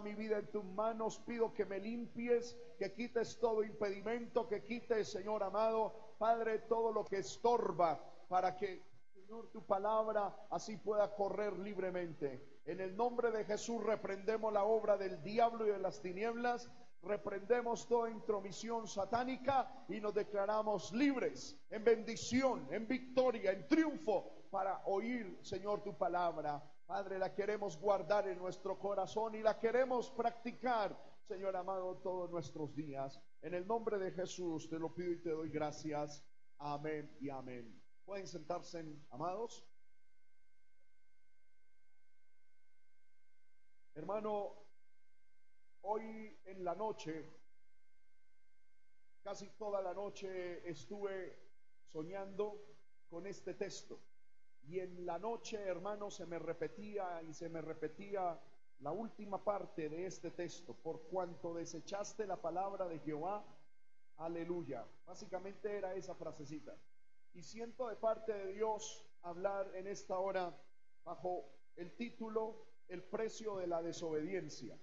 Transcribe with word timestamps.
mi 0.00 0.14
vida 0.14 0.38
en 0.38 0.50
tus 0.50 0.64
manos. 0.64 1.18
Pido 1.26 1.52
que 1.52 1.64
me 1.64 1.78
limpies, 1.78 2.56
que 2.78 2.92
quites 2.92 3.38
todo 3.38 3.62
impedimento, 3.62 4.48
que 4.48 4.64
quites, 4.64 5.10
Señor 5.10 5.42
amado, 5.42 6.14
Padre, 6.18 6.60
todo 6.60 6.92
lo 6.92 7.04
que 7.04 7.18
estorba 7.18 8.02
para 8.28 8.56
que, 8.56 8.82
Señor, 9.14 9.48
tu 9.52 9.64
palabra 9.64 10.46
así 10.50 10.76
pueda 10.76 11.14
correr 11.14 11.58
libremente. 11.58 12.60
En 12.66 12.80
el 12.80 12.96
nombre 12.96 13.30
de 13.30 13.44
Jesús 13.44 13.82
reprendemos 13.82 14.52
la 14.52 14.64
obra 14.64 14.96
del 14.96 15.22
diablo 15.22 15.66
y 15.66 15.70
de 15.70 15.78
las 15.78 16.00
tinieblas 16.00 16.70
reprendemos 17.02 17.88
toda 17.88 18.10
intromisión 18.10 18.86
satánica 18.86 19.84
y 19.88 20.00
nos 20.00 20.14
declaramos 20.14 20.92
libres 20.92 21.58
en 21.70 21.82
bendición, 21.82 22.68
en 22.70 22.86
victoria, 22.86 23.52
en 23.52 23.66
triunfo 23.66 24.30
para 24.50 24.82
oír, 24.86 25.38
Señor, 25.42 25.82
tu 25.82 25.96
palabra. 25.96 26.62
Padre, 26.90 27.20
la 27.20 27.32
queremos 27.32 27.78
guardar 27.78 28.26
en 28.26 28.36
nuestro 28.36 28.76
corazón 28.76 29.36
y 29.36 29.42
la 29.42 29.60
queremos 29.60 30.10
practicar, 30.10 31.00
Señor 31.22 31.54
amado, 31.54 31.98
todos 31.98 32.28
nuestros 32.32 32.74
días. 32.74 33.22
En 33.42 33.54
el 33.54 33.64
nombre 33.64 33.96
de 33.96 34.10
Jesús 34.10 34.68
te 34.68 34.76
lo 34.76 34.92
pido 34.92 35.12
y 35.12 35.22
te 35.22 35.30
doy 35.30 35.50
gracias. 35.50 36.26
Amén 36.58 37.16
y 37.20 37.30
amén. 37.30 37.80
Pueden 38.04 38.26
sentarse, 38.26 38.84
amados. 39.10 39.64
Hermano, 43.94 44.56
Hoy 45.82 46.38
en 46.44 46.64
la 46.64 46.74
noche, 46.74 47.24
casi 49.22 49.48
toda 49.50 49.80
la 49.80 49.94
noche 49.94 50.68
estuve 50.68 51.38
soñando 51.86 52.66
con 53.08 53.28
este 53.28 53.54
texto. 53.54 54.09
Y 54.70 54.78
en 54.78 55.04
la 55.04 55.18
noche, 55.18 55.60
hermano, 55.60 56.12
se 56.12 56.26
me 56.26 56.38
repetía 56.38 57.20
y 57.22 57.34
se 57.34 57.48
me 57.48 57.60
repetía 57.60 58.38
la 58.78 58.92
última 58.92 59.42
parte 59.42 59.88
de 59.88 60.06
este 60.06 60.30
texto. 60.30 60.74
Por 60.74 61.08
cuanto 61.08 61.54
desechaste 61.54 62.24
la 62.24 62.40
palabra 62.40 62.86
de 62.86 63.00
Jehová, 63.00 63.44
aleluya. 64.18 64.86
Básicamente 65.04 65.76
era 65.76 65.96
esa 65.96 66.14
frasecita. 66.14 66.76
Y 67.34 67.42
siento 67.42 67.88
de 67.88 67.96
parte 67.96 68.32
de 68.32 68.52
Dios 68.52 69.04
hablar 69.22 69.74
en 69.74 69.88
esta 69.88 70.16
hora 70.20 70.56
bajo 71.02 71.46
el 71.74 71.96
título 71.96 72.68
El 72.86 73.02
precio 73.02 73.56
de 73.56 73.66
la 73.66 73.82
desobediencia. 73.82 74.78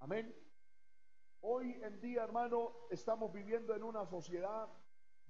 Amén. 0.00 0.36
Hoy 1.40 1.80
en 1.82 1.98
día, 2.02 2.22
hermano, 2.22 2.86
estamos 2.90 3.32
viviendo 3.32 3.74
en 3.74 3.82
una 3.82 4.04
sociedad 4.04 4.68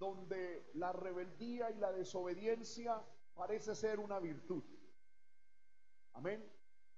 donde 0.00 0.70
la 0.74 0.92
rebeldía 0.92 1.70
y 1.70 1.74
la 1.74 1.92
desobediencia 1.92 3.04
parece 3.34 3.74
ser 3.74 4.00
una 4.00 4.18
virtud. 4.18 4.64
Amén. 6.14 6.42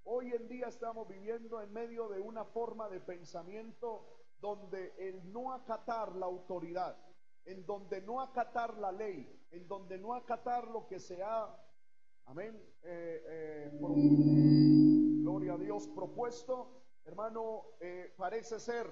Hoy 0.05 0.33
en 0.33 0.48
día 0.48 0.69
estamos 0.69 1.08
viviendo 1.08 1.61
en 1.61 1.73
medio 1.73 2.08
de 2.08 2.20
una 2.20 2.45
forma 2.45 2.89
de 2.89 3.00
pensamiento 3.00 4.06
donde 4.41 4.95
el 4.98 5.33
no 5.33 5.53
acatar 5.53 6.14
la 6.14 6.27
autoridad, 6.27 6.97
en 7.45 7.67
donde 7.67 8.00
no 8.03 8.20
acatar 8.20 8.78
la 8.78 8.92
ley, 8.92 9.47
en 9.50 9.67
donde 9.67 9.98
no 9.98 10.14
acatar 10.14 10.69
lo 10.69 10.86
que 10.86 11.00
se 11.00 11.23
ha, 11.23 11.55
amén, 12.27 12.55
eh, 12.84 13.25
eh, 13.27 13.70
gloria 15.23 15.55
a 15.55 15.58
Dios, 15.58 15.89
propuesto, 15.89 16.83
hermano, 17.05 17.64
eh, 17.80 18.14
parece 18.17 18.61
ser, 18.61 18.86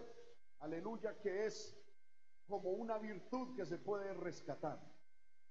aleluya, 0.58 1.16
que 1.20 1.46
es 1.46 1.79
como 2.50 2.70
una 2.70 2.98
virtud 2.98 3.56
que 3.56 3.64
se 3.64 3.78
puede 3.78 4.12
rescatar. 4.12 4.78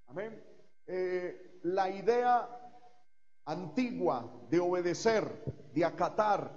Amén. 0.06 0.44
Eh, 0.86 1.60
la 1.64 1.90
idea 1.90 2.48
antigua 3.46 4.32
de 4.50 4.60
obedecer, 4.60 5.24
de 5.74 5.84
acatar, 5.84 6.52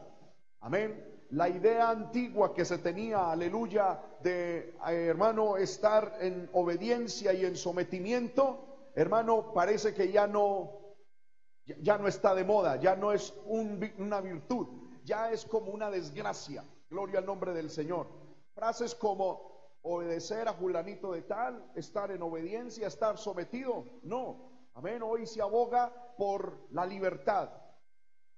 amén. 0.60 1.08
La 1.30 1.48
idea 1.48 1.88
antigua 1.88 2.52
que 2.52 2.66
se 2.66 2.76
tenía, 2.76 3.30
aleluya, 3.30 3.98
de 4.22 4.76
eh, 4.88 5.06
hermano 5.06 5.56
estar 5.56 6.18
en 6.20 6.50
obediencia 6.52 7.32
y 7.32 7.46
en 7.46 7.56
sometimiento, 7.56 8.90
hermano, 8.94 9.54
parece 9.54 9.94
que 9.94 10.12
ya 10.12 10.26
no, 10.26 10.96
ya 11.80 11.96
no 11.96 12.06
está 12.06 12.34
de 12.34 12.44
moda, 12.44 12.76
ya 12.76 12.96
no 12.96 13.12
es 13.12 13.32
una 13.46 14.20
virtud 14.20 14.82
ya 15.04 15.30
es 15.30 15.44
como 15.44 15.72
una 15.72 15.90
desgracia. 15.90 16.64
Gloria 16.88 17.18
al 17.20 17.26
nombre 17.26 17.52
del 17.52 17.70
Señor. 17.70 18.06
Frases 18.54 18.94
como 18.94 19.51
obedecer 19.82 20.48
a 20.48 20.54
fulanito 20.54 21.12
de 21.12 21.22
tal, 21.22 21.70
estar 21.74 22.10
en 22.10 22.22
obediencia, 22.22 22.86
estar 22.86 23.18
sometido. 23.18 23.84
No. 24.02 24.68
Amén. 24.74 25.02
Hoy 25.02 25.26
se 25.26 25.42
aboga 25.42 26.14
por 26.16 26.66
la 26.70 26.86
libertad 26.86 27.50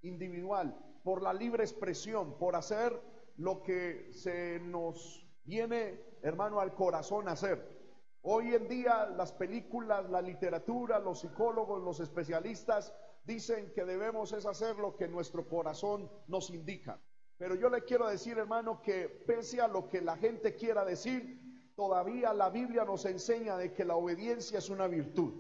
individual, 0.03 0.77
por 1.03 1.23
la 1.23 1.33
libre 1.33 1.65
expresión, 1.65 2.37
por 2.39 2.57
hacer 2.57 3.01
lo 3.37 3.63
que 3.63 4.13
se 4.13 4.59
nos 4.61 5.27
viene, 5.45 6.01
hermano, 6.23 6.61
al 6.61 6.75
corazón 6.75 7.29
hacer. 7.29 7.75
Hoy 8.23 8.55
en 8.55 8.69
día 8.69 9.07
las 9.07 9.33
películas, 9.33 10.09
la 10.09 10.23
literatura, 10.23 10.99
los 10.99 11.21
psicólogos, 11.21 11.83
los 11.83 12.01
especialistas 12.01 12.95
dicen 13.25 13.73
que 13.75 13.85
debemos 13.85 14.33
es 14.33 14.47
hacer 14.47 14.77
lo 14.77 14.97
que 14.97 15.09
nuestro 15.09 15.47
corazón 15.47 16.11
nos 16.27 16.51
indica. 16.51 16.99
Pero 17.39 17.55
yo 17.55 17.69
le 17.69 17.83
quiero 17.83 18.09
decir, 18.09 18.39
hermano, 18.39 18.81
que 18.81 19.09
pese 19.09 19.61
a 19.61 19.69
lo 19.69 19.89
que 19.89 20.01
la 20.01 20.17
gente 20.17 20.55
quiera 20.55 20.85
decir, 20.85 21.73
todavía 21.75 22.33
la 22.33 22.51
Biblia 22.51 22.85
nos 22.85 23.05
enseña 23.05 23.57
de 23.57 23.73
que 23.73 23.85
la 23.85 23.97
obediencia 23.97 24.59
es 24.59 24.71
una 24.71 24.87
virtud. 24.87 25.33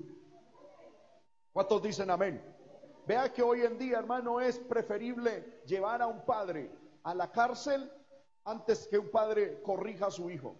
¿Cuántos 1.52 1.82
dicen 1.82 2.10
amén? 2.10 2.42
Vea 3.06 3.32
que 3.32 3.42
hoy 3.42 3.62
en 3.62 3.78
día, 3.78 3.98
hermano, 3.98 4.40
es 4.40 4.58
preferible 4.58 5.62
llevar 5.66 6.02
a 6.02 6.06
un 6.06 6.24
padre 6.24 6.70
a 7.02 7.14
la 7.14 7.30
cárcel 7.30 7.90
antes 8.44 8.88
que 8.88 8.98
un 8.98 9.10
padre 9.10 9.62
corrija 9.62 10.06
a 10.06 10.10
su 10.10 10.30
hijo. 10.30 10.56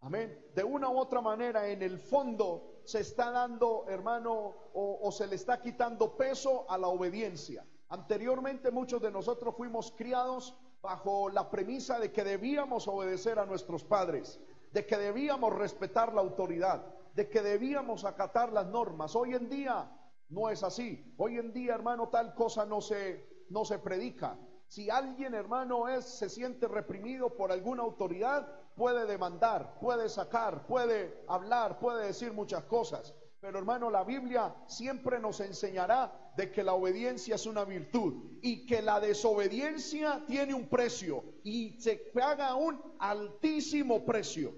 Amén. 0.00 0.46
De 0.54 0.64
una 0.64 0.88
u 0.88 0.98
otra 0.98 1.20
manera, 1.20 1.68
en 1.68 1.82
el 1.82 1.98
fondo, 1.98 2.80
se 2.84 3.00
está 3.00 3.30
dando, 3.30 3.84
hermano, 3.88 4.54
o, 4.72 5.10
se 5.12 5.26
le 5.26 5.36
está 5.36 5.60
quitando 5.60 6.16
peso 6.16 6.70
a 6.70 6.78
la 6.78 6.88
obediencia. 6.88 7.66
Anteriormente 7.90 8.70
muchos 8.70 9.00
de 9.00 9.10
nosotros 9.10 9.54
fuimos 9.56 9.92
criados 9.92 10.54
bajo 10.82 11.30
la 11.30 11.50
premisa 11.50 11.98
de 11.98 12.12
que 12.12 12.22
debíamos 12.22 12.86
obedecer 12.86 13.38
a 13.38 13.46
nuestros 13.46 13.82
padres, 13.82 14.40
de 14.72 14.86
que 14.86 14.98
debíamos 14.98 15.54
respetar 15.54 16.12
la 16.12 16.20
autoridad, 16.20 16.84
de 17.14 17.28
que 17.28 17.40
debíamos 17.40 18.04
acatar 18.04 18.52
las 18.52 18.66
normas. 18.66 19.16
Hoy 19.16 19.34
en 19.34 19.48
día 19.48 19.90
no 20.28 20.50
es 20.50 20.62
así. 20.62 21.14
Hoy 21.16 21.38
en 21.38 21.52
día, 21.52 21.74
hermano, 21.74 22.08
tal 22.08 22.34
cosa 22.34 22.66
no 22.66 22.80
se, 22.80 23.46
no 23.48 23.64
se 23.64 23.78
predica. 23.78 24.38
Si 24.66 24.90
alguien, 24.90 25.34
hermano, 25.34 25.88
es, 25.88 26.04
se 26.04 26.28
siente 26.28 26.68
reprimido 26.68 27.34
por 27.34 27.50
alguna 27.50 27.82
autoridad, 27.82 28.46
puede 28.76 29.06
demandar, 29.06 29.78
puede 29.80 30.10
sacar, 30.10 30.66
puede 30.66 31.24
hablar, 31.26 31.78
puede 31.78 32.06
decir 32.06 32.34
muchas 32.34 32.64
cosas. 32.64 33.14
Pero 33.40 33.58
hermano, 33.58 33.88
la 33.88 34.02
Biblia 34.02 34.54
siempre 34.66 35.20
nos 35.20 35.38
enseñará 35.40 36.32
de 36.36 36.50
que 36.50 36.64
la 36.64 36.74
obediencia 36.74 37.36
es 37.36 37.46
una 37.46 37.64
virtud 37.64 38.38
y 38.42 38.66
que 38.66 38.82
la 38.82 38.98
desobediencia 38.98 40.24
tiene 40.26 40.54
un 40.54 40.68
precio 40.68 41.24
y 41.44 41.80
se 41.80 41.96
paga 41.96 42.56
un 42.56 42.80
altísimo 42.98 44.04
precio. 44.04 44.54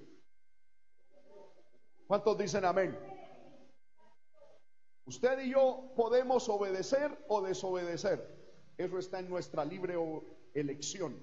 ¿Cuántos 2.07 2.39
dicen 2.39 2.65
amén? 2.65 2.99
Usted 5.05 5.41
y 5.41 5.51
yo 5.51 5.93
podemos 5.95 6.49
obedecer 6.49 7.23
o 7.29 7.43
desobedecer. 7.43 8.41
Eso 8.79 8.99
está 8.99 9.19
en 9.19 9.29
nuestra 9.29 9.65
libre 9.65 9.97
elección. 10.55 11.21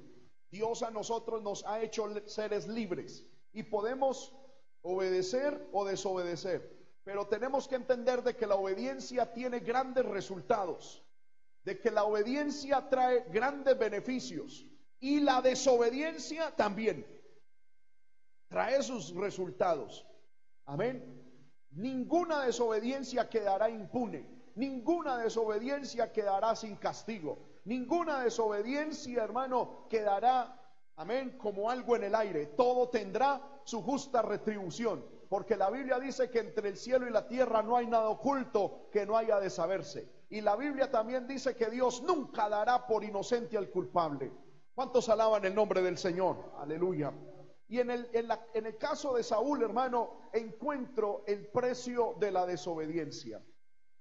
Dios 0.51 0.83
a 0.83 0.91
nosotros 0.91 1.41
nos 1.41 1.65
ha 1.65 1.81
hecho 1.81 2.07
seres 2.27 2.67
libres 2.67 3.25
y 3.51 3.63
podemos 3.63 4.35
obedecer 4.81 5.67
o 5.71 5.85
desobedecer. 5.85 6.76
Pero 7.07 7.25
tenemos 7.25 7.69
que 7.69 7.75
entender 7.75 8.21
de 8.21 8.35
que 8.35 8.45
la 8.45 8.55
obediencia 8.55 9.31
tiene 9.31 9.61
grandes 9.61 10.03
resultados, 10.03 11.01
de 11.63 11.79
que 11.79 11.89
la 11.89 12.03
obediencia 12.03 12.89
trae 12.89 13.23
grandes 13.29 13.79
beneficios 13.79 14.65
y 14.99 15.21
la 15.21 15.41
desobediencia 15.41 16.53
también 16.57 17.07
trae 18.49 18.83
sus 18.83 19.15
resultados. 19.15 20.05
Amén. 20.65 21.23
Ninguna 21.71 22.43
desobediencia 22.43 23.29
quedará 23.29 23.69
impune, 23.69 24.27
ninguna 24.55 25.17
desobediencia 25.17 26.11
quedará 26.11 26.57
sin 26.57 26.75
castigo. 26.75 27.39
Ninguna 27.63 28.21
desobediencia, 28.21 29.23
hermano, 29.23 29.87
quedará, 29.89 30.61
amén, 30.97 31.37
como 31.37 31.69
algo 31.69 31.95
en 31.95 32.03
el 32.03 32.15
aire. 32.15 32.47
Todo 32.47 32.89
tendrá 32.89 33.41
su 33.63 33.81
justa 33.81 34.21
retribución. 34.21 35.16
Porque 35.29 35.57
la 35.57 35.69
Biblia 35.69 35.99
dice 35.99 36.29
que 36.29 36.39
entre 36.39 36.69
el 36.69 36.77
cielo 36.77 37.07
y 37.07 37.11
la 37.11 37.27
tierra 37.27 37.61
no 37.61 37.75
hay 37.75 37.87
nada 37.87 38.09
oculto 38.09 38.89
que 38.91 39.05
no 39.05 39.17
haya 39.17 39.39
de 39.39 39.49
saberse. 39.49 40.09
Y 40.29 40.41
la 40.41 40.55
Biblia 40.55 40.89
también 40.89 41.27
dice 41.27 41.55
que 41.55 41.69
Dios 41.69 42.01
nunca 42.03 42.49
dará 42.49 42.87
por 42.87 43.03
inocente 43.03 43.57
al 43.57 43.69
culpable. 43.69 44.31
¿Cuántos 44.73 45.09
alaban 45.09 45.43
el 45.45 45.55
nombre 45.55 45.81
del 45.81 45.97
Señor? 45.97 46.53
Aleluya. 46.57 47.11
Y 47.67 47.79
en 47.79 47.91
el, 47.91 48.09
en 48.13 48.65
el 48.65 48.77
caso 48.77 49.15
de 49.15 49.23
Saúl, 49.23 49.61
hermano, 49.63 50.29
encuentro 50.31 51.23
el 51.27 51.47
precio 51.47 52.15
de 52.19 52.31
la 52.31 52.45
desobediencia. 52.45 53.43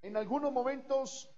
En 0.03 0.17
algunos 0.17 0.53
momentos 0.53 1.37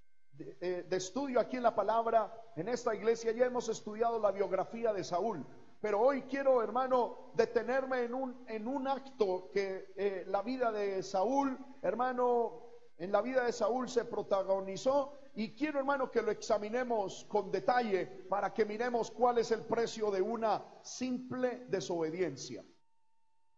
eh, 0.61 0.85
de, 0.89 0.97
estudio 0.97 1.41
aquí 1.41 1.57
en 1.57 1.65
la 1.65 1.75
palabra, 1.75 2.33
En 2.55 2.69
esta 2.69 2.95
iglesia 2.95 3.33
ya 3.33 3.47
hemos 3.47 3.69
estudiado 3.69 4.19
la 4.19 4.33
biografía 4.33 4.93
de 4.93 5.05
Saúl, 5.05 5.45
pero 5.81 6.01
hoy 6.01 6.23
quiero, 6.23 6.63
hermano, 6.63 7.31
detenerme 7.35 8.03
en 8.03 8.15
un, 8.15 8.45
en 8.49 8.67
un 8.67 8.89
acto 8.89 9.51
que 9.53 9.93
eh, 9.97 10.25
la 10.27 10.43
vida 10.43 10.73
de 10.73 11.03
Saúl, 11.03 11.57
hermano, 11.83 12.63
en 12.99 13.13
la 13.13 13.23
vida 13.23 13.45
de 13.45 13.53
Saúl 13.53 13.89
se 13.89 14.05
protagonizó 14.05 15.13
y 15.37 15.55
quiero, 15.55 15.79
hermano, 15.79 16.11
que 16.11 16.21
lo 16.21 16.33
examinemos 16.33 17.25
con 17.29 17.53
detalle 17.53 18.07
para 18.29 18.53
que 18.53 18.65
miremos 18.65 19.13
cuál 19.13 19.39
es 19.39 19.53
el 19.53 19.63
precio 19.63 20.11
de 20.11 20.21
una 20.21 20.65
simple 20.83 21.67
desobediencia. 21.69 22.65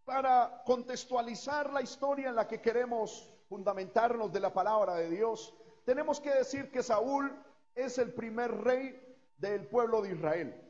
Para 0.05 0.63
contextualizar 0.67 1.73
la 1.73 1.81
historia 1.81 2.29
en 2.29 2.35
la 2.35 2.47
que 2.47 2.61
queremos 2.61 3.33
fundamentarnos 3.49 4.31
de 4.31 4.41
la 4.41 4.53
palabra 4.53 4.95
de 4.97 5.09
Dios, 5.09 5.55
tenemos 5.87 6.21
que 6.21 6.35
decir 6.35 6.71
que 6.71 6.83
Saúl 6.83 7.35
es 7.75 7.97
el 7.97 8.13
primer 8.13 8.51
rey 8.63 9.01
del 9.39 9.67
pueblo 9.67 10.03
de 10.03 10.13
Israel. 10.13 10.70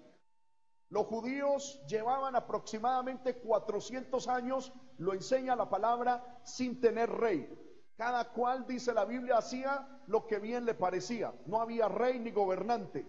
Los 0.90 1.06
judíos 1.06 1.80
llevaban 1.86 2.34
aproximadamente 2.34 3.36
400 3.38 4.26
años, 4.26 4.72
lo 4.98 5.14
enseña 5.14 5.54
la 5.54 5.70
palabra, 5.70 6.40
sin 6.42 6.80
tener 6.80 7.08
rey. 7.08 7.48
Cada 7.96 8.32
cual, 8.32 8.66
dice 8.66 8.92
la 8.92 9.04
Biblia, 9.04 9.38
hacía 9.38 9.86
lo 10.08 10.26
que 10.26 10.40
bien 10.40 10.64
le 10.64 10.74
parecía. 10.74 11.32
No 11.46 11.60
había 11.60 11.86
rey 11.86 12.18
ni 12.18 12.32
gobernante. 12.32 13.06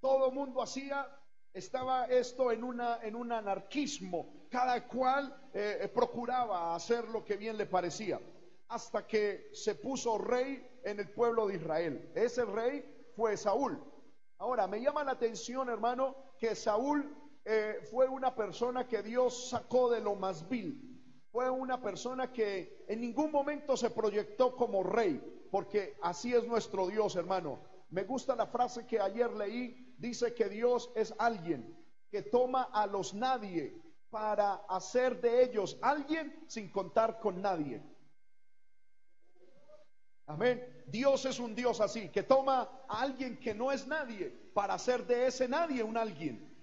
Todo 0.00 0.30
mundo 0.30 0.62
hacía, 0.62 1.08
estaba 1.52 2.04
esto 2.04 2.52
en, 2.52 2.62
una, 2.62 2.98
en 3.02 3.16
un 3.16 3.32
anarquismo. 3.32 4.46
Cada 4.48 4.86
cual 4.86 5.34
eh, 5.52 5.78
eh, 5.80 5.88
procuraba 5.88 6.76
hacer 6.76 7.08
lo 7.08 7.24
que 7.24 7.36
bien 7.36 7.56
le 7.56 7.66
parecía. 7.66 8.20
Hasta 8.68 9.08
que 9.08 9.50
se 9.52 9.74
puso 9.74 10.18
rey 10.18 10.64
en 10.84 11.00
el 11.00 11.10
pueblo 11.12 11.48
de 11.48 11.56
Israel. 11.56 12.12
Ese 12.14 12.44
rey 12.44 13.08
fue 13.16 13.36
Saúl. 13.36 13.82
Ahora, 14.38 14.68
me 14.68 14.80
llama 14.80 15.02
la 15.02 15.12
atención, 15.12 15.68
hermano, 15.68 16.14
que 16.38 16.54
Saúl 16.54 17.23
eh, 17.44 17.80
fue 17.90 18.08
una 18.08 18.34
persona 18.34 18.88
que 18.88 19.02
Dios 19.02 19.50
sacó 19.50 19.90
de 19.90 20.00
lo 20.00 20.14
más 20.14 20.48
vil 20.48 20.94
fue 21.34 21.50
una 21.50 21.82
persona 21.82 22.32
que 22.32 22.84
en 22.86 23.00
ningún 23.00 23.32
momento 23.32 23.76
se 23.76 23.90
proyectó 23.90 24.54
como 24.54 24.84
rey, 24.84 25.20
porque 25.50 25.96
así 26.00 26.32
es 26.32 26.46
nuestro 26.46 26.86
Dios, 26.86 27.16
hermano. 27.16 27.60
Me 27.90 28.04
gusta 28.04 28.36
la 28.36 28.46
frase 28.46 28.86
que 28.86 29.00
ayer 29.00 29.32
leí, 29.32 29.96
dice 29.98 30.32
que 30.32 30.48
Dios 30.48 30.92
es 30.94 31.12
alguien 31.18 31.76
que 32.08 32.22
toma 32.22 32.62
a 32.72 32.86
los 32.86 33.14
nadie 33.14 33.82
para 34.10 34.54
hacer 34.68 35.20
de 35.20 35.42
ellos 35.42 35.76
alguien 35.82 36.44
sin 36.46 36.70
contar 36.70 37.18
con 37.18 37.42
nadie. 37.42 37.82
Amén. 40.26 40.84
Dios 40.86 41.24
es 41.24 41.40
un 41.40 41.56
Dios 41.56 41.80
así, 41.80 42.10
que 42.10 42.22
toma 42.22 42.84
a 42.88 43.00
alguien 43.00 43.40
que 43.40 43.56
no 43.56 43.72
es 43.72 43.88
nadie 43.88 44.30
para 44.54 44.74
hacer 44.74 45.04
de 45.04 45.26
ese 45.26 45.48
nadie 45.48 45.82
un 45.82 45.96
alguien. 45.96 46.53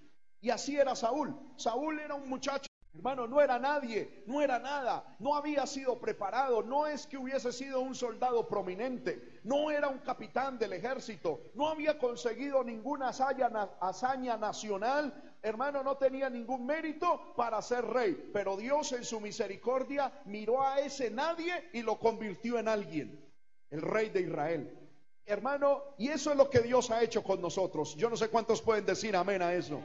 Y 0.42 0.50
así 0.50 0.76
era 0.76 0.94
Saúl. 0.94 1.34
Saúl 1.56 1.98
era 2.00 2.14
un 2.14 2.28
muchacho 2.28 2.66
Hermano, 2.94 3.26
no 3.26 3.40
era 3.40 3.58
nadie, 3.58 4.22
no 4.26 4.42
era 4.42 4.58
nada, 4.58 5.16
no 5.18 5.34
había 5.34 5.66
sido 5.66 5.98
preparado, 5.98 6.62
no 6.62 6.86
es 6.86 7.06
que 7.06 7.16
hubiese 7.16 7.50
sido 7.50 7.80
un 7.80 7.94
soldado 7.94 8.46
prominente, 8.46 9.40
no 9.44 9.70
era 9.70 9.88
un 9.88 10.00
capitán 10.00 10.58
del 10.58 10.74
ejército, 10.74 11.40
no 11.54 11.68
había 11.68 11.98
conseguido 11.98 12.62
ninguna 12.62 13.08
hazaña, 13.08 14.36
nacional, 14.36 15.36
hermano, 15.40 15.82
no 15.82 15.96
tenía 15.96 16.28
ningún 16.28 16.66
mérito 16.66 17.32
para 17.34 17.62
ser 17.62 17.86
rey, 17.86 18.30
pero 18.30 18.58
Dios 18.58 18.92
en 18.92 19.04
su 19.04 19.22
misericordia 19.22 20.12
miró 20.26 20.62
a 20.62 20.80
ese 20.80 21.10
nadie 21.10 21.70
y 21.72 21.80
lo 21.80 21.98
convirtió 21.98 22.58
en 22.58 22.68
alguien, 22.68 23.24
el 23.70 23.80
rey 23.80 24.10
de 24.10 24.20
Israel. 24.20 24.78
Hermano, 25.24 25.82
y 25.96 26.08
eso 26.08 26.32
es 26.32 26.36
lo 26.36 26.50
que 26.50 26.60
Dios 26.60 26.90
ha 26.90 27.02
hecho 27.02 27.22
con 27.22 27.40
nosotros. 27.40 27.96
Yo 27.96 28.10
no 28.10 28.16
sé 28.18 28.28
cuántos 28.28 28.60
pueden 28.60 28.84
decir 28.84 29.16
amén 29.16 29.40
a 29.40 29.54
eso. 29.54 29.80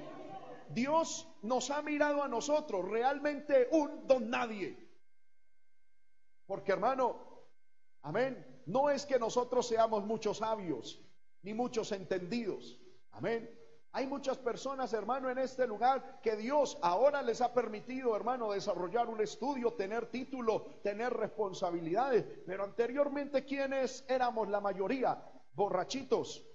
Dios 0.69 1.27
nos 1.41 1.69
ha 1.69 1.81
mirado 1.81 2.23
a 2.23 2.27
nosotros 2.27 2.87
realmente 2.87 3.67
un 3.71 4.07
don 4.07 4.29
nadie. 4.29 4.77
Porque 6.45 6.71
hermano, 6.71 7.45
amén, 8.01 8.63
no 8.65 8.89
es 8.89 9.05
que 9.05 9.19
nosotros 9.19 9.67
seamos 9.67 10.05
muchos 10.05 10.37
sabios 10.37 11.01
ni 11.43 11.53
muchos 11.53 11.91
entendidos. 11.91 12.79
Amén. 13.11 13.49
Hay 13.93 14.05
muchas 14.05 14.37
personas, 14.37 14.93
hermano, 14.93 15.29
en 15.29 15.39
este 15.39 15.65
lugar 15.65 16.19
que 16.21 16.35
Dios 16.35 16.77
ahora 16.81 17.21
les 17.21 17.41
ha 17.41 17.53
permitido, 17.53 18.15
hermano, 18.15 18.51
desarrollar 18.51 19.09
un 19.09 19.21
estudio, 19.21 19.73
tener 19.73 20.07
título, 20.07 20.65
tener 20.83 21.13
responsabilidades. 21.13 22.25
Pero 22.45 22.63
anteriormente, 22.63 23.43
¿quiénes 23.43 24.05
éramos 24.07 24.49
la 24.49 24.61
mayoría? 24.61 25.23
Borrachitos. 25.53 26.45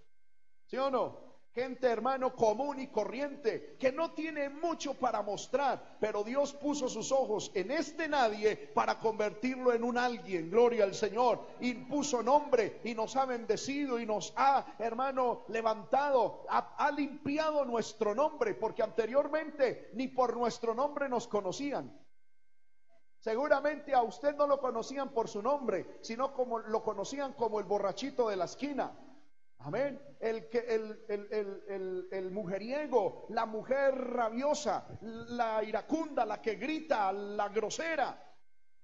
¿Sí 0.66 0.76
o 0.76 0.90
no? 0.90 1.31
Gente, 1.54 1.86
hermano, 1.86 2.34
común 2.34 2.80
y 2.80 2.86
corriente, 2.86 3.76
que 3.78 3.92
no 3.92 4.12
tiene 4.12 4.48
mucho 4.48 4.94
para 4.94 5.20
mostrar, 5.20 5.98
pero 6.00 6.24
Dios 6.24 6.54
puso 6.54 6.88
sus 6.88 7.12
ojos 7.12 7.50
en 7.52 7.70
este 7.70 8.08
nadie 8.08 8.56
para 8.56 8.98
convertirlo 8.98 9.74
en 9.74 9.84
un 9.84 9.98
alguien. 9.98 10.50
Gloria 10.50 10.84
al 10.84 10.94
Señor. 10.94 11.46
Y 11.60 11.74
puso 11.74 12.22
nombre 12.22 12.80
y 12.84 12.94
nos 12.94 13.16
ha 13.16 13.26
bendecido 13.26 13.98
y 13.98 14.06
nos 14.06 14.32
ha, 14.34 14.64
hermano, 14.78 15.44
levantado, 15.48 16.46
ha, 16.48 16.74
ha 16.76 16.90
limpiado 16.90 17.66
nuestro 17.66 18.14
nombre, 18.14 18.54
porque 18.54 18.82
anteriormente 18.82 19.90
ni 19.92 20.08
por 20.08 20.34
nuestro 20.34 20.72
nombre 20.72 21.06
nos 21.06 21.28
conocían. 21.28 21.94
Seguramente 23.18 23.92
a 23.92 24.00
usted 24.00 24.34
no 24.36 24.46
lo 24.46 24.58
conocían 24.58 25.10
por 25.10 25.28
su 25.28 25.42
nombre, 25.42 25.98
sino 26.00 26.32
como 26.32 26.60
lo 26.60 26.82
conocían 26.82 27.34
como 27.34 27.60
el 27.60 27.66
borrachito 27.66 28.30
de 28.30 28.36
la 28.36 28.46
esquina 28.46 28.96
Amén. 29.64 30.00
El, 30.18 30.48
el, 30.52 31.04
el, 31.08 32.08
el, 32.10 32.30
mujeriego, 32.30 33.26
la 33.28 33.46
mujer 33.46 33.94
rabiosa, 33.94 34.86
la 35.00 35.62
iracunda, 35.62 36.26
la 36.26 36.40
que 36.40 36.56
grita, 36.56 37.12
la 37.12 37.48
grosera. 37.48 38.31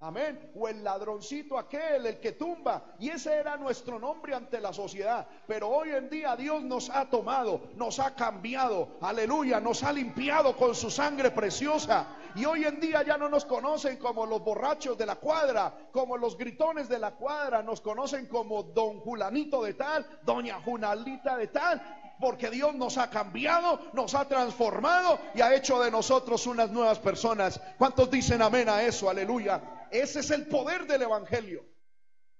Amén. 0.00 0.52
O 0.54 0.68
el 0.68 0.84
ladroncito 0.84 1.58
aquel, 1.58 2.06
el 2.06 2.20
que 2.20 2.32
tumba. 2.32 2.94
Y 3.00 3.08
ese 3.08 3.34
era 3.34 3.56
nuestro 3.56 3.98
nombre 3.98 4.32
ante 4.32 4.60
la 4.60 4.72
sociedad. 4.72 5.26
Pero 5.46 5.68
hoy 5.68 5.90
en 5.90 6.08
día 6.08 6.36
Dios 6.36 6.62
nos 6.62 6.88
ha 6.88 7.10
tomado, 7.10 7.62
nos 7.74 7.98
ha 7.98 8.14
cambiado. 8.14 8.96
Aleluya. 9.00 9.58
Nos 9.58 9.82
ha 9.82 9.92
limpiado 9.92 10.56
con 10.56 10.76
su 10.76 10.88
sangre 10.88 11.32
preciosa. 11.32 12.16
Y 12.36 12.44
hoy 12.44 12.64
en 12.64 12.78
día 12.78 13.02
ya 13.02 13.18
no 13.18 13.28
nos 13.28 13.44
conocen 13.44 13.96
como 13.96 14.24
los 14.24 14.40
borrachos 14.44 14.96
de 14.96 15.06
la 15.06 15.16
cuadra, 15.16 15.88
como 15.90 16.16
los 16.16 16.38
gritones 16.38 16.88
de 16.88 17.00
la 17.00 17.16
cuadra. 17.16 17.64
Nos 17.64 17.80
conocen 17.80 18.26
como 18.26 18.62
don 18.62 19.00
Julanito 19.00 19.64
de 19.64 19.74
tal, 19.74 20.06
doña 20.22 20.60
Junalita 20.62 21.36
de 21.36 21.48
tal 21.48 22.07
porque 22.20 22.50
Dios 22.50 22.74
nos 22.74 22.98
ha 22.98 23.10
cambiado, 23.10 23.80
nos 23.92 24.14
ha 24.14 24.26
transformado 24.26 25.18
y 25.34 25.40
ha 25.40 25.54
hecho 25.54 25.80
de 25.80 25.90
nosotros 25.90 26.46
unas 26.46 26.70
nuevas 26.70 26.98
personas. 26.98 27.60
¿Cuántos 27.78 28.10
dicen 28.10 28.42
amén 28.42 28.68
a 28.68 28.82
eso? 28.82 29.08
Aleluya. 29.08 29.86
Ese 29.90 30.20
es 30.20 30.30
el 30.30 30.46
poder 30.46 30.86
del 30.86 31.02
Evangelio. 31.02 31.64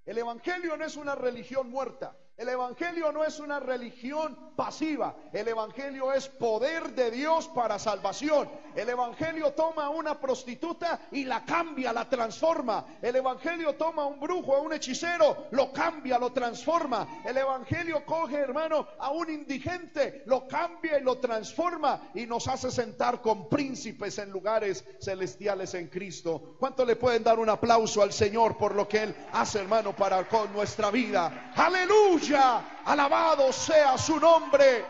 El 0.04 0.18
Evangelio 0.18 0.76
no 0.76 0.85
es 0.85 0.97
una 0.97 1.14
religión 1.14 1.70
muerta. 1.70 2.16
El 2.38 2.49
Evangelio 2.50 3.11
no 3.11 3.25
es 3.25 3.40
una 3.40 3.59
religión 3.59 4.52
pasiva. 4.54 5.16
El 5.33 5.49
Evangelio 5.49 6.12
es 6.12 6.28
poder 6.28 6.95
de 6.95 7.11
Dios 7.11 7.49
para 7.49 7.80
salvación. 7.80 8.49
El 8.76 8.88
Evangelio 8.88 9.54
toma 9.54 9.87
a 9.87 9.90
una 9.90 10.21
prostituta 10.21 11.00
y 11.11 11.25
la 11.25 11.45
cambia, 11.45 11.92
la 11.92 12.09
transforma. 12.09 12.87
El 13.02 13.16
Evangelio 13.16 13.75
toma 13.75 14.04
a 14.04 14.07
un 14.07 14.21
brujo, 14.21 14.54
a 14.54 14.61
un 14.61 14.73
hechicero, 14.73 15.49
lo 15.50 15.73
cambia, 15.73 16.16
lo 16.16 16.30
transforma. 16.30 17.23
El 17.25 17.37
Evangelio 17.37 18.04
coge, 18.07 18.37
hermano, 18.37 18.87
a 19.00 19.11
un 19.11 19.28
indigente, 19.30 20.23
lo 20.26 20.47
cambia 20.47 21.00
y 21.00 21.02
lo 21.02 21.18
transforma 21.18 22.11
y 22.14 22.25
nos 22.26 22.47
hace 22.47 22.71
sentar 22.71 23.21
con 23.21 23.49
príncipes 23.49 24.16
en 24.18 24.30
lugares 24.30 24.85
celestiales 25.00 25.75
en 25.75 25.88
Cristo. 25.88 26.54
¿Cuánto 26.61 26.85
le 26.85 26.95
pueden 26.95 27.25
dar 27.25 27.40
un 27.40 27.49
aplauso 27.49 28.00
al 28.00 28.12
Señor 28.12 28.57
por 28.57 28.76
lo 28.76 28.87
que 28.87 29.02
Él 29.02 29.16
hace, 29.33 29.59
hermano, 29.59 29.97
para 29.97 30.28
con 30.28 30.52
nuestra 30.52 30.92
vida? 30.92 31.52
Aleluya. 31.57 32.27
Alabado 32.37 33.52
sea 33.52 33.97
su 33.97 34.18
nombre. 34.20 34.85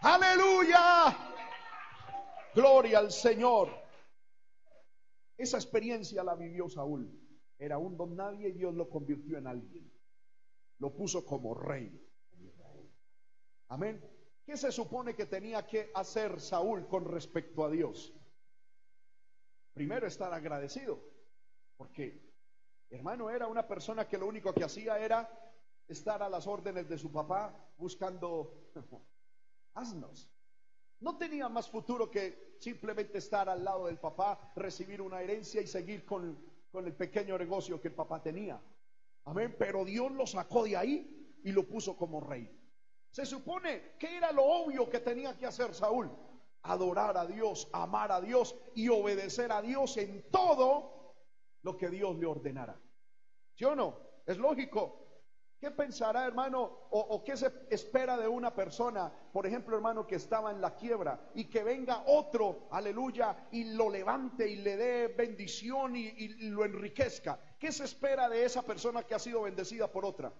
Aleluya. 0.00 1.14
Gloria 2.54 3.00
al 3.00 3.12
Señor. 3.12 3.68
Esa 5.36 5.58
experiencia 5.58 6.24
la 6.24 6.34
vivió 6.34 6.68
Saúl. 6.68 7.10
Era 7.58 7.76
un 7.76 7.96
don 7.96 8.16
nadie 8.16 8.48
y 8.48 8.52
Dios 8.52 8.74
lo 8.74 8.88
convirtió 8.88 9.36
en 9.36 9.46
alguien. 9.46 9.92
Lo 10.78 10.94
puso 10.94 11.24
como 11.24 11.54
rey. 11.54 12.02
Amén. 13.68 14.00
¿Qué 14.44 14.56
se 14.56 14.72
supone 14.72 15.14
que 15.14 15.26
tenía 15.26 15.66
que 15.66 15.90
hacer 15.94 16.40
Saúl 16.40 16.86
con 16.86 17.04
respecto 17.04 17.64
a 17.64 17.70
Dios? 17.70 18.14
Primero 19.74 20.06
estar 20.06 20.32
agradecido, 20.32 21.02
porque 21.76 22.32
hermano 22.88 23.28
era 23.28 23.48
una 23.48 23.66
persona 23.66 24.08
que 24.08 24.16
lo 24.16 24.26
único 24.26 24.54
que 24.54 24.64
hacía 24.64 24.98
era 24.98 25.45
estar 25.88 26.22
a 26.22 26.28
las 26.28 26.46
órdenes 26.46 26.88
de 26.88 26.98
su 26.98 27.10
papá 27.10 27.54
buscando 27.76 28.70
asnos. 29.74 30.30
No 31.00 31.18
tenía 31.18 31.48
más 31.48 31.68
futuro 31.68 32.10
que 32.10 32.56
simplemente 32.58 33.18
estar 33.18 33.48
al 33.48 33.62
lado 33.62 33.86
del 33.86 33.98
papá, 33.98 34.52
recibir 34.56 35.02
una 35.02 35.20
herencia 35.20 35.60
y 35.60 35.66
seguir 35.66 36.04
con, 36.04 36.38
con 36.70 36.86
el 36.86 36.94
pequeño 36.94 37.36
negocio 37.36 37.80
que 37.80 37.88
el 37.88 37.94
papá 37.94 38.22
tenía. 38.22 38.60
Amén. 39.24 39.54
Pero 39.58 39.84
Dios 39.84 40.10
lo 40.12 40.26
sacó 40.26 40.64
de 40.64 40.76
ahí 40.76 41.38
y 41.44 41.52
lo 41.52 41.66
puso 41.66 41.96
como 41.96 42.20
rey. 42.20 42.50
Se 43.10 43.26
supone 43.26 43.96
que 43.98 44.16
era 44.16 44.32
lo 44.32 44.44
obvio 44.44 44.88
que 44.88 45.00
tenía 45.00 45.36
que 45.36 45.46
hacer 45.46 45.74
Saúl. 45.74 46.10
Adorar 46.62 47.16
a 47.16 47.26
Dios, 47.26 47.68
amar 47.72 48.10
a 48.10 48.20
Dios 48.20 48.56
y 48.74 48.88
obedecer 48.88 49.52
a 49.52 49.62
Dios 49.62 49.96
en 49.98 50.28
todo 50.30 51.14
lo 51.62 51.76
que 51.76 51.88
Dios 51.88 52.16
le 52.18 52.26
ordenara. 52.26 52.80
¿Sí 53.54 53.64
o 53.64 53.74
no? 53.74 53.98
Es 54.26 54.38
lógico. 54.38 55.05
¿Qué 55.58 55.70
pensará, 55.70 56.26
hermano? 56.26 56.86
O, 56.90 57.24
qué 57.24 57.36
se 57.36 57.50
espera 57.70 58.16
de 58.18 58.28
una 58.28 58.54
persona, 58.54 59.10
por 59.32 59.46
ejemplo, 59.46 59.74
hermano, 59.74 60.06
que 60.06 60.16
estaba 60.16 60.50
en 60.50 60.60
la 60.60 60.74
quiebra 60.74 61.30
y 61.34 61.44
que 61.44 61.64
venga 61.64 62.04
otro, 62.06 62.68
aleluya, 62.70 63.48
y 63.52 63.64
lo 63.74 63.88
levante 63.88 64.48
y 64.48 64.56
le 64.56 64.76
dé 64.76 65.08
bendición 65.08 65.96
y, 65.96 66.08
y 66.08 66.50
lo 66.50 66.64
enriquezca? 66.64 67.38
¿Qué 67.58 67.72
se 67.72 67.84
espera 67.84 68.28
de 68.28 68.44
esa 68.44 68.62
persona 68.62 69.04
que 69.04 69.14
ha 69.14 69.18
sido 69.18 69.42
bendecida 69.42 69.90
por 69.90 70.04
otra? 70.04 70.32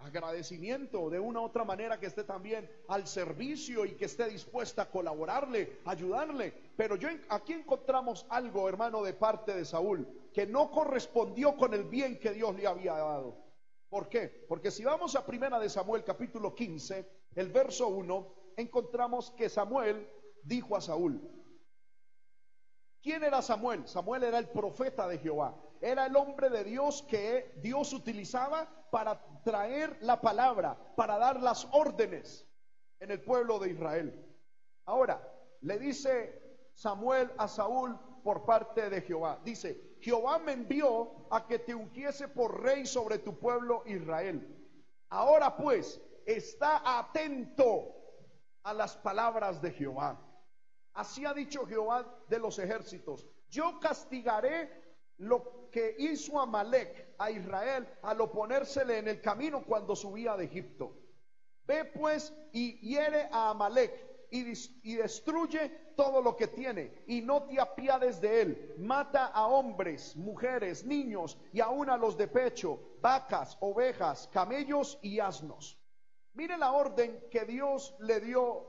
agradecimiento 0.00 1.10
de 1.10 1.20
una 1.20 1.40
u 1.40 1.44
otra 1.44 1.64
manera 1.64 2.00
que 2.00 2.06
esté 2.06 2.24
también 2.24 2.70
al 2.88 3.06
servicio 3.06 3.84
y 3.84 3.92
que 3.92 4.06
esté 4.06 4.28
dispuesta 4.28 4.82
a 4.82 4.90
colaborarle, 4.90 5.80
ayudarle. 5.84 6.54
Pero 6.76 6.96
yo 6.96 7.08
aquí 7.28 7.52
encontramos 7.52 8.26
algo, 8.30 8.68
hermano, 8.68 9.02
de 9.02 9.12
parte 9.12 9.54
de 9.54 9.64
Saúl, 9.64 10.08
que 10.32 10.46
no 10.46 10.70
correspondió 10.70 11.56
con 11.56 11.74
el 11.74 11.84
bien 11.84 12.18
que 12.18 12.32
Dios 12.32 12.56
le 12.56 12.66
había 12.66 12.94
dado. 12.94 13.49
¿Por 13.90 14.08
qué? 14.08 14.28
Porque 14.48 14.70
si 14.70 14.84
vamos 14.84 15.16
a 15.16 15.26
Primera 15.26 15.58
de 15.58 15.68
Samuel 15.68 16.04
capítulo 16.04 16.54
15, 16.54 17.10
el 17.34 17.48
verso 17.48 17.88
1, 17.88 18.34
encontramos 18.56 19.32
que 19.32 19.48
Samuel 19.48 20.08
dijo 20.44 20.76
a 20.76 20.80
Saúl, 20.80 21.20
¿quién 23.02 23.24
era 23.24 23.42
Samuel? 23.42 23.88
Samuel 23.88 24.22
era 24.22 24.38
el 24.38 24.48
profeta 24.48 25.08
de 25.08 25.18
Jehová, 25.18 25.60
era 25.80 26.06
el 26.06 26.14
hombre 26.14 26.50
de 26.50 26.62
Dios 26.62 27.02
que 27.02 27.52
Dios 27.56 27.92
utilizaba 27.92 28.68
para 28.92 29.20
traer 29.42 29.98
la 30.02 30.20
palabra, 30.20 30.78
para 30.94 31.18
dar 31.18 31.42
las 31.42 31.66
órdenes 31.72 32.46
en 33.00 33.10
el 33.10 33.20
pueblo 33.20 33.58
de 33.58 33.70
Israel. 33.70 34.24
Ahora, 34.84 35.20
le 35.62 35.80
dice 35.80 36.68
Samuel 36.74 37.32
a 37.38 37.48
Saúl 37.48 37.98
por 38.22 38.44
parte 38.44 38.88
de 38.88 39.02
Jehová, 39.02 39.40
dice, 39.44 39.89
Jehová 40.00 40.38
me 40.38 40.52
envió 40.52 41.26
a 41.30 41.46
que 41.46 41.58
te 41.58 41.74
ungiese 41.74 42.28
por 42.28 42.62
rey 42.62 42.86
sobre 42.86 43.18
tu 43.18 43.38
pueblo 43.38 43.82
Israel. 43.86 44.56
Ahora 45.10 45.56
pues, 45.56 46.00
está 46.24 46.98
atento 46.98 47.94
a 48.62 48.72
las 48.72 48.96
palabras 48.96 49.60
de 49.60 49.72
Jehová. 49.72 50.18
Así 50.94 51.24
ha 51.24 51.34
dicho 51.34 51.66
Jehová 51.66 52.06
de 52.28 52.38
los 52.38 52.58
ejércitos. 52.58 53.26
Yo 53.48 53.78
castigaré 53.80 54.70
lo 55.18 55.68
que 55.70 55.96
hizo 55.98 56.40
Amalek 56.40 57.14
a 57.18 57.30
Israel 57.30 57.86
al 58.02 58.20
oponérsele 58.20 58.98
en 58.98 59.08
el 59.08 59.20
camino 59.20 59.64
cuando 59.64 59.94
subía 59.94 60.36
de 60.36 60.44
Egipto. 60.44 60.96
Ve 61.64 61.84
pues 61.84 62.34
y 62.52 62.78
hiere 62.80 63.28
a 63.30 63.50
Amalek 63.50 64.09
y, 64.30 64.94
destruye 64.94 65.68
todo 65.96 66.22
lo 66.22 66.36
que 66.36 66.46
tiene 66.46 67.04
y 67.06 67.20
no 67.20 67.44
te 67.44 67.60
apiades 67.60 68.20
de 68.20 68.42
él. 68.42 68.74
Mata 68.78 69.26
a 69.26 69.46
hombres, 69.46 70.16
mujeres, 70.16 70.84
niños 70.84 71.38
y 71.52 71.60
aún 71.60 71.90
a 71.90 71.96
los 71.96 72.16
de 72.16 72.28
pecho, 72.28 72.96
vacas, 73.00 73.56
ovejas, 73.60 74.28
camellos 74.32 74.98
y 75.02 75.18
asnos. 75.18 75.78
Mire 76.34 76.56
la 76.56 76.72
orden 76.72 77.24
que 77.30 77.44
Dios 77.44 77.94
le 78.00 78.20
dio 78.20 78.66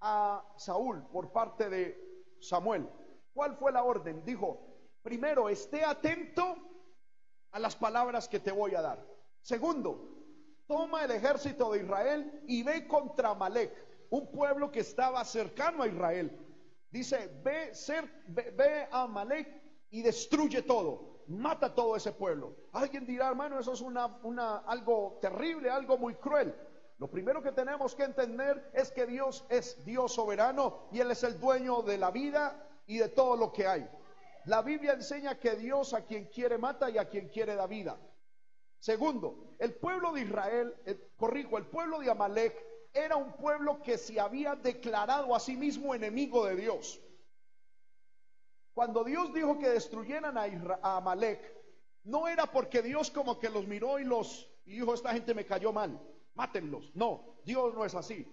a 0.00 0.44
Saúl 0.56 1.04
por 1.08 1.32
parte 1.32 1.68
de 1.68 2.36
Samuel. 2.40 2.88
¿Cuál 3.34 3.56
fue 3.56 3.72
la 3.72 3.82
orden? 3.82 4.24
Dijo, 4.24 4.60
primero, 5.02 5.48
esté 5.48 5.84
atento 5.84 6.56
a 7.50 7.58
las 7.58 7.74
palabras 7.74 8.28
que 8.28 8.40
te 8.40 8.52
voy 8.52 8.74
a 8.74 8.82
dar. 8.82 9.04
Segundo, 9.42 10.16
toma 10.66 11.04
el 11.04 11.10
ejército 11.10 11.72
de 11.72 11.82
Israel 11.82 12.42
y 12.46 12.62
ve 12.62 12.86
contra 12.86 13.30
Amalek 13.30 13.85
un 14.10 14.30
pueblo 14.30 14.70
que 14.70 14.80
estaba 14.80 15.24
cercano 15.24 15.82
a 15.82 15.88
Israel. 15.88 16.36
Dice, 16.90 17.30
ve, 17.42 18.88
a 18.90 19.02
Amalek 19.02 19.48
y 19.90 20.02
destruye 20.02 20.62
todo, 20.62 21.24
mata 21.28 21.74
todo 21.74 21.96
ese 21.96 22.12
pueblo. 22.12 22.56
Alguien 22.72 23.04
dirá, 23.06 23.28
hermano, 23.28 23.58
eso 23.58 23.72
es 23.72 23.80
una, 23.80 24.18
una, 24.22 24.58
algo 24.58 25.18
terrible, 25.20 25.70
algo 25.70 25.98
muy 25.98 26.14
cruel. 26.14 26.54
Lo 26.98 27.10
primero 27.10 27.42
que 27.42 27.52
tenemos 27.52 27.94
que 27.94 28.04
entender 28.04 28.70
es 28.72 28.90
que 28.90 29.06
Dios 29.06 29.44
es 29.50 29.84
Dios 29.84 30.14
soberano 30.14 30.88
y 30.92 31.00
Él 31.00 31.10
es 31.10 31.22
el 31.24 31.38
dueño 31.38 31.82
de 31.82 31.98
la 31.98 32.10
vida 32.10 32.66
y 32.86 32.98
de 32.98 33.08
todo 33.08 33.36
lo 33.36 33.52
que 33.52 33.66
hay. 33.66 33.86
La 34.46 34.62
Biblia 34.62 34.92
enseña 34.92 35.38
que 35.38 35.56
Dios 35.56 35.92
a 35.92 36.06
quien 36.06 36.26
quiere 36.26 36.56
mata 36.56 36.88
y 36.88 36.98
a 36.98 37.08
quien 37.08 37.28
quiere 37.28 37.56
da 37.56 37.66
vida. 37.66 37.98
Segundo, 38.78 39.56
el 39.58 39.74
pueblo 39.74 40.12
de 40.12 40.22
Israel, 40.22 40.74
eh, 40.86 41.10
corrijo, 41.16 41.58
el 41.58 41.66
pueblo 41.66 41.98
de 41.98 42.10
Amalek 42.10 42.54
era 42.96 43.16
un 43.16 43.32
pueblo 43.34 43.82
que 43.82 43.98
se 43.98 44.18
había 44.18 44.56
declarado 44.56 45.34
a 45.34 45.40
sí 45.40 45.56
mismo 45.56 45.94
enemigo 45.94 46.46
de 46.46 46.56
Dios. 46.56 46.98
Cuando 48.72 49.04
Dios 49.04 49.32
dijo 49.34 49.58
que 49.58 49.68
destruyeran 49.68 50.36
a, 50.38 50.96
Amalek, 50.96 51.54
no 52.04 52.26
era 52.26 52.50
porque 52.50 52.82
Dios 52.82 53.10
como 53.10 53.38
que 53.38 53.50
los 53.50 53.66
miró 53.66 53.98
y 53.98 54.04
los 54.04 54.50
y 54.64 54.72
dijo, 54.72 54.94
esta 54.94 55.12
gente 55.12 55.34
me 55.34 55.46
cayó 55.46 55.72
mal, 55.72 56.00
mátenlos. 56.34 56.90
No, 56.94 57.38
Dios 57.44 57.74
no 57.74 57.84
es 57.84 57.94
así. 57.94 58.26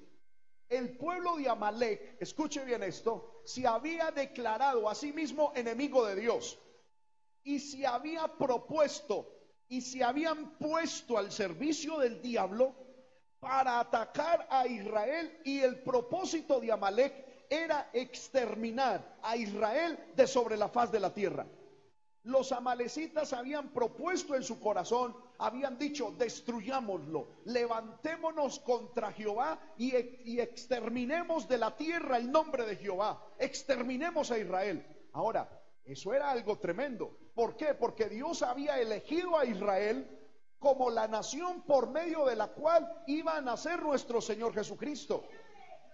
El 0.70 0.98
pueblo 0.98 1.36
de 1.36 1.50
Amalek, 1.50 2.17
escuche 2.20 2.63
bien 2.65 2.84
esto, 2.84 3.41
se 3.46 3.67
había 3.67 4.12
declarado 4.12 4.89
a 4.89 4.96
sí 4.96 5.13
mismo 5.13 5.51
enemigo 5.55 6.05
de 6.05 6.15
Dios 6.15 6.58
y 7.43 7.60
se 7.60 7.86
había 7.86 8.27
propuesto 8.38 9.29
y 9.67 9.82
se 9.82 10.03
habían 10.03 10.58
puesto 10.58 11.17
al 11.17 11.32
servicio 11.32 12.00
del 12.00 12.22
diablo 12.22 12.83
para 13.43 13.81
atacar 13.81 14.47
a 14.50 14.65
Israel 14.65 15.38
y 15.43 15.59
el 15.59 15.81
propósito 15.83 16.62
de 16.62 16.71
Amalek 16.71 17.45
era 17.50 17.89
exterminar 17.91 19.17
a 19.21 19.35
Israel 19.35 20.00
de 20.15 20.25
sobre 20.25 20.55
la 20.55 20.69
faz 20.69 20.93
de 20.93 21.01
la 21.01 21.13
tierra. 21.13 21.45
Los 22.23 22.53
amalecitas 22.53 23.33
habían 23.33 23.73
propuesto 23.73 24.33
en 24.33 24.43
su 24.43 24.62
corazón, 24.62 25.13
habían 25.39 25.77
dicho, 25.77 26.15
destruyámoslo, 26.17 27.27
levantémonos 27.43 28.62
contra 28.62 29.12
Jehová 29.12 29.59
y, 29.77 29.93
y, 30.23 30.39
exterminemos 30.39 31.50
de 31.50 31.57
la 31.57 31.75
tierra 31.75 32.15
el 32.15 32.31
nombre 32.31 32.65
de 32.65 32.77
Jehová, 32.77 33.21
exterminemos 33.38 34.31
a 34.31 34.38
Israel. 34.39 34.85
Ahora, 35.12 35.50
eso 35.83 36.13
era 36.13 36.31
algo 36.31 36.57
tremendo. 36.59 37.17
¿Por 37.35 37.57
qué? 37.57 37.73
Porque 37.73 38.07
Dios 38.07 38.41
había 38.41 38.79
elegido 38.79 39.38
a 39.38 39.45
Israel 39.45 40.12
como 40.63 40.89
la 40.89 41.10
nación 41.10 41.63
por 41.63 41.89
medio 41.89 42.24
de 42.24 42.38
la 42.38 42.48
cual 42.48 43.03
iba 43.08 43.36
a 43.36 43.41
nacer 43.41 43.84
nuestro 43.84 44.22
Señor 44.22 44.53
Jesucristo, 44.53 45.25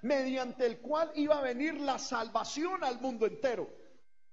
mediante 0.03 0.67
el 0.67 0.79
cual 0.79 1.11
iba 1.15 1.39
a 1.39 1.41
venir 1.41 1.81
la 1.81 1.97
salvación 1.97 2.83
al 2.83 3.01
mundo 3.01 3.25
entero. 3.25 3.67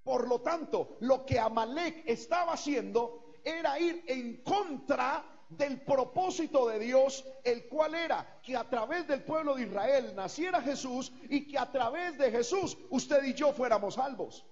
Por 0.05 0.29
lo 0.29 0.43
tanto, 0.43 0.99
lo 1.01 1.25
que 1.25 1.41
Amalek 1.41 2.03
estaba 2.07 2.53
haciendo 2.53 3.33
era 3.43 3.81
ir 3.81 4.05
en 4.09 4.43
contra 4.43 5.25
del 5.49 5.81
propósito 5.81 6.69
de 6.69 6.81
Dios, 6.81 7.25
el 7.43 7.67
cual 7.67 7.95
era 7.95 8.39
que 8.43 8.57
a 8.57 8.69
través 8.69 9.09
del 9.09 9.25
pueblo 9.25 9.55
de 9.55 9.63
Israel 9.63 10.15
naciera 10.15 10.61
Jesús 10.61 11.15
y 11.31 11.47
que 11.47 11.59
a 11.59 11.73
través 11.73 12.19
de 12.19 12.31
Jesús 12.31 12.77
usted 12.91 13.25
y 13.25 13.33
yo 13.33 13.55
fuéramos 13.55 13.95
salvos. 13.95 14.45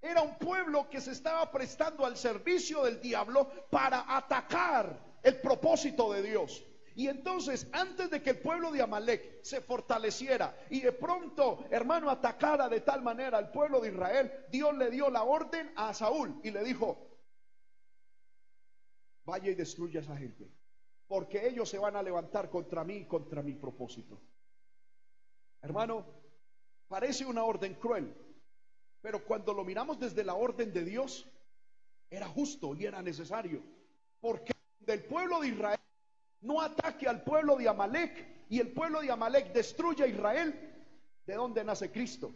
Era 0.00 0.22
un 0.22 0.38
pueblo 0.38 0.88
que 0.88 1.00
se 1.00 1.12
estaba 1.12 1.50
prestando 1.50 2.04
al 2.04 2.16
servicio 2.16 2.84
del 2.84 3.00
diablo 3.00 3.48
para 3.70 4.16
atacar 4.16 5.18
el 5.22 5.40
propósito 5.40 6.12
de 6.12 6.22
Dios. 6.22 6.64
Y 6.94 7.08
entonces, 7.08 7.68
antes 7.72 8.08
de 8.08 8.22
que 8.22 8.30
el 8.30 8.38
pueblo 8.38 8.70
de 8.70 8.80
Amalek 8.80 9.44
se 9.44 9.60
fortaleciera 9.60 10.58
y 10.70 10.80
de 10.80 10.92
pronto, 10.92 11.66
hermano, 11.70 12.08
atacara 12.08 12.70
de 12.70 12.80
tal 12.80 13.02
manera 13.02 13.36
al 13.36 13.50
pueblo 13.50 13.80
de 13.80 13.90
Israel, 13.90 14.32
Dios 14.50 14.74
le 14.74 14.90
dio 14.90 15.10
la 15.10 15.22
orden 15.22 15.70
a 15.76 15.92
Saúl 15.92 16.40
y 16.42 16.50
le 16.50 16.64
dijo, 16.64 17.18
vaya 19.26 19.50
y 19.50 19.54
destruya 19.54 20.00
a 20.00 20.04
esa 20.04 20.16
gente, 20.16 20.50
porque 21.06 21.46
ellos 21.46 21.68
se 21.68 21.78
van 21.78 21.96
a 21.96 22.02
levantar 22.02 22.48
contra 22.48 22.82
mí 22.82 22.96
y 22.96 23.06
contra 23.06 23.42
mi 23.42 23.54
propósito. 23.54 24.22
Hermano, 25.60 26.06
parece 26.88 27.26
una 27.26 27.44
orden 27.44 27.74
cruel, 27.74 28.14
pero 29.06 29.24
cuando 29.24 29.54
lo 29.54 29.62
miramos 29.62 30.00
desde 30.00 30.24
la 30.24 30.34
orden 30.34 30.72
de 30.72 30.84
Dios, 30.84 31.24
era 32.10 32.26
justo 32.26 32.74
y 32.74 32.86
era 32.86 33.00
necesario. 33.02 33.62
Porque 34.20 34.52
del 34.80 35.04
pueblo 35.04 35.38
de 35.38 35.46
Israel 35.46 35.78
no 36.40 36.60
ataque 36.60 37.06
al 37.06 37.22
pueblo 37.22 37.54
de 37.54 37.68
Amalek 37.68 38.46
y 38.48 38.58
el 38.58 38.72
pueblo 38.72 39.00
de 39.00 39.12
Amalek 39.12 39.52
destruye 39.52 40.02
a 40.02 40.08
Israel, 40.08 40.50
¿de 41.24 41.34
dónde 41.36 41.62
nace 41.62 41.92
Cristo? 41.92 42.34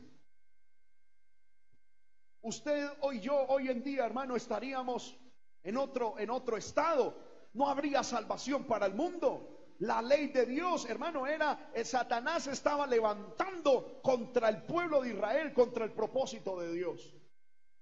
Usted 2.40 2.88
hoy 3.00 3.18
yo 3.18 3.34
hoy 3.48 3.68
en 3.68 3.82
día, 3.82 4.06
hermano, 4.06 4.36
estaríamos 4.36 5.18
en 5.64 5.76
otro 5.76 6.20
en 6.20 6.30
otro 6.30 6.56
estado. 6.56 7.16
No 7.52 7.68
habría 7.68 8.04
salvación 8.04 8.62
para 8.62 8.86
el 8.86 8.94
mundo. 8.94 9.59
La 9.80 10.02
ley 10.02 10.28
de 10.28 10.44
Dios, 10.44 10.84
hermano, 10.84 11.26
era, 11.26 11.70
el 11.74 11.86
Satanás 11.86 12.46
estaba 12.46 12.86
levantando 12.86 14.00
contra 14.02 14.50
el 14.50 14.62
pueblo 14.64 15.00
de 15.00 15.14
Israel, 15.14 15.54
contra 15.54 15.86
el 15.86 15.92
propósito 15.92 16.60
de 16.60 16.70
Dios. 16.70 17.16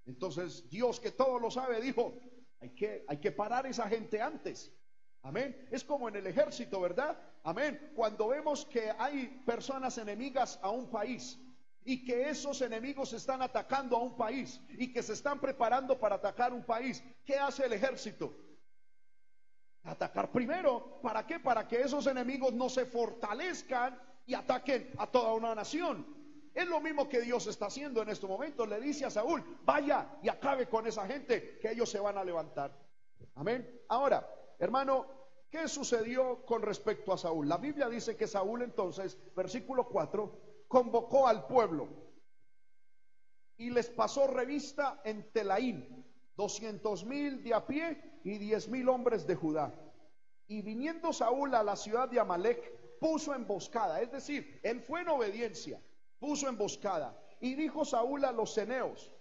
Entonces 0.05 0.69
Dios 0.69 0.97
que 1.01 1.11
todo 1.11 1.37
lo 1.39 1.51
sabe 1.51 1.81
dijo, 1.81 2.13
hay 2.61 2.69
que, 2.69 3.03
hay 3.05 3.17
que 3.17 3.33
parar 3.33 3.65
esa 3.65 3.89
gente 3.89 4.21
antes. 4.21 4.73
Amén. 5.23 5.67
Es 5.71 5.83
como 5.83 6.07
en 6.07 6.15
el 6.15 6.25
ejército, 6.27 6.79
¿verdad? 6.79 7.19
Amén. 7.43 7.91
Cuando 7.93 8.29
vemos 8.29 8.65
que 8.65 8.91
hay 8.97 9.43
personas 9.45 9.97
enemigas 9.97 10.57
a 10.61 10.69
un 10.69 10.89
país 10.89 11.37
y 11.83 12.05
que 12.05 12.29
esos 12.29 12.61
enemigos 12.61 13.11
están 13.11 13.41
atacando 13.41 13.97
a 13.97 14.01
un 14.01 14.15
país 14.15 14.61
y 14.69 14.93
que 14.93 15.03
se 15.03 15.11
están 15.11 15.41
preparando 15.41 15.99
para 15.99 16.15
atacar 16.15 16.53
un 16.53 16.63
país, 16.63 17.03
¿qué 17.25 17.35
hace 17.35 17.65
el 17.65 17.73
ejército? 17.73 18.33
Atacar 19.83 20.31
primero. 20.31 20.99
¿Para 21.01 21.25
qué? 21.25 21.39
Para 21.39 21.67
que 21.67 21.81
esos 21.81 22.05
enemigos 22.07 22.53
no 22.53 22.69
se 22.69 22.85
fortalezcan 22.85 23.99
y 24.25 24.33
ataquen 24.33 24.91
a 24.97 25.07
toda 25.07 25.33
una 25.33 25.55
nación. 25.55 26.05
Es 26.53 26.67
lo 26.67 26.79
mismo 26.81 27.07
que 27.07 27.21
Dios 27.21 27.47
está 27.47 27.67
haciendo 27.67 28.01
en 28.01 28.09
este 28.09 28.27
momento. 28.27 28.65
Le 28.65 28.79
dice 28.79 29.05
a 29.05 29.09
Saúl, 29.09 29.43
vaya 29.63 30.19
y 30.21 30.29
acabe 30.29 30.67
con 30.67 30.85
esa 30.87 31.05
gente, 31.07 31.57
que 31.59 31.71
ellos 31.71 31.89
se 31.89 31.99
van 31.99 32.17
a 32.17 32.23
levantar. 32.23 32.77
Amén. 33.35 33.81
Ahora, 33.87 34.27
hermano, 34.57 35.05
¿qué 35.49 35.67
sucedió 35.67 36.45
con 36.45 36.61
respecto 36.61 37.13
a 37.13 37.17
Saúl? 37.17 37.47
La 37.47 37.57
Biblia 37.57 37.87
dice 37.87 38.15
que 38.15 38.27
Saúl 38.27 38.61
entonces, 38.61 39.17
versículo 39.35 39.87
4, 39.87 40.65
convocó 40.67 41.27
al 41.27 41.47
pueblo 41.47 41.87
y 43.57 43.69
les 43.69 43.89
pasó 43.89 44.27
revista 44.27 45.01
en 45.03 45.31
Telaín, 45.31 46.05
doscientos 46.35 47.05
mil 47.05 47.43
de 47.43 47.53
a 47.53 47.65
pie 47.65 48.08
y 48.23 48.37
diez 48.37 48.67
mil 48.67 48.89
hombres 48.89 49.25
de 49.25 49.35
Judá. 49.35 49.73
Y 50.47 50.61
viniendo 50.61 51.13
Saúl 51.13 51.53
a 51.55 51.63
la 51.63 51.75
ciudad 51.75 52.09
de 52.09 52.19
Amalek, 52.19 52.97
puso 52.99 53.33
emboscada, 53.33 54.01
es 54.01 54.11
decir, 54.11 54.59
él 54.63 54.81
fue 54.81 55.01
en 55.01 55.09
obediencia, 55.09 55.81
puso 56.19 56.47
emboscada. 56.47 57.17
Y 57.39 57.55
dijo 57.55 57.85
Saúl 57.85 58.25
a 58.25 58.31
los 58.31 58.53
ceneos, 58.53 59.11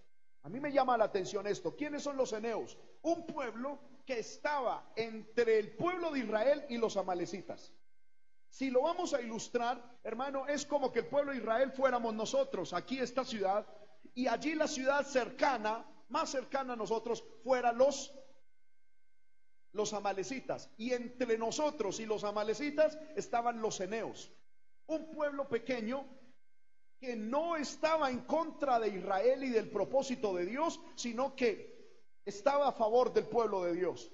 a 0.43 0.49
mí 0.49 0.61
me 0.61 0.73
llama 0.73 0.97
la 0.97 1.05
atención 1.05 1.47
esto, 1.47 1.77
¿quiénes 1.77 2.03
son 2.03 2.17
los 2.17 2.31
ceneos? 2.31 2.77
Un 3.03 3.27
pueblo 3.27 3.79
que 4.05 4.19
estaba 4.19 4.91
entre 4.97 5.59
el 5.59 5.77
pueblo 5.77 6.11
de 6.11 6.21
Israel 6.21 6.65
y 6.69 6.79
los 6.79 6.97
amalecitas. 6.97 7.73
Si 8.49 8.71
lo 8.71 8.83
vamos 8.83 9.13
a 9.13 9.21
ilustrar, 9.21 9.99
hermano, 10.03 10.47
es 10.47 10.65
como 10.65 10.91
que 10.91 11.01
el 11.01 11.07
pueblo 11.07 11.33
de 11.33 11.39
Israel 11.39 11.71
fuéramos 11.71 12.15
nosotros, 12.15 12.73
aquí 12.73 12.99
esta 12.99 13.25
ciudad, 13.25 13.67
y 14.15 14.27
allí 14.27 14.55
la 14.55 14.67
ciudad 14.67 15.05
cercana, 15.05 15.87
más 16.09 16.31
cercana 16.31 16.73
a 16.73 16.77
nosotros, 16.77 17.23
fuera 17.45 17.73
los 17.73 18.13
los 19.79 19.95
amalecitas. 19.95 20.69
Y 20.77 20.93
entre 20.93 21.39
nosotros 21.39 22.01
y 22.01 22.05
los 22.05 22.25
amalecitas 22.25 22.99
estaban 23.17 23.63
los 23.63 23.81
eneos, 23.81 24.31
un 24.89 25.11
pueblo 25.13 25.49
pequeño 25.49 26.05
que 27.01 27.15
no 27.15 27.57
estaba 27.57 28.11
en 28.11 28.23
contra 28.23 28.81
de 28.81 28.89
Israel 28.89 29.45
y 29.45 29.51
del 29.51 29.71
propósito 29.71 30.35
de 30.35 30.47
Dios, 30.47 30.81
sino 30.97 31.37
que 31.37 32.03
estaba 32.27 32.69
a 32.69 32.73
favor 32.73 33.13
del 33.13 33.27
pueblo 33.27 33.63
de 33.63 33.75
Dios. 33.75 34.11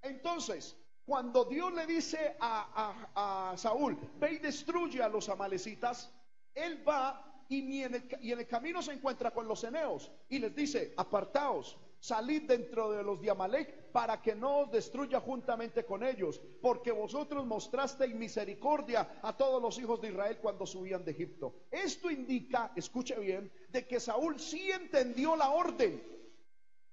Entonces, 0.00 0.76
cuando 1.04 1.44
Dios 1.44 1.72
le 1.74 1.86
dice 1.86 2.36
a, 2.40 3.52
Saúl, 3.56 3.98
ve 4.18 4.32
y 4.32 4.38
destruye 4.38 5.02
a 5.02 5.08
los 5.08 5.28
amalecitas, 5.28 6.10
él 6.54 6.82
va 6.88 7.44
y 7.50 7.82
en, 7.82 7.96
el, 7.96 8.18
y 8.22 8.32
en 8.32 8.38
el 8.40 8.46
camino 8.46 8.80
se 8.80 8.92
encuentra 8.92 9.30
con 9.30 9.46
los 9.46 9.62
eneos 9.62 10.10
y 10.30 10.38
les 10.38 10.54
dice, 10.54 10.94
apartaos, 10.96 11.76
salid 12.00 12.44
dentro 12.48 12.90
de 12.90 13.02
los 13.02 13.20
de 13.20 13.30
Amalek 13.30 13.81
para 13.92 14.20
que 14.22 14.34
no 14.34 14.60
os 14.60 14.70
destruya 14.70 15.20
juntamente 15.20 15.84
con 15.84 16.02
ellos, 16.02 16.40
porque 16.60 16.90
vosotros 16.90 17.46
mostrasteis 17.46 18.14
misericordia 18.14 19.20
a 19.22 19.36
todos 19.36 19.60
los 19.60 19.78
hijos 19.78 20.00
de 20.00 20.08
Israel 20.08 20.38
cuando 20.40 20.66
subían 20.66 21.04
de 21.04 21.12
Egipto. 21.12 21.54
Esto 21.70 22.10
indica, 22.10 22.72
escuche 22.74 23.18
bien, 23.20 23.52
de 23.68 23.86
que 23.86 24.00
Saúl 24.00 24.40
sí 24.40 24.70
entendió 24.70 25.36
la 25.36 25.50
orden, 25.50 26.02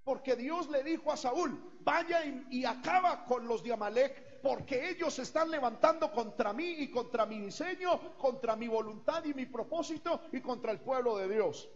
porque 0.04 0.36
Dios 0.36 0.70
le 0.70 0.84
dijo 0.84 1.12
a 1.12 1.18
Saúl, 1.18 1.58
vaya 1.82 2.26
y, 2.50 2.66
acaba 2.66 3.26
con 3.26 3.48
los 3.48 3.64
de 3.64 3.74
Amalek, 3.74 4.42
porque 4.42 4.90
ellos 4.90 5.14
se 5.14 5.24
están 5.24 5.52
levantando 5.52 6.12
contra 6.12 6.54
mí 6.54 6.68
y 6.80 6.90
contra 6.90 7.26
mi 7.26 7.40
diseño, 7.40 8.18
contra 8.18 8.56
mi 8.56 8.68
voluntad 8.68 9.24
y 9.26 9.34
mi 9.34 9.46
propósito 9.46 10.22
y 10.32 10.42
contra 10.42 10.72
el 10.72 10.80
pueblo 10.80 11.18
de 11.18 11.30
Dios. 11.30 11.70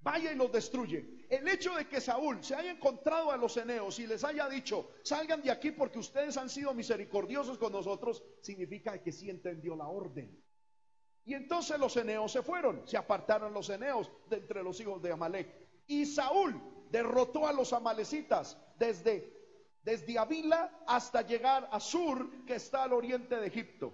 Vaya 0.00 0.32
y 0.32 0.36
los 0.36 0.52
destruye. 0.52 1.15
El 1.28 1.48
hecho 1.48 1.74
de 1.74 1.88
que 1.88 2.00
Saúl 2.00 2.42
se 2.42 2.54
haya 2.54 2.70
encontrado 2.70 3.30
a 3.30 3.36
los 3.36 3.56
eneos 3.56 3.98
y 3.98 4.06
les 4.06 4.22
haya 4.22 4.48
dicho, 4.48 4.90
salgan 5.02 5.42
de 5.42 5.50
aquí 5.50 5.72
porque 5.72 5.98
ustedes 5.98 6.36
han 6.36 6.48
sido 6.48 6.72
misericordiosos 6.72 7.58
con 7.58 7.72
nosotros, 7.72 8.22
significa 8.40 9.02
que 9.02 9.12
sí 9.12 9.28
entendió 9.28 9.74
la 9.74 9.88
orden. 9.88 10.40
Y 11.24 11.34
entonces 11.34 11.78
los 11.80 11.96
eneos 11.96 12.30
se 12.30 12.42
fueron, 12.42 12.86
se 12.86 12.96
apartaron 12.96 13.52
los 13.52 13.68
eneos 13.68 14.10
de 14.30 14.36
entre 14.36 14.62
los 14.62 14.78
hijos 14.80 15.02
de 15.02 15.10
Amalek. 15.10 15.52
Y 15.88 16.06
Saúl 16.06 16.60
derrotó 16.90 17.48
a 17.48 17.52
los 17.52 17.72
amalecitas 17.72 18.56
desde, 18.78 19.32
desde 19.82 20.18
Avila 20.18 20.84
hasta 20.86 21.22
llegar 21.22 21.68
a 21.72 21.80
Sur, 21.80 22.44
que 22.44 22.54
está 22.54 22.84
al 22.84 22.92
oriente 22.92 23.36
de 23.36 23.48
Egipto. 23.48 23.92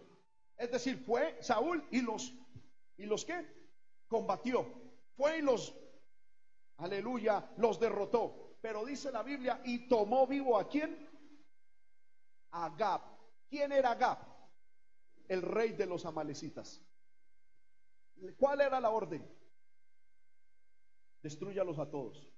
Es 0.58 0.70
decir, 0.70 1.02
fue 1.06 1.38
Saúl 1.40 1.82
y 1.90 2.02
los, 2.02 2.34
¿y 2.98 3.06
los 3.06 3.24
qué? 3.24 3.46
Combatió. 4.08 4.66
Fue 5.16 5.38
y 5.38 5.42
los, 5.42 5.74
aleluya, 6.78 7.52
los 7.56 7.78
derrotó. 7.78 8.56
Pero 8.60 8.84
dice 8.84 9.10
la 9.10 9.22
Biblia, 9.22 9.60
y 9.64 9.88
tomó 9.88 10.26
vivo 10.26 10.58
a 10.58 10.68
quién? 10.68 11.08
A 12.52 12.70
Gab. 12.70 13.02
¿Quién 13.48 13.72
era 13.72 13.94
Gab? 13.94 14.18
El 15.28 15.42
rey 15.42 15.72
de 15.72 15.86
los 15.86 16.06
amalecitas. 16.06 16.80
¿Cuál 18.38 18.60
era 18.60 18.80
la 18.80 18.90
orden? 18.90 19.26
Destruyalos 21.22 21.78
a 21.78 21.90
todos. 21.90 22.28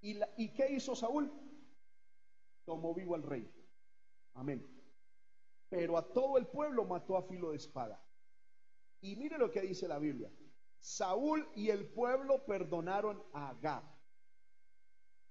¿Y, 0.00 0.48
qué 0.54 0.70
hizo 0.70 0.94
Saúl? 0.94 1.32
Tomó 2.64 2.94
vivo 2.94 3.14
al 3.14 3.22
rey. 3.22 3.50
Amén. 4.34 4.66
Pero 5.68 5.96
a 5.96 6.12
todo 6.12 6.36
el 6.36 6.46
pueblo 6.46 6.84
mató 6.84 7.16
a 7.16 7.22
filo 7.22 7.50
de 7.50 7.56
espada. 7.56 8.04
Y 9.00 9.16
mire 9.16 9.38
lo 9.38 9.50
que 9.50 9.62
dice 9.62 9.88
la 9.88 9.98
Biblia. 9.98 10.30
Saúl 10.84 11.48
y 11.54 11.70
el 11.70 11.86
pueblo 11.86 12.44
perdonaron 12.44 13.22
a 13.32 13.48
Agab. 13.48 13.84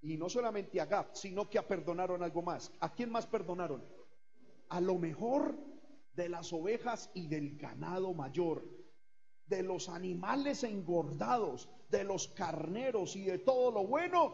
Y 0.02 0.18
no 0.18 0.28
solamente 0.28 0.80
a 0.80 0.84
Agab, 0.84 1.16
sino 1.16 1.48
que 1.48 1.62
perdonaron 1.62 2.24
algo 2.24 2.42
más. 2.42 2.74
¿A 2.80 2.92
quién 2.92 3.12
más 3.12 3.28
perdonaron? 3.28 3.88
A 4.70 4.82
lo 4.82 4.98
mejor 4.98 5.56
de 6.16 6.28
las 6.28 6.52
ovejas 6.54 7.12
y 7.14 7.28
del 7.28 7.56
ganado 7.56 8.16
mayor, 8.16 8.68
de 9.46 9.62
los 9.62 9.90
animales 9.90 10.64
engordados, 10.64 11.70
de 11.90 12.04
los 12.04 12.30
carneros 12.30 13.16
y 13.16 13.26
de 13.26 13.38
todo 13.38 13.72
lo 13.72 13.86
bueno 13.86 14.34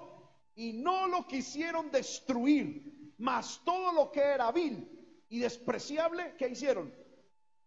y 0.56 0.72
no 0.72 1.10
lo 1.10 1.28
quisieron 1.28 1.92
destruir, 1.92 3.14
mas 3.18 3.62
todo 3.66 3.92
lo 3.92 4.10
que 4.10 4.22
era 4.22 4.54
vil 4.54 5.26
y 5.28 5.40
despreciable, 5.40 6.36
¿qué 6.38 6.48
hicieron? 6.48 6.94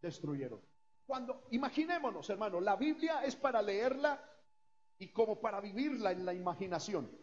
Destruyeron. 0.01 0.72
Cuando, 1.13 1.43
imaginémonos, 1.51 2.31
hermano, 2.31 2.59
la 2.59 2.75
Biblia 2.75 3.23
es 3.23 3.37
para 3.37 3.61
leerla 3.61 4.19
y 4.99 5.13
como 5.13 5.39
para 5.39 5.61
vivirla 5.61 6.11
en 6.11 6.25
la 6.25 6.33
imaginación. 6.33 7.15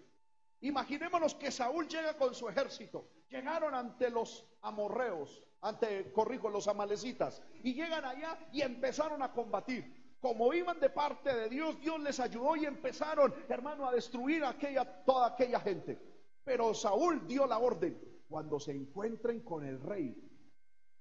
Imaginémonos 0.62 1.34
que 1.34 1.50
Saúl 1.50 1.88
llega 1.88 2.16
con 2.16 2.36
su 2.36 2.48
ejército. 2.48 3.10
Llegaron 3.30 3.74
ante 3.74 4.12
los 4.12 4.46
amorreos, 4.62 5.44
ante, 5.62 6.12
corrijo, 6.12 6.52
los 6.52 6.68
amalecitas. 6.68 7.42
Y 7.64 7.74
llegan 7.74 8.06
allá 8.06 8.38
y 8.52 8.62
empezaron 8.62 9.24
a 9.24 9.34
combatir 9.34 10.16
como 10.22 10.54
iban 10.54 10.80
de 10.80 10.92
parte 10.92 11.36
de 11.36 11.50
Dios, 11.50 11.80
Dios 11.80 12.00
les 12.00 12.20
ayudó 12.20 12.56
y 12.58 12.66
empezaron, 12.66 13.34
hermano, 13.48 13.88
a 13.88 13.92
destruir 13.92 14.46
aquella, 14.46 14.86
toda 15.04 15.30
aquella 15.30 15.60
gente. 15.62 15.98
Pero 16.44 16.76
Saúl 16.76 17.26
dio 17.26 17.48
la 17.48 17.58
orden, 17.58 18.00
cuando 18.28 18.60
se 18.60 18.72
encuentren 18.72 19.42
con 19.42 19.66
el 19.66 19.82
rey, 19.82 20.16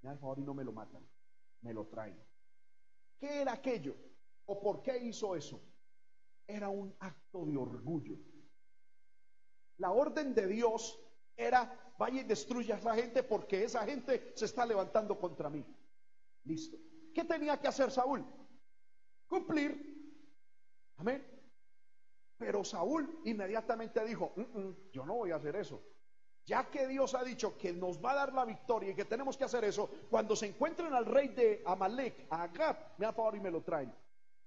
favor 0.00 0.38
y 0.38 0.42
no 0.42 0.54
me 0.54 0.64
lo 0.64 0.72
matan, 0.72 1.06
me 1.60 1.74
lo 1.74 1.86
traen. 1.88 2.27
¿Qué 3.18 3.42
era 3.42 3.52
aquello? 3.52 3.96
¿O 4.46 4.60
por 4.60 4.82
qué 4.82 4.98
hizo 4.98 5.34
eso? 5.36 5.60
Era 6.46 6.68
un 6.68 6.94
acto 7.00 7.44
de 7.44 7.56
orgullo. 7.56 8.16
La 9.78 9.90
orden 9.90 10.34
de 10.34 10.46
Dios 10.46 10.98
era, 11.36 11.94
vaya 11.98 12.20
y 12.20 12.24
destruya 12.24 12.80
a 12.82 12.94
gente 12.94 13.22
porque 13.22 13.64
esa 13.64 13.84
gente 13.84 14.32
se 14.34 14.46
está 14.46 14.64
levantando 14.64 15.18
contra 15.18 15.50
mí. 15.50 15.64
Listo. 16.44 16.78
¿Qué 17.14 17.24
tenía 17.24 17.60
que 17.60 17.68
hacer 17.68 17.90
Saúl? 17.90 18.24
cumplir. 19.28 19.94
Amén. 20.96 21.24
Pero 22.38 22.64
Saúl 22.64 23.20
inmediatamente 23.24 24.04
dijo, 24.04 24.32
mm, 24.36 24.58
mm, 24.58 24.76
yo 24.92 25.06
no 25.06 25.14
voy 25.14 25.30
a 25.30 25.36
hacer 25.36 25.54
eso. 25.56 25.82
Ya 26.48 26.64
que 26.70 26.86
Dios 26.86 27.14
ha 27.14 27.22
dicho 27.22 27.58
que 27.58 27.74
nos 27.74 28.02
va 28.02 28.12
a 28.12 28.14
dar 28.14 28.32
la 28.32 28.46
victoria 28.46 28.92
y 28.92 28.94
que 28.94 29.04
tenemos 29.04 29.36
que 29.36 29.44
hacer 29.44 29.64
eso, 29.64 29.90
cuando 30.08 30.34
se 30.34 30.46
encuentren 30.46 30.94
al 30.94 31.04
rey 31.04 31.28
de 31.28 31.62
Amalek, 31.66 32.26
a 32.30 32.44
Agab, 32.44 32.94
me 32.96 33.04
da 33.04 33.12
favor 33.12 33.36
y 33.36 33.40
me 33.40 33.50
lo 33.50 33.60
traen. 33.60 33.94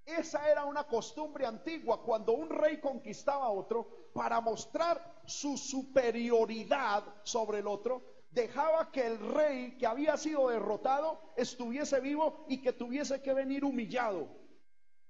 Esa 0.04 0.50
era 0.50 0.66
una 0.66 0.86
costumbre 0.86 1.46
antigua, 1.46 2.02
cuando 2.02 2.34
un 2.34 2.50
rey 2.50 2.80
conquistaba 2.80 3.46
a 3.46 3.52
otro, 3.52 4.10
para 4.16 4.42
mostrar 4.42 5.22
su 5.28 5.56
superioridad 5.56 7.04
sobre 7.22 7.60
el 7.60 7.68
otro, 7.68 8.02
dejaba 8.32 8.92
que 8.92 9.06
el 9.06 9.20
rey 9.20 9.78
que 9.78 9.86
había 9.86 10.18
sido 10.18 10.50
derrotado 10.50 11.22
estuviese 11.36 12.00
vivo 12.00 12.46
y 12.50 12.64
que 12.64 12.74
tuviese 12.74 13.22
que 13.22 13.34
venir 13.34 13.64
humillado 13.64 14.42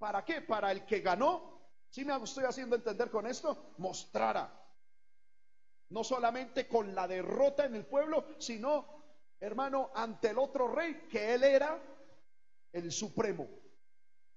¿Para 0.01 0.25
qué? 0.25 0.41
Para 0.41 0.71
el 0.71 0.83
que 0.83 1.01
ganó. 1.01 1.61
Si 1.87 2.03
me 2.03 2.15
estoy 2.15 2.45
haciendo 2.45 2.75
entender 2.75 3.11
con 3.11 3.27
esto, 3.27 3.75
mostrara. 3.77 4.60
No 5.91 6.03
solamente 6.03 6.67
con 6.67 6.93
la 6.93 7.07
derrota 7.07 7.65
en 7.65 7.75
el 7.75 7.85
pueblo, 7.85 8.25
sino 8.39 9.01
hermano, 9.41 9.89
ante 9.95 10.29
el 10.29 10.37
otro 10.37 10.67
rey, 10.67 11.07
que 11.09 11.33
él 11.33 11.43
era 11.43 11.81
el 12.71 12.91
supremo, 12.91 13.47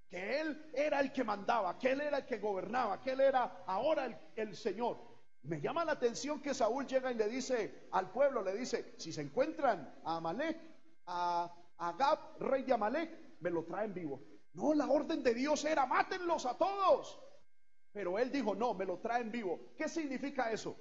que 0.09 0.41
él 0.41 0.71
era 0.73 1.01
el 1.01 1.13
que 1.13 1.23
mandaba, 1.23 1.79
que 1.79 1.93
él 1.93 2.01
era 2.01 2.19
el 2.19 2.27
que 2.27 2.39
gobernaba, 2.39 3.01
que 3.01 3.13
él 3.13 3.21
era 3.21 3.63
ahora 3.67 4.33
el, 4.35 4.57
Señor. 4.57 4.99
Me 5.43 5.61
llama 5.61 5.85
la 5.85 5.93
atención 5.93 6.41
que 6.41 6.55
Saúl 6.55 6.87
llega 6.87 7.13
y 7.13 7.17
le 7.17 7.29
dice 7.29 7.89
al 7.93 8.11
pueblo, 8.11 8.43
le 8.43 8.55
dice, 8.57 8.95
si 8.97 9.13
se 9.13 9.21
encuentran 9.21 10.01
a 10.05 10.17
Amalek, 10.17 10.59
a 11.07 11.55
Agab, 11.77 12.39
rey 12.41 12.63
de 12.63 12.73
Amalek, 12.73 13.39
me 13.41 13.51
lo 13.51 13.65
traen 13.65 13.93
vivo. 13.93 14.23
No, 14.55 14.73
la 14.73 14.89
orden 14.89 15.23
de 15.23 15.35
Dios 15.35 15.65
era, 15.67 15.85
mátenlos 15.85 16.47
a 16.47 16.57
todos. 16.57 17.21
Pero 17.93 18.19
él 18.19 18.33
dijo, 18.33 18.55
no, 18.55 18.73
me 18.73 18.87
lo 18.87 19.01
traen 19.01 19.31
vivo. 19.31 19.75
¿Qué 19.77 19.87
significa 19.87 20.51
eso? 20.51 20.77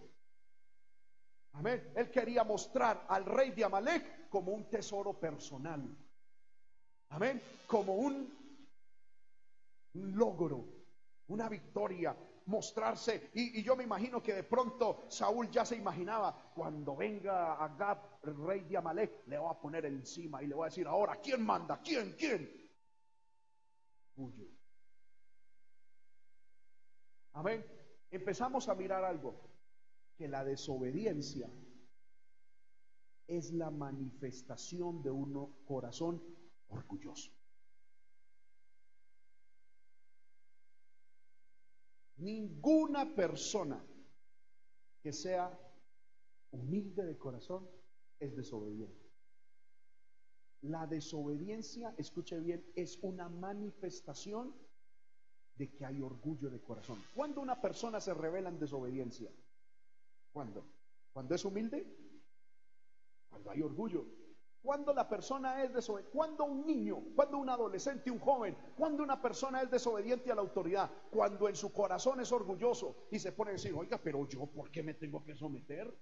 Amén. 1.53 1.91
Él 1.95 2.09
quería 2.09 2.43
mostrar 2.43 3.05
al 3.07 3.25
rey 3.25 3.51
de 3.51 3.63
Amalek 3.63 4.29
como 4.29 4.51
un 4.51 4.69
tesoro 4.69 5.19
personal. 5.19 5.81
Amén. 7.09 7.41
Como 7.67 7.93
un, 7.93 8.43
logro, 9.93 10.65
una 11.27 11.47
victoria, 11.47 12.15
mostrarse. 12.47 13.29
Y, 13.33 13.59
y, 13.59 13.63
yo 13.63 13.75
me 13.75 13.83
imagino 13.83 14.21
que 14.21 14.33
de 14.33 14.43
pronto 14.43 15.05
Saúl 15.09 15.49
ya 15.51 15.63
se 15.63 15.75
imaginaba, 15.75 16.51
cuando 16.55 16.95
venga 16.95 17.53
Agab, 17.53 18.19
el 18.23 18.35
rey 18.35 18.61
de 18.61 18.77
Amalek, 18.77 19.27
le 19.27 19.37
va 19.37 19.51
a 19.51 19.59
poner 19.59 19.85
encima 19.85 20.41
y 20.41 20.47
le 20.47 20.55
va 20.55 20.65
a 20.65 20.69
decir, 20.69 20.87
ahora, 20.87 21.17
¿quién 21.17 21.45
manda? 21.45 21.79
¿Quién? 21.81 22.15
¿Quién? 22.17 22.49
Amén. 27.33 27.65
Empezamos 28.11 28.69
a 28.69 28.75
mirar 28.75 29.03
algo, 29.03 29.52
que 30.17 30.27
la 30.27 30.43
desobediencia 30.43 31.49
es 33.27 33.51
la 33.51 33.71
manifestación 33.71 35.01
de 35.01 35.11
un 35.11 35.63
corazón 35.65 36.21
orgulloso. 36.67 37.31
Ninguna 42.17 43.15
persona 43.15 43.83
que 45.01 45.11
sea 45.11 45.59
humilde 46.51 47.03
de 47.05 47.17
corazón 47.17 47.69
es 48.19 48.35
desobediente. 48.35 49.11
La 50.61 50.87
desobediencia, 50.87 51.93
escuche 51.97 52.39
bien, 52.39 52.71
es 52.75 52.97
una 53.01 53.27
manifestación 53.27 54.55
de 55.55 55.71
que 55.73 55.85
hay 55.85 56.01
orgullo 56.01 56.49
de 56.49 56.61
corazón. 56.61 57.03
¿Cuándo 57.13 57.41
una 57.41 57.59
persona 57.59 57.99
se 57.99 58.13
revela 58.13 58.49
en 58.49 58.59
desobediencia? 58.59 59.29
¿Cuándo? 60.33 60.65
¿Cuando 61.13 61.35
es 61.35 61.45
humilde? 61.45 61.85
Cuando 63.29 63.51
hay 63.51 63.61
orgullo. 63.61 64.05
Cuando 64.63 64.93
la 64.93 65.07
persona 65.07 65.61
es 65.61 65.73
desobediente, 65.73 66.11
cuando 66.15 66.45
un 66.45 66.65
niño, 66.65 67.03
cuando 67.15 67.37
un 67.37 67.49
adolescente, 67.49 68.09
un 68.09 68.19
joven, 68.19 68.55
cuando 68.77 69.03
una 69.03 69.21
persona 69.21 69.61
es 69.61 69.69
desobediente 69.69 70.31
a 70.31 70.35
la 70.35 70.41
autoridad, 70.41 70.89
cuando 71.11 71.49
en 71.49 71.55
su 71.55 71.71
corazón 71.73 72.21
es 72.21 72.31
orgulloso 72.31 73.07
y 73.11 73.19
se 73.19 73.33
pone 73.33 73.51
a 73.51 73.53
decir, 73.53 73.73
oiga, 73.73 73.99
pero 74.01 74.25
yo, 74.27 74.45
¿por 74.47 74.71
qué 74.71 74.81
me 74.81 74.93
tengo 74.93 75.21
que 75.23 75.35
someter? 75.35 75.93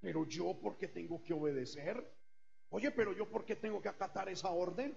Pero 0.00 0.26
yo, 0.26 0.58
¿por 0.60 0.78
qué 0.78 0.88
tengo 0.88 1.22
que 1.22 1.34
obedecer? 1.34 2.10
Oye, 2.70 2.90
pero 2.90 3.12
yo, 3.12 3.28
¿por 3.28 3.44
qué 3.44 3.54
tengo 3.54 3.82
que 3.82 3.90
acatar 3.90 4.30
esa 4.30 4.50
orden? 4.50 4.96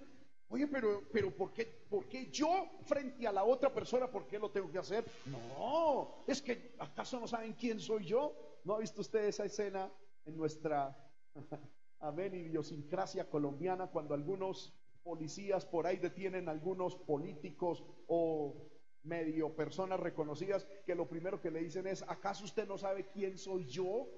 Oye, 0.50 0.66
pero, 0.68 1.04
pero 1.12 1.36
¿por, 1.36 1.54
qué, 1.54 1.66
¿por 1.66 2.08
qué 2.08 2.32
yo 2.32 2.48
frente 2.86 3.28
a 3.28 3.34
la 3.34 3.44
otra 3.44 3.74
persona, 3.74 4.10
por 4.10 4.28
qué 4.28 4.40
lo 4.40 4.50
tengo 4.50 4.72
que 4.72 4.78
hacer? 4.78 5.04
No, 5.26 6.24
es 6.26 6.42
que 6.42 6.74
¿acaso 6.80 7.20
no 7.20 7.28
saben 7.28 7.54
quién 7.54 7.82
soy 7.82 8.06
yo? 8.06 8.47
¿No 8.68 8.74
ha 8.74 8.80
visto 8.80 9.00
usted 9.00 9.24
esa 9.24 9.46
escena 9.46 9.90
en 10.26 10.36
nuestra 10.36 10.94
amén, 12.02 12.36
idiosincrasia 12.36 13.30
colombiana 13.30 13.88
cuando 13.88 14.14
algunos 14.14 14.74
policías 15.04 15.66
por 15.66 15.88
ahí 15.88 15.96
detienen 15.96 16.50
a 16.50 16.52
algunos 16.52 16.98
políticos 16.98 17.82
o 18.08 18.70
medio 19.04 19.56
personas 19.56 20.02
reconocidas 20.02 20.68
que 20.86 20.96
lo 20.96 21.08
primero 21.08 21.40
que 21.40 21.50
le 21.50 21.62
dicen 21.62 21.88
es, 21.88 22.02
¿acaso 22.02 22.44
usted 22.44 22.68
no 22.68 22.78
sabe 22.78 23.08
quién 23.08 23.38
soy 23.38 23.66
yo? 23.68 24.10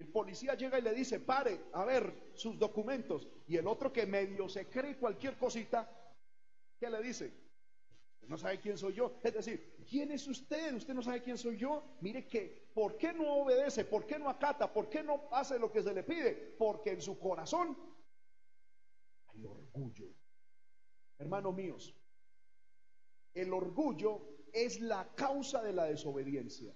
El 0.00 0.08
policía 0.08 0.54
llega 0.54 0.80
y 0.80 0.82
le 0.82 0.92
dice, 0.92 1.20
pare, 1.20 1.60
a 1.72 1.84
ver 1.84 2.32
sus 2.34 2.58
documentos. 2.58 3.28
Y 3.46 3.56
el 3.56 3.68
otro 3.68 3.92
que 3.92 4.04
medio 4.06 4.48
se 4.48 4.68
cree 4.68 4.98
cualquier 4.98 5.38
cosita, 5.38 5.88
¿qué 6.80 6.90
le 6.90 7.00
dice? 7.02 7.39
No 8.30 8.38
sabe 8.38 8.60
quién 8.60 8.78
soy 8.78 8.94
yo. 8.94 9.18
Es 9.24 9.34
decir, 9.34 9.84
¿quién 9.88 10.12
es 10.12 10.28
usted? 10.28 10.76
Usted 10.76 10.94
no 10.94 11.02
sabe 11.02 11.20
quién 11.20 11.36
soy 11.36 11.56
yo. 11.56 11.96
Mire 12.00 12.28
que, 12.28 12.70
¿por 12.72 12.96
qué 12.96 13.12
no 13.12 13.42
obedece? 13.42 13.84
¿Por 13.84 14.06
qué 14.06 14.20
no 14.20 14.28
acata? 14.28 14.72
¿Por 14.72 14.88
qué 14.88 15.02
no 15.02 15.28
hace 15.32 15.58
lo 15.58 15.72
que 15.72 15.82
se 15.82 15.92
le 15.92 16.04
pide? 16.04 16.54
Porque 16.56 16.92
en 16.92 17.00
su 17.00 17.18
corazón 17.18 17.76
hay 19.26 19.44
orgullo. 19.44 20.14
Hermanos 21.18 21.56
míos, 21.56 21.92
el 23.34 23.52
orgullo 23.52 24.46
es 24.52 24.80
la 24.80 25.12
causa 25.16 25.60
de 25.60 25.72
la 25.72 25.86
desobediencia. 25.86 26.72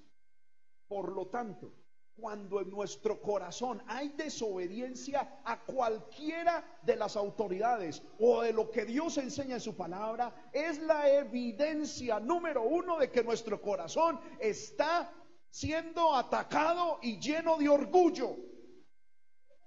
Por 0.89 1.13
lo 1.13 1.29
tanto, 1.29 1.84
cuando 2.17 2.61
en 2.61 2.71
nuestro 2.71 3.21
corazón 3.21 3.83
hay 3.87 4.11
desobediencia 4.11 5.41
a 5.45 5.65
cualquiera 5.65 6.65
de 6.83 6.97
las 6.97 7.17
autoridades 7.17 8.03
o 8.19 8.43
de 8.43 8.53
lo 8.53 8.71
que 8.71 8.85
Dios 8.85 9.19
enseña 9.19 9.55
en 9.55 9.61
su 9.61 9.77
palabra, 9.77 10.51
es 10.53 10.79
la 10.79 11.11
evidencia 11.11 12.21
número 12.21 12.63
uno 12.63 12.99
de 12.99 13.11
que 13.11 13.25
nuestro 13.25 13.61
corazón 13.61 14.21
está 14.39 15.13
siendo 15.51 16.15
atacado 16.15 16.99
y 17.03 17.19
lleno 17.19 17.59
de 17.59 17.69
orgullo. 17.69 18.37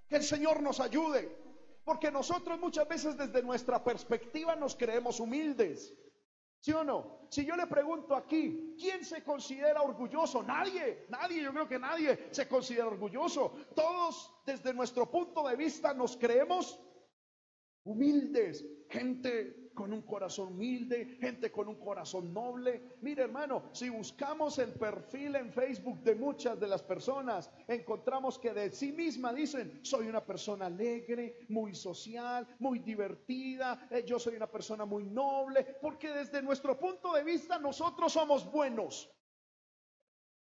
Que 0.07 0.17
el 0.17 0.23
Señor 0.23 0.61
nos 0.61 0.79
ayude, 0.79 1.37
porque 1.83 2.11
nosotros 2.11 2.59
muchas 2.59 2.87
veces 2.87 3.17
desde 3.17 3.43
nuestra 3.43 3.83
perspectiva 3.83 4.55
nos 4.55 4.75
creemos 4.75 5.19
humildes. 5.19 5.93
¿Sí 6.59 6.71
o 6.71 6.83
no? 6.83 7.27
Si 7.29 7.45
yo 7.45 7.55
le 7.55 7.67
pregunto 7.67 8.15
aquí, 8.15 8.75
¿quién 8.79 9.03
se 9.03 9.23
considera 9.23 9.81
orgulloso? 9.81 10.43
Nadie, 10.43 11.05
nadie, 11.09 11.43
yo 11.43 11.51
creo 11.51 11.67
que 11.67 11.79
nadie 11.79 12.29
se 12.31 12.47
considera 12.47 12.87
orgulloso. 12.87 13.53
Todos 13.75 14.33
desde 14.45 14.73
nuestro 14.73 15.09
punto 15.09 15.47
de 15.47 15.55
vista 15.55 15.93
nos 15.93 16.15
creemos 16.17 16.79
humildes, 17.83 18.65
gente 18.89 19.66
con 19.77 19.93
un 19.93 20.01
corazón 20.01 20.47
humilde, 20.53 21.19
gente 21.21 21.51
con 21.51 21.67
un 21.67 21.75
corazón 21.75 22.33
noble. 22.33 22.97
Mire 23.01 23.25
hermano, 23.25 23.69
si 23.73 23.89
buscamos 23.89 24.57
el 24.57 24.73
perfil 24.73 25.35
en 25.35 25.53
Facebook 25.53 25.99
de 25.99 26.15
muchas 26.15 26.59
de 26.59 26.67
las 26.67 26.81
personas, 26.81 27.51
encontramos 27.67 28.39
que 28.39 28.55
de 28.55 28.71
sí 28.71 28.91
misma 28.91 29.31
dicen, 29.31 29.79
soy 29.83 30.07
una 30.07 30.25
persona 30.25 30.65
alegre, 30.65 31.45
muy 31.49 31.75
social, 31.75 32.47
muy 32.57 32.79
divertida, 32.79 33.87
eh, 33.91 34.03
yo 34.03 34.17
soy 34.17 34.35
una 34.35 34.49
persona 34.49 34.83
muy 34.83 35.03
noble, 35.03 35.63
porque 35.79 36.09
desde 36.09 36.41
nuestro 36.41 36.79
punto 36.79 37.13
de 37.13 37.23
vista 37.23 37.59
nosotros 37.59 38.11
somos 38.11 38.51
buenos. 38.51 39.07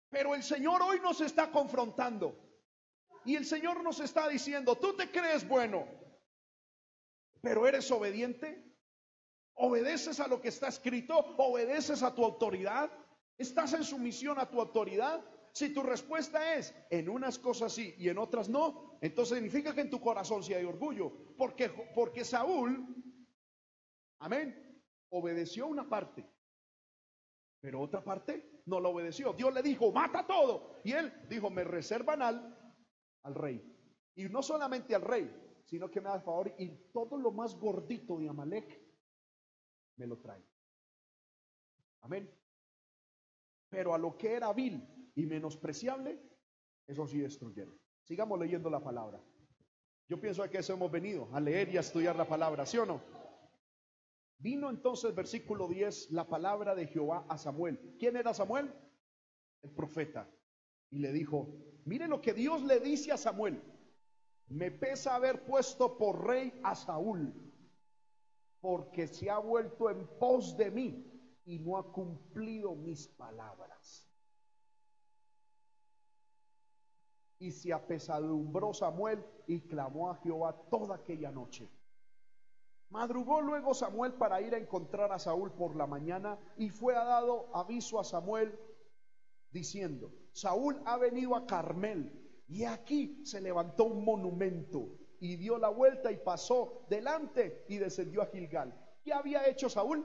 Pero 0.09 0.33
el 0.33 0.41
Señor 0.41 0.81
hoy 0.81 0.99
nos 0.99 1.21
está 1.21 1.51
confrontando. 1.51 2.35
Y 3.23 3.35
el 3.35 3.45
Señor 3.45 3.83
nos 3.83 3.99
está 3.99 4.27
diciendo, 4.27 4.75
tú 4.77 4.95
te 4.95 5.11
crees 5.11 5.47
bueno, 5.47 5.85
pero 7.39 7.67
eres 7.67 7.91
obediente. 7.91 8.70
¿Obedeces 9.55 10.19
a 10.19 10.27
lo 10.27 10.41
que 10.41 10.49
está 10.49 10.67
escrito? 10.67 11.17
¿Obedeces 11.37 12.03
a 12.03 12.13
tu 12.15 12.23
autoridad? 12.23 12.91
¿Estás 13.37 13.73
en 13.73 13.83
sumisión 13.83 14.39
a 14.39 14.49
tu 14.49 14.59
autoridad? 14.59 15.23
Si 15.53 15.73
tu 15.73 15.83
respuesta 15.83 16.55
es 16.55 16.73
en 16.89 17.09
unas 17.09 17.37
cosas 17.37 17.73
sí 17.73 17.93
y 17.97 18.09
en 18.09 18.17
otras 18.17 18.47
no, 18.47 18.97
entonces 19.01 19.35
significa 19.35 19.75
que 19.75 19.81
en 19.81 19.89
tu 19.89 19.99
corazón 19.99 20.43
sí 20.43 20.53
hay 20.53 20.63
orgullo. 20.63 21.11
Porque, 21.37 21.69
porque 21.93 22.23
Saúl, 22.23 22.87
amén, 24.19 24.81
obedeció 25.09 25.67
una 25.67 25.89
parte, 25.89 26.25
pero 27.59 27.81
otra 27.81 28.03
parte 28.03 28.61
no 28.65 28.79
la 28.79 28.89
obedeció. 28.89 29.33
Dios 29.33 29.53
le 29.53 29.61
dijo, 29.61 29.91
mata 29.91 30.25
todo. 30.25 30.79
Y 30.83 30.93
él 30.93 31.11
dijo, 31.29 31.49
me 31.49 31.63
reservan 31.63 32.21
al, 32.21 32.75
al 33.23 33.35
rey. 33.35 33.61
Y 34.15 34.25
no 34.25 34.41
solamente 34.41 34.95
al 34.95 35.01
rey, 35.01 35.29
sino 35.65 35.89
que 35.89 36.01
me 36.01 36.09
da 36.09 36.19
favor 36.21 36.53
y 36.57 36.69
todo 36.91 37.17
lo 37.17 37.31
más 37.31 37.55
gordito 37.55 38.17
de 38.17 38.29
Amalek 38.29 38.80
me 39.97 40.07
lo 40.07 40.17
trae. 40.17 40.43
Amén. 42.01 42.29
Pero 43.69 43.93
a 43.93 43.97
lo 43.97 44.17
que 44.17 44.33
era 44.33 44.51
vil 44.53 45.11
y 45.15 45.25
menospreciable, 45.25 46.19
eso 46.87 47.07
sí 47.07 47.19
destruyeron. 47.19 47.79
Sigamos 48.03 48.39
leyendo 48.39 48.69
la 48.69 48.83
palabra. 48.83 49.23
Yo 50.07 50.19
pienso 50.19 50.49
que 50.49 50.57
eso 50.57 50.73
hemos 50.73 50.91
venido, 50.91 51.29
a 51.33 51.39
leer 51.39 51.69
y 51.69 51.77
a 51.77 51.81
estudiar 51.81 52.15
la 52.15 52.27
palabra, 52.27 52.65
¿sí 52.65 52.77
o 52.77 52.85
no? 52.85 53.01
Vino 54.39 54.69
entonces, 54.69 55.13
versículo 55.15 55.67
10, 55.67 56.11
la 56.11 56.27
palabra 56.27 56.75
de 56.75 56.87
Jehová 56.87 57.25
a 57.29 57.37
Samuel. 57.37 57.95
¿Quién 57.99 58.17
era 58.17 58.33
Samuel? 58.33 58.73
El 59.61 59.71
profeta. 59.71 60.27
Y 60.89 60.97
le 60.97 61.13
dijo, 61.13 61.47
mire 61.85 62.07
lo 62.07 62.21
que 62.21 62.33
Dios 62.33 62.63
le 62.63 62.79
dice 62.79 63.11
a 63.11 63.17
Samuel. 63.17 63.61
Me 64.47 64.71
pesa 64.71 65.15
haber 65.15 65.45
puesto 65.45 65.97
por 65.97 66.27
rey 66.27 66.59
a 66.63 66.75
Saúl 66.75 67.50
porque 68.61 69.07
se 69.07 69.29
ha 69.29 69.39
vuelto 69.39 69.89
en 69.89 70.07
pos 70.19 70.55
de 70.55 70.69
mí 70.71 71.11
y 71.45 71.59
no 71.59 71.77
ha 71.77 71.91
cumplido 71.91 72.75
mis 72.75 73.07
palabras. 73.07 74.07
Y 77.39 77.51
se 77.51 77.73
apesadumbró 77.73 78.71
Samuel 78.73 79.25
y 79.47 79.61
clamó 79.61 80.11
a 80.11 80.15
Jehová 80.17 80.55
toda 80.69 80.95
aquella 80.95 81.31
noche. 81.31 81.67
Madrugó 82.89 83.41
luego 83.41 83.73
Samuel 83.73 84.13
para 84.13 84.41
ir 84.41 84.53
a 84.53 84.59
encontrar 84.59 85.11
a 85.11 85.17
Saúl 85.17 85.51
por 85.53 85.75
la 85.75 85.87
mañana 85.87 86.37
y 86.57 86.69
fue 86.69 86.93
dado 86.93 87.49
aviso 87.55 87.99
a 87.99 88.03
Samuel 88.03 88.59
diciendo, 89.49 90.13
Saúl 90.33 90.79
ha 90.85 90.97
venido 90.97 91.35
a 91.35 91.47
Carmel 91.47 92.43
y 92.47 92.65
aquí 92.65 93.25
se 93.25 93.41
levantó 93.41 93.85
un 93.85 94.03
monumento 94.03 95.00
y 95.21 95.35
dio 95.35 95.59
la 95.59 95.69
vuelta 95.69 96.11
y 96.11 96.17
pasó 96.17 96.83
delante 96.89 97.63
y 97.69 97.77
descendió 97.77 98.23
a 98.23 98.25
Gilgal. 98.25 98.73
¿Qué 99.03 99.13
había 99.13 99.47
hecho 99.47 99.69
Saúl? 99.69 100.03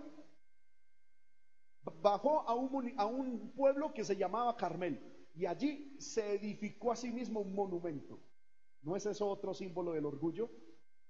Bajó 2.02 2.46
a 2.46 2.54
un, 2.54 2.94
a 2.98 3.06
un 3.06 3.50
pueblo 3.52 3.94
que 3.94 4.04
se 4.04 4.16
llamaba 4.16 4.56
Carmel 4.56 5.00
y 5.34 5.46
allí 5.46 5.96
se 5.98 6.34
edificó 6.34 6.92
a 6.92 6.96
sí 6.96 7.10
mismo 7.10 7.40
un 7.40 7.54
monumento. 7.54 8.20
¿No 8.82 8.94
es 8.94 9.06
eso 9.06 9.26
otro 9.26 9.54
símbolo 9.54 9.92
del 9.94 10.04
orgullo? 10.04 10.50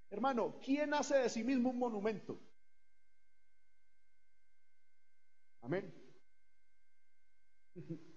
Hermano, 0.09 0.61
¿quién 0.64 0.95
hace 0.95 1.16
de 1.16 1.29
sí 1.29 1.42
mismo 1.42 1.71
un 1.71 1.79
monumento? 1.79 2.38
Amén. 5.62 5.92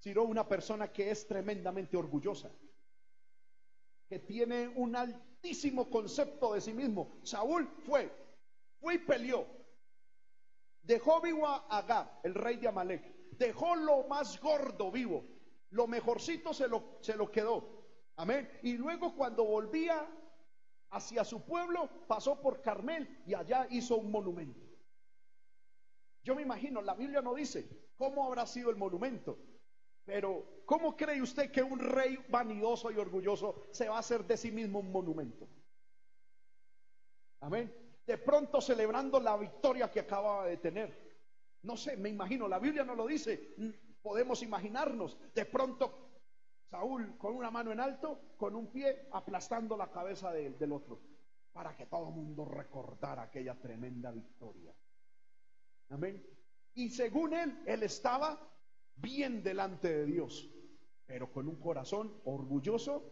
Sino 0.00 0.24
una 0.24 0.48
persona 0.48 0.92
que 0.92 1.12
es 1.12 1.28
tremendamente 1.28 1.96
orgullosa, 1.96 2.50
que 4.10 4.18
tiene 4.18 4.66
un 4.66 4.96
altísimo 4.96 5.88
concepto 5.88 6.52
de 6.52 6.60
sí 6.60 6.74
mismo. 6.74 7.20
Saúl 7.22 7.68
fue, 7.86 8.12
fue 8.80 8.96
y 8.96 8.98
peleó. 8.98 9.46
Dejó 10.82 11.20
vivo 11.20 11.46
a 11.46 11.58
Agab, 11.78 12.18
el 12.24 12.34
rey 12.34 12.56
de 12.56 12.66
Amalek. 12.66 13.30
Dejó 13.38 13.76
lo 13.76 14.08
más 14.08 14.40
gordo 14.40 14.90
vivo. 14.90 15.24
Lo 15.70 15.86
mejorcito 15.86 16.52
se 16.52 16.66
lo, 16.66 16.98
se 17.00 17.14
lo 17.14 17.30
quedó. 17.30 17.86
Amén. 18.16 18.50
Y 18.64 18.72
luego 18.72 19.14
cuando 19.14 19.44
volvía 19.44 20.04
hacia 20.90 21.22
su 21.22 21.44
pueblo, 21.44 21.88
pasó 22.08 22.40
por 22.40 22.60
Carmel 22.62 23.22
y 23.26 23.34
allá 23.34 23.68
hizo 23.70 23.96
un 23.96 24.10
monumento. 24.10 24.66
Yo 26.24 26.34
me 26.34 26.42
imagino, 26.42 26.82
la 26.82 26.94
Biblia 26.94 27.22
no 27.22 27.32
dice 27.32 27.92
cómo 27.96 28.26
habrá 28.26 28.44
sido 28.44 28.70
el 28.70 28.76
monumento, 28.76 29.38
pero 30.04 30.62
¿cómo 30.66 30.96
cree 30.96 31.22
usted 31.22 31.50
que 31.50 31.62
un 31.62 31.78
rey 31.78 32.18
vanidoso 32.28 32.90
y 32.90 32.98
orgulloso 32.98 33.66
se 33.70 33.88
va 33.88 33.96
a 33.96 34.00
hacer 34.00 34.24
de 34.24 34.36
sí 34.36 34.50
mismo 34.50 34.80
un 34.80 34.90
monumento? 34.90 35.48
Amén. 37.40 37.74
De 38.06 38.18
pronto 38.18 38.60
celebrando 38.60 39.20
la 39.20 39.36
victoria 39.36 39.90
que 39.90 40.00
acababa 40.00 40.46
de 40.46 40.56
tener. 40.56 41.10
No 41.62 41.76
sé, 41.76 41.96
me 41.96 42.08
imagino, 42.08 42.48
la 42.48 42.58
Biblia 42.58 42.84
no 42.84 42.94
lo 42.94 43.06
dice, 43.06 43.54
podemos 44.02 44.42
imaginarnos. 44.42 45.16
De 45.34 45.44
pronto 45.44 46.10
Saúl 46.70 47.18
con 47.18 47.34
una 47.34 47.50
mano 47.50 47.72
en 47.72 47.80
alto, 47.80 48.36
con 48.36 48.54
un 48.54 48.68
pie 48.70 49.08
aplastando 49.12 49.76
la 49.76 49.90
cabeza 49.90 50.32
del 50.32 50.72
otro, 50.72 51.00
para 51.52 51.76
que 51.76 51.86
todo 51.86 52.08
el 52.08 52.14
mundo 52.14 52.44
recordara 52.44 53.22
aquella 53.22 53.56
tremenda 53.60 54.12
victoria. 54.12 54.72
Amén. 55.88 56.24
Y 56.74 56.90
según 56.90 57.34
él, 57.34 57.62
él 57.66 57.82
estaba 57.82 58.38
bien 59.00 59.42
delante 59.42 59.88
de 59.88 60.04
Dios, 60.06 60.50
pero 61.06 61.32
con 61.32 61.48
un 61.48 61.56
corazón 61.56 62.20
orgulloso 62.24 63.10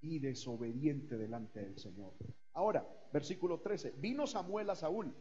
y 0.00 0.18
desobediente 0.18 1.16
delante 1.16 1.60
del 1.60 1.78
Señor. 1.78 2.14
Ahora, 2.52 2.86
versículo 3.12 3.60
13, 3.60 3.92
vino 3.98 4.26
Samuel 4.26 4.70
a 4.70 4.76
Saúl. 4.76 5.14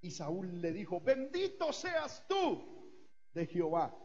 Y 0.00 0.10
Saúl 0.10 0.60
le 0.60 0.72
dijo, 0.72 1.00
bendito 1.00 1.72
seas 1.72 2.26
tú 2.28 2.90
de 3.32 3.46
Jehová 3.46 3.96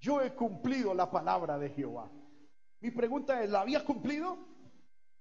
yo 0.00 0.20
he 0.20 0.34
cumplido 0.34 0.94
la 0.94 1.10
palabra 1.10 1.58
de 1.58 1.70
Jehová. 1.70 2.10
Mi 2.80 2.90
pregunta 2.90 3.42
es, 3.42 3.50
¿la 3.50 3.62
había 3.62 3.84
cumplido? 3.84 4.38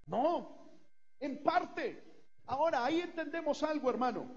No, 0.05 0.79
en 1.19 1.41
parte. 1.41 2.03
Ahora, 2.45 2.85
ahí 2.85 2.99
entendemos 2.99 3.63
algo, 3.63 3.89
hermano, 3.89 4.29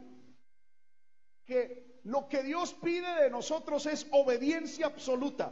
que 1.48 2.00
lo 2.04 2.28
que 2.28 2.42
Dios 2.42 2.74
pide 2.74 3.22
de 3.22 3.30
nosotros 3.30 3.86
es 3.86 4.06
obediencia 4.12 4.84
absoluta. 4.86 5.50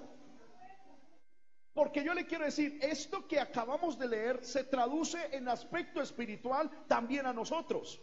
Porque 1.73 2.05
yo 2.05 2.13
le 2.13 2.27
quiero 2.27 2.45
decir, 2.45 2.79
esto 2.83 3.27
que 3.27 3.41
acabamos 3.41 3.99
de 3.99 4.09
leer 4.09 4.45
se 4.45 4.65
traduce 4.65 5.19
en 5.33 5.49
aspecto 5.49 6.03
espiritual 6.03 6.71
también 6.87 7.25
a 7.25 7.33
nosotros. 7.33 8.01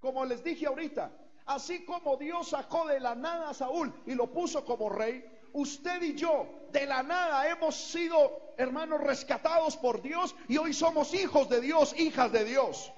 Como 0.00 0.24
les 0.26 0.44
dije 0.44 0.66
ahorita, 0.66 1.10
así 1.46 1.86
como 1.86 2.18
Dios 2.18 2.50
sacó 2.50 2.86
de 2.86 3.00
la 3.00 3.14
nada 3.14 3.48
a 3.48 3.54
Saúl 3.54 3.92
y 4.06 4.14
lo 4.14 4.30
puso 4.30 4.62
como 4.64 4.90
rey, 4.90 5.24
usted 5.54 6.02
y 6.02 6.14
yo 6.14 6.46
de 6.72 6.86
la 6.86 7.02
nada 7.02 7.48
hemos 7.48 7.74
sido, 7.74 8.54
hermanos, 8.58 9.00
rescatados 9.00 9.78
por 9.78 10.02
Dios 10.02 10.34
y 10.46 10.58
hoy 10.58 10.74
somos 10.74 11.14
hijos 11.14 11.48
de 11.48 11.62
Dios, 11.62 11.98
hijas 11.98 12.32
de 12.32 12.44
Dios. 12.44 12.92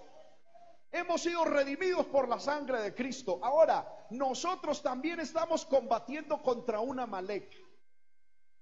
Hemos 0.92 1.22
sido 1.22 1.44
redimidos 1.44 2.06
por 2.06 2.28
la 2.28 2.38
sangre 2.38 2.80
de 2.80 2.94
Cristo. 2.94 3.40
Ahora, 3.42 3.86
nosotros 4.10 4.82
también 4.82 5.20
estamos 5.20 5.64
combatiendo 5.66 6.40
contra 6.42 6.80
un 6.80 7.00
Amalek. 7.00 7.50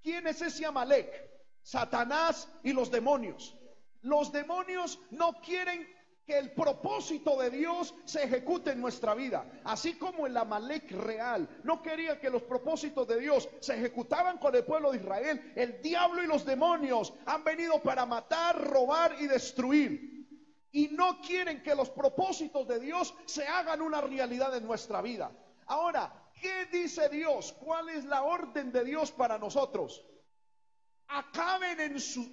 ¿Quién 0.03 0.27
es 0.27 0.43
ese 0.43 0.67
Amalek? 0.67 1.31
Satanás 1.63 2.49
y 2.63 2.73
los 2.73 2.91
demonios. 2.91 3.57
Los 4.03 4.33
demonios 4.33 5.01
no 5.11 5.41
quieren 5.41 5.89
que 6.27 6.39
el 6.39 6.53
propósito 6.53 7.39
de 7.39 7.51
Dios 7.51 7.95
se 8.05 8.25
ejecute 8.25 8.73
en 8.73 8.81
nuestra 8.81 9.15
vida. 9.15 9.45
Así 9.65 9.95
como 9.95 10.27
el 10.27 10.37
Amalek 10.37 10.91
real 10.93 11.49
no 11.65 11.83
quería 11.83 12.19
que 12.19 12.31
los 12.31 12.43
propósitos 12.43 13.07
de 13.07 13.21
Dios 13.21 13.49
se 13.61 13.75
ejecutaban 13.75 14.39
con 14.39 14.55
el 14.55 14.65
pueblo 14.65 14.93
de 14.93 14.99
Israel, 14.99 15.53
el 15.55 15.81
diablo 15.83 16.23
y 16.23 16.27
los 16.27 16.45
demonios 16.45 17.13
han 17.27 17.45
venido 17.45 17.83
para 17.83 18.07
matar, 18.07 18.61
robar 18.61 19.17
y 19.21 19.27
destruir. 19.27 20.14
Y 20.75 20.89
no 20.89 21.21
quieren 21.21 21.63
que 21.63 21.73
los 21.73 21.89
propósitos 21.89 22.67
de 22.67 22.81
Dios 22.81 23.15
se 23.27 23.47
hagan 23.47 23.81
una 23.81 24.01
realidad 24.01 24.57
en 24.57 24.67
nuestra 24.67 25.01
vida. 25.01 25.31
Ahora, 25.67 26.13
¿qué 26.35 26.67
dice 26.67 27.09
Dios? 27.09 27.53
¿Cuál 27.53 27.91
es 27.91 28.05
la 28.05 28.25
orden 28.25 28.73
de 28.73 28.83
Dios 28.83 29.13
para 29.13 29.39
nosotros? 29.39 30.05
Acaben 31.09 31.81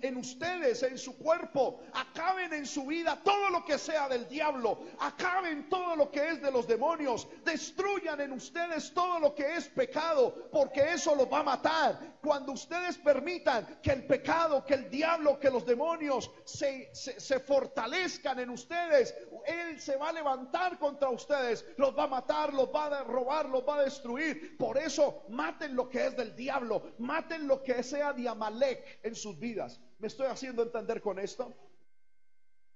en, 0.02 0.18
ustedes, 0.18 0.84
en 0.84 0.98
su 0.98 1.18
cuerpo, 1.18 1.82
acaben 1.94 2.54
en 2.54 2.66
su 2.66 2.86
vida 2.86 3.20
todo 3.24 3.50
lo 3.50 3.66
que 3.66 3.78
sea 3.78 4.08
del 4.08 4.28
diablo, 4.28 4.80
acaben 5.00 5.70
todo 5.70 5.96
lo 5.96 6.10
que 6.10 6.30
es 6.30 6.42
de 6.42 6.52
los 6.52 6.68
demonios, 6.68 7.28
destruyan 7.44 8.22
en 8.22 8.32
ustedes 8.32 8.94
todo 8.94 9.20
lo 9.20 9.36
que 9.36 9.56
es 9.56 9.68
pecado, 9.68 10.50
porque 10.52 10.94
eso 10.94 11.16
los 11.16 11.32
va 11.32 11.40
a 11.40 11.44
matar. 11.44 12.00
Cuando 12.22 12.52
ustedes 12.52 12.98
permitan 12.98 13.80
que 13.82 13.92
el 13.92 14.06
pecado, 14.06 14.64
que 14.66 14.76
el 14.76 14.90
diablo, 14.90 15.40
que 15.40 15.50
los 15.50 15.66
demonios 15.66 16.30
se, 16.46 16.92
fortalezcan 17.40 18.40
en 18.40 18.50
ustedes, 18.52 19.16
Él 19.46 19.80
se 19.82 19.98
va 19.98 20.10
a 20.10 20.14
levantar 20.14 20.78
contra 20.78 21.10
ustedes, 21.10 21.66
los 21.78 21.98
va 21.98 22.04
a 22.04 22.08
matar, 22.08 22.54
los 22.54 22.68
va 22.68 22.86
a 22.86 23.04
robar, 23.04 23.50
los 23.50 23.68
va 23.68 23.78
a 23.78 23.84
destruir. 23.84 24.58
Por 24.58 24.78
eso 24.78 25.24
maten 25.30 25.76
lo 25.76 25.90
que 25.90 26.06
es 26.08 26.16
del 26.16 26.36
diablo, 26.36 26.94
maten 27.00 27.48
lo 27.48 27.64
que 27.64 27.82
sea 27.84 28.14
de 28.62 28.84
en 29.04 29.16
sus 29.16 29.38
vidas. 29.38 29.82
¿Me 30.00 30.08
estoy 30.08 30.28
haciendo 30.28 30.64
entender 30.64 31.02
con 31.02 31.20
esto? 31.20 31.54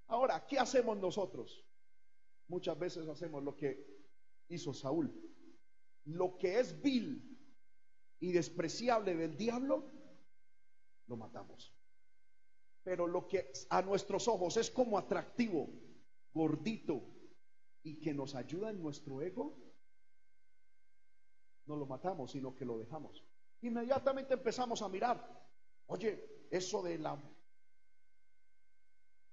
Ahora, 0.08 0.46
¿qué 0.46 0.58
hacemos 0.58 0.98
nosotros? 0.98 1.64
Muchas 2.48 2.78
veces 2.78 3.08
hacemos 3.08 3.42
lo 3.42 3.56
que 3.56 3.86
hizo 4.48 4.72
Saúl. 4.72 5.12
Lo 6.04 6.36
que 6.38 6.60
es 6.60 6.80
vil 6.80 7.36
y 8.20 8.32
despreciable 8.32 9.16
del 9.16 9.36
diablo, 9.36 9.90
lo 11.06 11.16
matamos. 11.16 11.74
Pero 12.84 13.06
lo 13.06 13.26
que 13.26 13.50
a 13.70 13.82
nuestros 13.82 14.28
ojos 14.28 14.56
es 14.56 14.70
como 14.70 14.96
atractivo, 14.96 15.68
gordito 16.32 17.02
y 17.82 18.00
que 18.00 18.14
nos 18.14 18.34
ayuda 18.34 18.70
en 18.70 18.80
nuestro 18.80 19.22
ego, 19.22 19.58
no 21.66 21.76
lo 21.76 21.86
matamos, 21.86 22.30
sino 22.30 22.54
que 22.54 22.64
lo 22.64 22.78
dejamos. 22.78 23.24
Inmediatamente 23.62 24.34
empezamos 24.34 24.82
a 24.82 24.88
mirar 24.88 25.45
Oye, 25.86 26.46
eso 26.50 26.82
de 26.82 26.98
la 26.98 27.18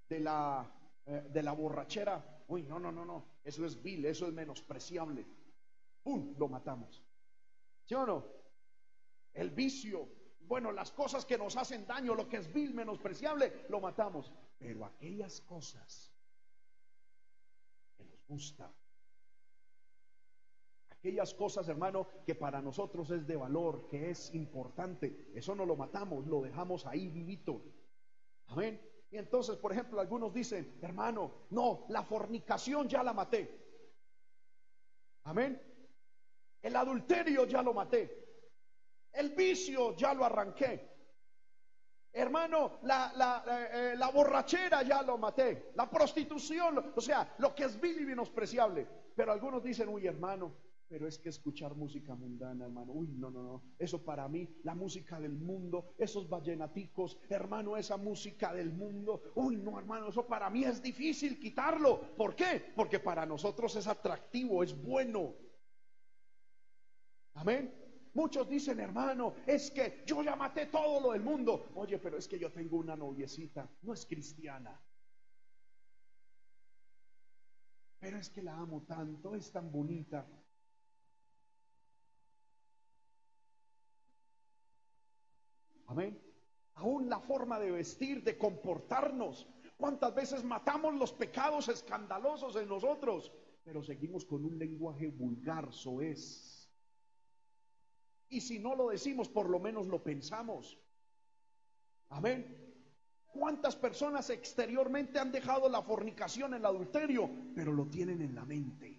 de 0.09 0.19
la 0.19 0.71
eh, 1.05 1.27
de 1.29 1.43
la 1.43 1.51
borrachera, 1.51 2.43
uy, 2.47 2.63
no, 2.63 2.79
no, 2.79 2.91
no, 2.91 3.03
no, 3.03 3.39
eso 3.43 3.65
es 3.65 3.81
vil, 3.81 4.05
eso 4.05 4.27
es 4.27 4.33
menospreciable. 4.33 5.25
¡Pum! 6.01 6.33
Lo 6.37 6.47
matamos. 6.47 7.03
¿Sí 7.83 7.93
o 7.93 8.05
no? 8.05 8.25
El 9.33 9.49
vicio, 9.49 10.07
bueno, 10.41 10.71
las 10.71 10.91
cosas 10.91 11.25
que 11.25 11.37
nos 11.37 11.57
hacen 11.57 11.85
daño, 11.85 12.15
lo 12.15 12.29
que 12.29 12.37
es 12.37 12.53
vil, 12.53 12.73
menospreciable, 12.73 13.65
lo 13.69 13.81
matamos. 13.81 14.31
Pero 14.57 14.85
aquellas 14.85 15.41
cosas 15.41 16.13
que 17.97 18.05
nos 18.05 18.25
gustan, 18.27 18.71
aquellas 21.03 21.33
cosas, 21.33 21.67
hermano, 21.67 22.07
que 22.25 22.33
para 22.33 22.61
nosotros 22.61 23.11
es 23.11 23.27
de 23.27 23.35
valor, 23.35 23.89
que 23.89 24.11
es 24.11 24.33
importante, 24.33 25.27
eso 25.35 25.53
no 25.53 25.65
lo 25.65 25.75
matamos, 25.75 26.25
lo 26.27 26.41
dejamos 26.41 26.85
ahí 26.85 27.09
vivito. 27.09 27.61
Amén. 28.47 28.79
Y 29.11 29.17
entonces, 29.17 29.57
por 29.57 29.73
ejemplo, 29.73 29.99
algunos 29.99 30.33
dicen, 30.33 30.77
hermano, 30.81 31.47
no, 31.49 31.85
la 31.89 32.03
fornicación 32.03 32.87
ya 32.87 33.03
la 33.03 33.11
maté. 33.11 33.53
Amén. 35.25 35.61
El 36.61 36.73
adulterio 36.73 37.45
ya 37.47 37.61
lo 37.61 37.73
maté. 37.73 38.25
El 39.11 39.31
vicio 39.31 39.97
ya 39.97 40.13
lo 40.13 40.23
arranqué. 40.23 40.89
Hermano, 42.13 42.79
la, 42.83 43.11
la, 43.17 43.43
eh, 43.45 43.69
eh, 43.73 43.95
la 43.97 44.09
borrachera 44.09 44.83
ya 44.83 45.01
lo 45.01 45.17
maté, 45.17 45.71
la 45.75 45.89
prostitución, 45.89 46.93
o 46.95 47.01
sea, 47.01 47.35
lo 47.39 47.53
que 47.53 47.65
es 47.65 47.81
vil 47.81 47.99
y 47.99 48.05
menospreciable. 48.05 48.87
Pero 49.15 49.33
algunos 49.33 49.61
dicen, 49.61 49.89
uy 49.89 50.07
hermano, 50.07 50.62
pero 50.93 51.07
es 51.07 51.17
que 51.17 51.29
escuchar 51.29 51.73
música 51.73 52.13
mundana, 52.13 52.65
hermano, 52.65 52.91
uy, 52.91 53.07
no, 53.17 53.31
no, 53.31 53.41
no, 53.41 53.63
eso 53.79 54.05
para 54.05 54.27
mí, 54.27 54.47
la 54.61 54.75
música 54.75 55.19
del 55.19 55.33
mundo, 55.33 55.95
esos 55.97 56.29
vallenaticos, 56.29 57.17
hermano, 57.29 57.75
esa 57.75 57.97
música 57.97 58.53
del 58.53 58.71
mundo, 58.71 59.23
uy, 59.33 59.57
no, 59.57 59.79
hermano, 59.79 60.09
eso 60.09 60.27
para 60.27 60.51
mí 60.51 60.63
es 60.63 60.83
difícil 60.83 61.39
quitarlo. 61.39 62.15
¿Por 62.15 62.35
qué? 62.35 62.73
Porque 62.75 62.99
para 62.99 63.25
nosotros 63.25 63.75
es 63.75 63.87
atractivo, 63.87 64.61
es 64.61 64.79
bueno. 64.79 65.33
Amén. 67.33 67.73
Muchos 68.13 68.47
dicen, 68.47 68.79
hermano, 68.79 69.33
es 69.47 69.71
que 69.71 70.03
yo 70.05 70.21
ya 70.21 70.35
maté 70.35 70.67
todo 70.67 71.01
lo 71.01 71.13
del 71.13 71.23
mundo. 71.23 71.71
Oye, 71.73 71.97
pero 71.97 72.19
es 72.19 72.27
que 72.27 72.37
yo 72.37 72.51
tengo 72.51 72.77
una 72.77 72.95
noviecita, 72.95 73.67
no 73.81 73.93
es 73.93 74.05
cristiana. 74.05 74.79
Pero 77.99 78.19
es 78.19 78.29
que 78.29 78.43
la 78.43 78.55
amo 78.55 78.83
tanto, 78.83 79.33
es 79.33 79.51
tan 79.51 79.71
bonita. 79.71 80.27
Amén. 85.87 86.19
Aún 86.75 87.09
la 87.09 87.19
forma 87.19 87.59
de 87.59 87.71
vestir, 87.71 88.23
de 88.23 88.37
comportarnos. 88.37 89.47
¿Cuántas 89.77 90.13
veces 90.15 90.43
matamos 90.43 90.93
los 90.95 91.13
pecados 91.13 91.69
escandalosos 91.69 92.55
en 92.55 92.67
nosotros? 92.67 93.31
Pero 93.63 93.83
seguimos 93.83 94.25
con 94.25 94.45
un 94.45 94.57
lenguaje 94.57 95.07
vulgar, 95.07 95.71
soez. 95.73 96.69
Y 98.29 98.41
si 98.41 98.59
no 98.59 98.75
lo 98.75 98.89
decimos, 98.89 99.29
por 99.29 99.49
lo 99.49 99.59
menos 99.59 99.87
lo 99.87 100.01
pensamos. 100.01 100.79
Amén. 102.09 102.63
¿Cuántas 103.33 103.75
personas 103.75 104.29
exteriormente 104.29 105.19
han 105.19 105.31
dejado 105.31 105.67
la 105.67 105.81
fornicación, 105.81 106.53
el 106.53 106.65
adulterio, 106.65 107.29
pero 107.55 107.71
lo 107.71 107.87
tienen 107.87 108.21
en 108.21 108.35
la 108.35 108.45
mente? 108.45 108.92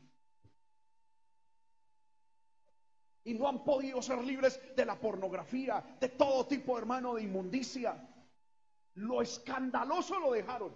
Y 3.25 3.35
no 3.35 3.49
han 3.49 3.65
podido 3.65 4.03
ser 4.03 4.23
libres 4.23 4.61
de 4.77 4.85
la 4.85 5.01
pornografía, 5.01 5.83
de 5.99 6.11
todo 6.11 6.47
tipo, 6.47 6.79
hermano, 6.79 7.15
de 7.15 7.23
inmundicia. 7.23 8.09
Lo 8.95 9.23
escandaloso 9.23 10.19
lo 10.21 10.33
dejaron. 10.33 10.75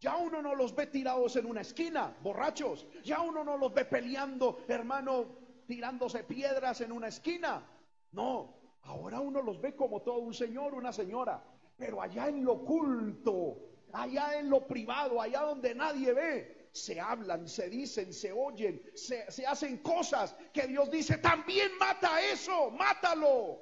Ya 0.00 0.16
uno 0.16 0.42
no 0.42 0.54
los 0.54 0.74
ve 0.74 0.86
tirados 0.86 1.36
en 1.36 1.46
una 1.46 1.60
esquina, 1.60 2.16
borrachos. 2.22 2.86
Ya 3.04 3.20
uno 3.20 3.44
no 3.44 3.56
los 3.56 3.72
ve 3.74 3.84
peleando, 3.84 4.64
hermano, 4.68 5.26
tirándose 5.66 6.24
piedras 6.24 6.80
en 6.80 6.92
una 6.92 7.08
esquina. 7.08 7.64
No, 8.12 8.54
ahora 8.82 9.20
uno 9.20 9.42
los 9.42 9.60
ve 9.60 9.74
como 9.76 10.02
todo 10.02 10.18
un 10.18 10.34
señor, 10.34 10.74
una 10.74 10.92
señora. 10.92 11.42
Pero 11.76 12.00
allá 12.00 12.28
en 12.28 12.44
lo 12.44 12.52
oculto, 12.54 13.58
allá 13.92 14.38
en 14.38 14.50
lo 14.50 14.66
privado, 14.66 15.20
allá 15.20 15.42
donde 15.42 15.74
nadie 15.74 16.12
ve, 16.12 16.51
se 16.72 16.98
hablan, 16.98 17.46
se 17.46 17.68
dicen, 17.68 18.12
se 18.14 18.32
oyen, 18.32 18.82
se, 18.94 19.30
se 19.30 19.46
hacen 19.46 19.78
cosas 19.78 20.34
que 20.52 20.66
Dios 20.66 20.90
dice, 20.90 21.18
también 21.18 21.76
mata 21.78 22.20
eso, 22.22 22.70
mátalo. 22.70 23.60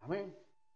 Amén. 0.00 0.34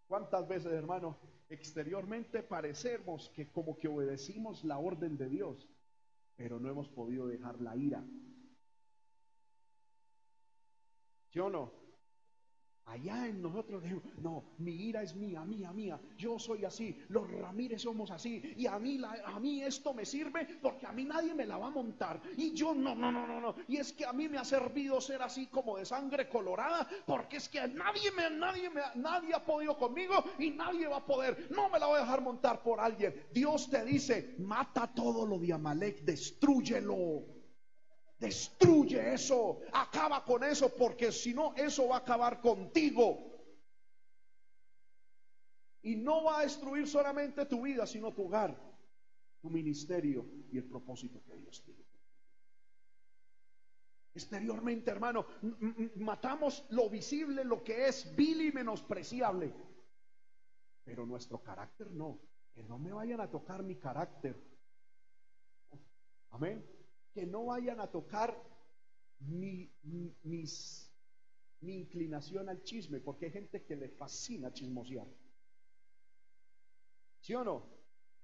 ¿Cuántas 0.09 0.47
veces, 0.47 0.73
hermano, 0.73 1.19
exteriormente 1.49 2.43
parecemos 2.43 3.31
que 3.31 3.51
como 3.51 3.79
que 3.79 3.89
obedecimos 3.89 4.65
la 4.65 4.79
orden 4.79 5.17
de 5.17 5.29
Dios, 5.29 5.69
pero 6.37 6.59
no 6.59 6.69
hemos 6.69 6.89
podido 6.89 7.29
dejar 7.29 7.61
la 7.61 7.77
ira? 7.77 8.05
¿Sí 11.31 11.39
o 11.39 11.49
no? 11.49 11.82
Allá 12.87 13.27
en 13.27 13.41
nosotros 13.41 13.83
decimos, 13.83 14.03
no, 14.21 14.45
mi 14.59 14.73
ira 14.73 15.03
es 15.03 15.15
mía, 15.15 15.45
mía, 15.45 15.73
mía. 15.73 16.01
Yo 16.19 16.39
soy 16.39 16.65
así, 16.65 16.99
los 17.09 17.31
Ramírez 17.31 17.83
somos 17.83 18.11
así. 18.11 18.55
Y 18.57 18.67
a 18.67 18.79
mí, 18.79 18.99
la, 18.99 19.17
a 19.25 19.39
mí 19.39 19.63
esto 19.63 19.95
me 19.95 20.05
sirve 20.05 20.47
porque 20.61 20.87
a 20.87 20.93
mí 20.93 21.05
nadie 21.05 21.33
me 21.35 21.47
la 21.47 21.57
va 21.57 21.69
a 21.69 21.71
montar. 21.71 22.21
Y 22.37 22.53
yo 22.53 22.75
no, 22.75 22.95
no, 22.95 23.13
no, 23.13 23.27
no, 23.27 23.41
no. 23.41 23.55
Y 23.69 23.77
es 23.77 23.93
que 23.93 24.05
a 24.05 24.13
mí 24.13 24.29
me 24.29 24.39
ha 24.39 24.45
servido 24.45 25.01
ser 25.01 25.23
así 25.23 25.47
como 25.47 25.79
de 25.79 25.87
sangre 25.87 26.29
colorada 26.29 26.89
porque 27.07 27.37
es 27.37 27.49
que 27.49 27.67
nadie 27.69 28.11
me, 28.11 28.31
nadie 28.31 28.69
me, 28.69 28.83
nadie 28.97 29.35
ha 29.35 29.45
podido 29.45 29.77
conmigo 29.79 30.25
y 30.39 30.51
nadie 30.51 30.87
va 30.89 30.97
a 30.99 31.07
poder. 31.07 31.49
No 31.51 31.69
me 31.69 31.79
la 31.79 31.87
voy 31.87 31.99
a 31.99 32.01
dejar 32.01 32.21
montar 32.21 32.63
por 32.63 32.81
alguien. 32.81 33.15
Dios 33.33 33.71
te 33.71 33.85
dice, 33.85 34.35
mata 34.39 34.93
todo 34.93 35.25
lo 35.25 35.39
de 35.39 35.53
Amalek, 35.53 36.03
destruyelo. 36.03 37.42
Destruye 38.23 39.15
eso, 39.15 39.63
acaba 39.73 40.25
con 40.25 40.45
eso, 40.45 40.73
porque 40.77 41.11
si 41.11 41.35
no, 41.35 41.57
eso 41.57 41.89
va 41.89 41.97
a 41.97 41.99
acabar 41.99 42.41
contigo. 42.41 43.19
Y 45.83 45.97
no 45.97 46.23
va 46.23 46.39
a 46.39 46.43
destruir 46.43 46.87
solamente 46.87 47.47
tu 47.47 47.63
vida, 47.63 47.85
sino 47.85 48.13
tu 48.13 48.27
hogar, 48.27 48.57
tu 49.41 49.51
ministerio 49.51 50.25
y 50.53 50.59
el 50.59 50.65
propósito 50.65 51.21
que 51.25 51.35
Dios 51.35 51.65
tiene. 51.65 51.83
Exteriormente, 54.15 54.93
hermano, 54.93 55.27
matamos 55.97 56.65
lo 56.71 56.89
visible, 56.89 57.43
lo 57.43 57.65
que 57.65 57.89
es 57.89 58.15
vil 58.15 58.41
y 58.41 58.53
menospreciable. 58.53 59.53
Pero 60.85 61.05
nuestro 61.07 61.43
carácter 61.43 61.91
no. 61.91 62.21
Que 62.55 62.63
no 62.63 62.79
me 62.79 62.93
vayan 62.93 63.21
a 63.21 63.29
tocar 63.29 63.65
mi 63.65 63.75
carácter. 63.81 64.41
Amén 66.31 66.82
que 67.13 67.27
no 67.27 67.47
vayan 67.47 67.81
a 67.81 67.91
tocar 67.91 68.37
mi, 69.21 69.71
mi 71.63 71.75
inclinación 71.75 72.49
al 72.49 72.63
chisme, 72.63 73.01
porque 73.01 73.27
hay 73.27 73.33
gente 73.33 73.65
que 73.65 73.77
le 73.77 73.89
fascina 73.89 74.53
chismosear. 74.53 75.07
¿Sí 77.21 77.35
o 77.35 77.45
no? 77.45 77.73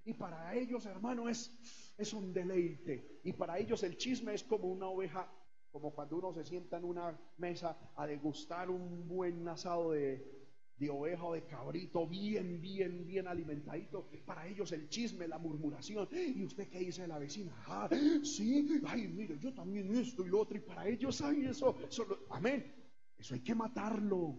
Y 0.04 0.14
para 0.14 0.54
ellos, 0.54 0.86
hermano, 0.86 1.28
es, 1.28 1.50
es 1.96 2.12
un 2.12 2.32
deleite. 2.32 3.20
Y 3.24 3.32
para 3.32 3.58
ellos 3.58 3.82
el 3.82 3.96
chisme 3.96 4.34
es 4.34 4.42
como 4.42 4.68
una 4.68 4.88
oveja, 4.88 5.30
como 5.70 5.94
cuando 5.94 6.16
uno 6.16 6.32
se 6.32 6.44
sienta 6.44 6.78
en 6.78 6.84
una 6.84 7.18
mesa 7.36 7.78
a 7.94 8.06
degustar 8.06 8.70
un 8.70 9.06
buen 9.06 9.46
asado 9.46 9.92
de, 9.92 10.37
de 10.78 10.90
oveja 10.90 11.24
o 11.24 11.34
de 11.34 11.44
cabrito, 11.44 12.06
bien, 12.06 12.60
bien, 12.60 13.06
bien 13.06 13.26
alimentadito. 13.26 14.08
Para 14.24 14.46
ellos 14.46 14.70
el 14.72 14.88
chisme, 14.88 15.26
la 15.26 15.38
murmuración. 15.38 16.08
¿Y 16.12 16.44
usted 16.44 16.68
qué 16.68 16.78
dice 16.78 17.02
de 17.02 17.08
la 17.08 17.18
vecina? 17.18 17.52
Ah, 17.66 17.88
sí, 18.22 18.80
ay, 18.86 19.08
mire, 19.08 19.38
yo 19.38 19.52
también 19.52 19.94
esto 19.96 20.24
y 20.24 20.28
lo 20.28 20.40
otro. 20.40 20.56
Y 20.56 20.60
para 20.60 20.86
ellos, 20.86 21.20
ay, 21.20 21.46
eso, 21.46 21.76
solo, 21.88 22.20
amén. 22.30 22.74
Eso 23.18 23.34
hay 23.34 23.40
que 23.40 23.54
matarlo. 23.54 24.36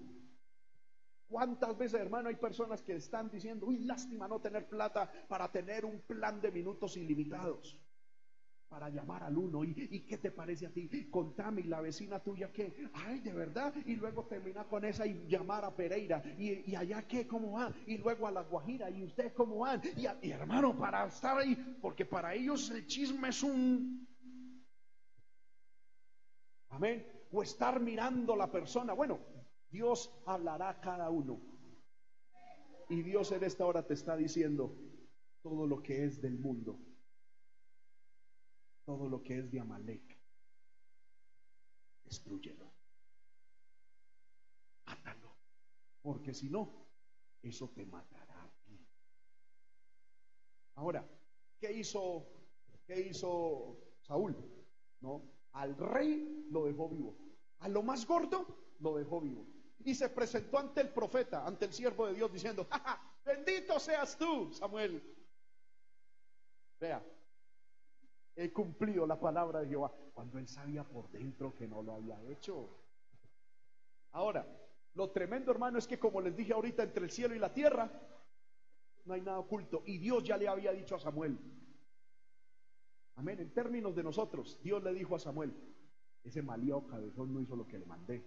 ¿Cuántas 1.28 1.78
veces, 1.78 2.00
hermano, 2.00 2.30
hay 2.30 2.36
personas 2.36 2.82
que 2.82 2.96
están 2.96 3.30
diciendo, 3.30 3.68
uy, 3.68 3.80
lástima 3.80 4.28
no 4.28 4.40
tener 4.40 4.68
plata 4.68 5.12
para 5.28 5.52
tener 5.52 5.86
un 5.86 6.02
plan 6.02 6.42
de 6.42 6.52
minutos 6.52 6.98
ilimitados? 6.98 7.78
Para 8.70 8.90
llamar 8.90 9.24
al 9.24 9.38
uno. 9.38 9.64
¿Y, 9.64 9.74
¿Y, 9.92 10.00
qué 10.02 10.18
te 10.18 10.32
parece 10.32 10.68
a 10.68 10.70
ti? 10.70 10.88
Contame, 11.10 11.62
y 11.62 11.64
la 11.66 11.82
vecina 11.82 12.20
tuya 12.20 12.52
qué? 12.52 12.74
Ay, 12.94 13.20
de 13.20 13.34
verdad. 13.34 13.74
Y 13.86 13.96
luego 13.96 14.26
termina 14.26 14.64
con 14.66 14.86
esa 14.86 15.06
y 15.06 15.28
llamar 15.28 15.66
a 15.66 15.76
Pereira. 15.76 16.22
¿Y, 16.38 16.76
allá 16.76 17.06
qué? 17.08 17.28
¿Cómo 17.28 17.54
van? 17.54 17.74
Y 17.88 17.98
luego 17.98 18.28
a 18.28 18.32
la 18.32 18.44
Guajira. 18.44 18.90
¿Y 18.90 19.04
ustedes 19.04 19.34
cómo 19.34 19.60
van? 19.60 19.82
Y, 19.98 20.28
y 20.28 20.32
hermano, 20.32 20.78
para 20.78 21.08
estar 21.08 21.38
ahí, 21.38 21.56
porque 21.82 22.06
para 22.06 22.34
ellos 22.34 22.70
el 22.70 22.86
chisme 22.86 23.30
es 23.30 23.42
un... 23.44 24.08
Amén. 26.70 27.06
O 27.32 27.42
estar 27.42 27.80
mirando 27.80 28.36
la 28.36 28.52
persona. 28.52 28.94
Bueno, 28.94 29.20
Dios 29.70 30.14
hablará 30.26 30.70
a 30.70 30.80
cada 30.80 31.10
uno. 31.10 31.42
Y 32.88 33.02
Dios 33.02 33.32
en 33.32 33.44
esta 33.44 33.66
hora 33.66 33.86
te 33.86 33.96
está 33.96 34.16
diciendo 34.16 34.76
todo 35.42 35.66
lo 35.68 35.82
que 35.82 36.06
es 36.06 36.22
del 36.22 36.40
mundo 36.40 36.80
todo 38.90 39.08
lo 39.08 39.22
que 39.22 39.38
es 39.38 39.52
de 39.52 39.60
Amalek. 39.60 40.18
Destruyelo. 42.06 42.74
Mátalo. 44.84 45.38
Porque 46.02 46.34
si 46.34 46.50
no, 46.50 46.88
eso 47.44 47.70
te 47.70 47.86
matará 47.86 48.44
a 48.44 48.52
ti. 48.66 48.84
Ahora, 50.74 51.08
¿qué 51.60 51.72
hizo, 51.72 52.26
qué 52.88 53.00
hizo 53.00 53.78
Saúl? 54.02 54.36
¿No? 55.02 55.22
Al 55.52 55.78
rey 55.78 56.48
lo 56.50 56.66
dejó 56.66 56.90
vivo. 56.90 57.16
A 57.60 57.70
lo 57.70 57.84
más 57.84 58.08
gordo 58.08 58.74
lo 58.80 58.98
dejó 58.98 59.22
vivo. 59.22 59.46
Y 59.86 59.94
se 59.94 60.10
presentó 60.10 60.58
ante 60.58 60.82
el 60.82 60.90
profeta, 60.90 61.46
ante 61.46 61.66
el 61.66 61.74
siervo 61.74 62.08
de 62.08 62.16
Dios, 62.16 62.34
diciendo, 62.34 62.68
bendito 63.24 63.80
seas 63.80 64.18
tú, 64.18 64.52
Samuel. 64.52 65.00
Vea, 66.80 67.06
he 68.42 68.54
cumplido 68.54 69.06
la 69.06 69.20
palabra 69.20 69.60
de 69.60 69.68
Jehová, 69.68 69.92
cuando 70.14 70.40
él 70.40 70.48
sabía 70.48 70.84
por 70.84 71.10
dentro 71.12 71.54
que 71.56 71.68
no 71.68 71.82
lo 71.82 71.96
había 71.96 72.22
hecho. 72.24 72.70
Ahora, 74.12 74.48
lo 74.96 75.12
tremendo 75.12 75.52
hermano 75.52 75.78
es 75.78 75.88
que 75.88 76.00
como 76.00 76.22
les 76.22 76.36
dije 76.36 76.54
ahorita, 76.54 76.84
entre 76.84 77.04
el 77.04 77.12
cielo 77.12 77.36
y 77.36 77.40
la 77.40 77.54
tierra, 77.54 77.92
no 79.06 79.14
hay 79.14 79.22
nada 79.22 79.40
oculto. 79.40 79.84
Y 79.86 79.98
Dios 79.98 80.24
ya 80.24 80.38
le 80.38 80.48
había 80.48 80.72
dicho 80.72 80.96
a 80.96 81.00
Samuel. 81.00 81.38
Amén. 83.16 83.40
En 83.40 83.54
términos 83.54 83.94
de 83.96 84.04
nosotros, 84.04 84.58
Dios 84.64 84.82
le 84.84 84.94
dijo 84.94 85.16
a 85.16 85.20
Samuel, 85.20 85.54
ese 86.24 86.42
malío 86.42 86.88
cabezón 86.88 87.34
no 87.34 87.42
hizo 87.42 87.56
lo 87.56 87.68
que 87.68 87.80
le 87.80 87.86
mandé. 87.86 88.26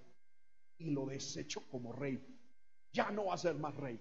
y 0.78 0.90
lo 0.90 1.06
desechó 1.06 1.62
como 1.70 1.92
rey. 1.92 2.20
Ya 2.92 3.10
no 3.10 3.26
va 3.26 3.34
a 3.34 3.38
ser 3.38 3.54
más 3.54 3.74
rey. 3.76 4.00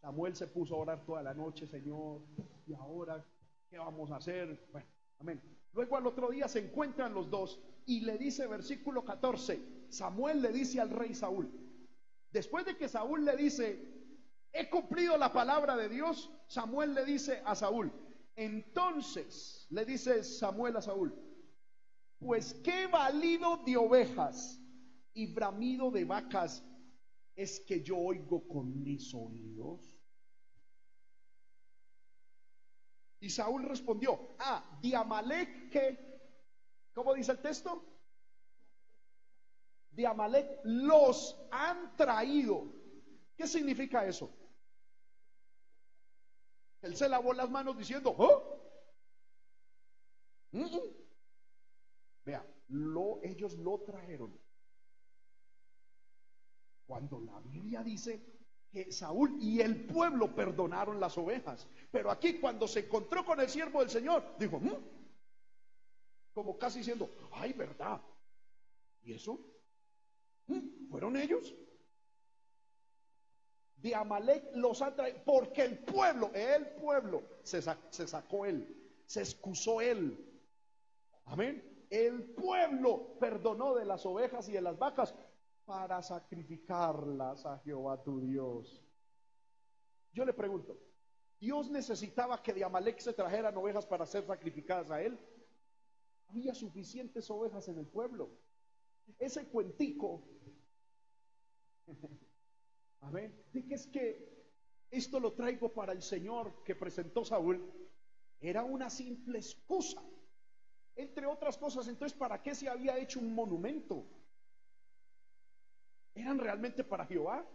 Samuel 0.00 0.34
se 0.36 0.46
puso 0.46 0.74
a 0.74 0.78
orar 0.78 1.04
toda 1.04 1.22
la 1.22 1.34
noche, 1.34 1.66
Señor, 1.66 2.22
y 2.66 2.74
ahora, 2.74 3.24
¿qué 3.70 3.78
vamos 3.78 4.10
a 4.10 4.16
hacer? 4.16 4.68
Bueno, 4.72 4.86
amén. 5.22 5.40
Luego 5.72 5.96
al 5.96 6.06
otro 6.06 6.30
día 6.30 6.48
se 6.48 6.58
encuentran 6.58 7.14
los 7.14 7.30
dos 7.30 7.58
y 7.86 8.00
le 8.00 8.18
dice 8.18 8.46
versículo 8.46 9.04
14, 9.04 9.86
Samuel 9.88 10.42
le 10.42 10.52
dice 10.52 10.80
al 10.80 10.90
rey 10.90 11.14
Saúl, 11.14 11.48
después 12.30 12.66
de 12.66 12.76
que 12.76 12.88
Saúl 12.88 13.24
le 13.24 13.36
dice, 13.36 13.80
he 14.52 14.68
cumplido 14.68 15.16
la 15.16 15.32
palabra 15.32 15.76
de 15.76 15.88
Dios, 15.88 16.30
Samuel 16.48 16.94
le 16.94 17.04
dice 17.04 17.40
a 17.44 17.54
Saúl, 17.54 17.92
entonces 18.34 19.66
le 19.70 19.84
dice 19.84 20.24
Samuel 20.24 20.76
a 20.76 20.82
Saúl, 20.82 21.14
pues 22.18 22.54
qué 22.64 22.86
valido 22.88 23.58
de 23.64 23.76
ovejas 23.76 24.60
y 25.14 25.32
bramido 25.32 25.90
de 25.90 26.04
vacas 26.04 26.64
es 27.34 27.60
que 27.60 27.82
yo 27.82 27.96
oigo 27.96 28.46
con 28.46 28.82
mis 28.82 29.14
oídos. 29.14 29.91
Y 33.22 33.30
Saúl 33.30 33.62
respondió, 33.62 34.34
ah, 34.40 34.78
de 34.82 34.96
Amalek 34.96 35.70
que, 35.70 35.96
¿cómo 36.92 37.14
dice 37.14 37.30
el 37.30 37.40
texto? 37.40 37.84
De 39.92 40.04
Amalek 40.04 40.58
los 40.64 41.40
han 41.52 41.96
traído. 41.96 42.64
¿Qué 43.36 43.46
significa 43.46 44.04
eso? 44.04 44.28
Él 46.80 46.96
se 46.96 47.08
lavó 47.08 47.32
las 47.32 47.48
manos 47.48 47.78
diciendo, 47.78 48.12
¿oh? 48.18 48.60
Vea, 52.24 52.44
lo, 52.70 53.20
ellos 53.22 53.56
lo 53.56 53.82
trajeron. 53.82 54.36
Cuando 56.86 57.20
la 57.20 57.38
Biblia 57.38 57.84
dice 57.84 58.41
que 58.72 58.90
Saúl 58.90 59.36
y 59.40 59.60
el 59.60 59.84
pueblo 59.84 60.34
perdonaron 60.34 60.98
las 60.98 61.16
ovejas. 61.18 61.68
Pero 61.90 62.10
aquí 62.10 62.40
cuando 62.40 62.66
se 62.66 62.80
encontró 62.80 63.24
con 63.24 63.38
el 63.40 63.48
siervo 63.50 63.80
del 63.80 63.90
Señor, 63.90 64.24
dijo, 64.38 64.58
mm", 64.58 64.76
como 66.32 66.58
casi 66.58 66.78
diciendo, 66.78 67.14
ay, 67.32 67.52
verdad. 67.52 68.00
¿Y 69.02 69.12
eso? 69.12 69.38
¿Mm? 70.46 70.88
¿Fueron 70.90 71.16
ellos? 71.16 71.54
De 73.76 73.94
Amalek 73.94 74.54
los 74.54 74.80
ha 74.80 74.94
traído, 74.94 75.22
porque 75.24 75.62
el 75.64 75.78
pueblo, 75.78 76.30
el 76.32 76.66
pueblo, 76.68 77.22
se, 77.42 77.60
se 77.90 78.08
sacó 78.08 78.46
él, 78.46 78.66
se 79.06 79.20
excusó 79.20 79.82
él. 79.82 80.16
Amén. 81.26 81.86
El 81.90 82.22
pueblo 82.22 83.18
perdonó 83.20 83.74
de 83.74 83.84
las 83.84 84.06
ovejas 84.06 84.48
y 84.48 84.52
de 84.52 84.62
las 84.62 84.78
vacas 84.78 85.14
para 85.64 86.02
sacrificarlas 86.02 87.46
a 87.46 87.58
Jehová 87.58 88.02
tu 88.02 88.20
Dios. 88.20 88.82
Yo 90.12 90.24
le 90.24 90.32
pregunto, 90.32 90.78
¿Dios 91.40 91.70
necesitaba 91.70 92.42
que 92.42 92.52
de 92.52 92.64
Amalek 92.64 92.98
se 93.00 93.12
trajeran 93.12 93.56
ovejas 93.56 93.86
para 93.86 94.06
ser 94.06 94.24
sacrificadas 94.26 94.90
a 94.90 95.02
él? 95.02 95.18
Había 96.28 96.54
suficientes 96.54 97.30
ovejas 97.30 97.68
en 97.68 97.78
el 97.78 97.86
pueblo. 97.86 98.30
Ese 99.18 99.46
cuentico, 99.46 100.22
amén, 103.00 103.34
de 103.52 103.74
es 103.74 103.86
que 103.86 104.30
esto 104.90 105.18
lo 105.20 105.32
traigo 105.32 105.72
para 105.72 105.92
el 105.92 106.02
Señor 106.02 106.62
que 106.64 106.76
presentó 106.76 107.24
Saúl, 107.24 107.72
era 108.40 108.64
una 108.64 108.90
simple 108.90 109.38
excusa 109.38 110.02
entre 110.96 111.26
otras 111.26 111.56
cosas, 111.56 111.88
entonces, 111.88 112.16
¿para 112.16 112.42
qué 112.42 112.54
se 112.54 112.68
había 112.68 112.98
hecho 112.98 113.18
un 113.18 113.34
monumento? 113.34 114.06
¿Eran 116.14 116.38
realmente 116.38 116.84
para 116.84 117.06
Jehová? 117.06 117.46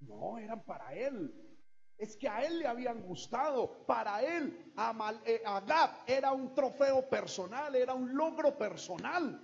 No, 0.00 0.38
eran 0.38 0.64
para 0.64 0.94
él. 0.94 1.32
Es 1.96 2.16
que 2.16 2.28
a 2.28 2.44
él 2.44 2.58
le 2.58 2.66
habían 2.66 3.02
gustado. 3.02 3.84
Para 3.86 4.22
él, 4.22 4.72
eh, 5.26 5.42
Agab 5.44 5.90
era 6.06 6.32
un 6.32 6.54
trofeo 6.54 7.08
personal, 7.08 7.74
era 7.74 7.94
un 7.94 8.14
logro 8.14 8.56
personal. 8.56 9.42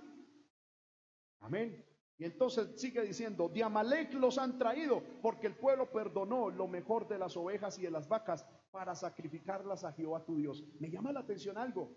Amén. 1.39 1.85
Y 2.17 2.25
entonces 2.25 2.79
sigue 2.79 3.01
diciendo, 3.01 3.49
de 3.49 3.63
Amalek 3.63 4.13
los 4.13 4.37
han 4.37 4.59
traído, 4.59 5.01
porque 5.23 5.47
el 5.47 5.55
pueblo 5.55 5.91
perdonó 5.91 6.51
lo 6.51 6.67
mejor 6.67 7.07
de 7.07 7.17
las 7.17 7.35
ovejas 7.35 7.79
y 7.79 7.81
de 7.81 7.89
las 7.89 8.07
vacas 8.07 8.45
para 8.69 8.93
sacrificarlas 8.93 9.83
a 9.83 9.91
Jehová 9.93 10.23
tu 10.23 10.35
Dios. 10.35 10.63
Me 10.79 10.91
llama 10.91 11.11
la 11.11 11.21
atención 11.21 11.57
algo. 11.57 11.95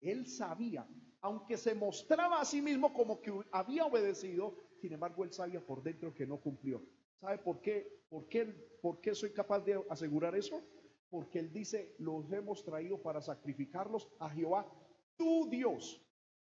Él 0.00 0.28
sabía, 0.28 0.86
aunque 1.22 1.56
se 1.56 1.74
mostraba 1.74 2.40
a 2.40 2.44
sí 2.44 2.62
mismo 2.62 2.92
como 2.92 3.20
que 3.20 3.32
había 3.50 3.84
obedecido, 3.84 4.56
sin 4.82 4.92
embargo 4.94 5.22
él 5.22 5.32
sabía 5.32 5.64
por 5.64 5.80
dentro 5.80 6.12
que 6.12 6.26
no 6.26 6.40
cumplió. 6.40 6.82
¿Sabe 7.20 7.38
por 7.38 7.60
qué? 7.60 8.02
¿Por 8.10 8.26
qué, 8.26 8.46
por 8.82 9.00
qué 9.00 9.14
soy 9.14 9.32
capaz 9.32 9.60
de 9.60 9.80
asegurar 9.88 10.34
eso? 10.34 10.60
Porque 11.08 11.38
él 11.38 11.52
dice, 11.52 11.94
los 11.98 12.32
hemos 12.32 12.64
traído 12.64 13.00
para 13.00 13.22
sacrificarlos 13.22 14.08
a 14.18 14.28
Jehová, 14.30 14.66
tu 15.16 15.48
Dios. 15.48 16.04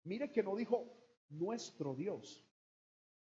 Mire 0.04 0.30
que 0.30 0.44
no 0.44 0.58
dijo 0.58 0.92
nuestro 1.30 1.96
Dios. 1.96 2.46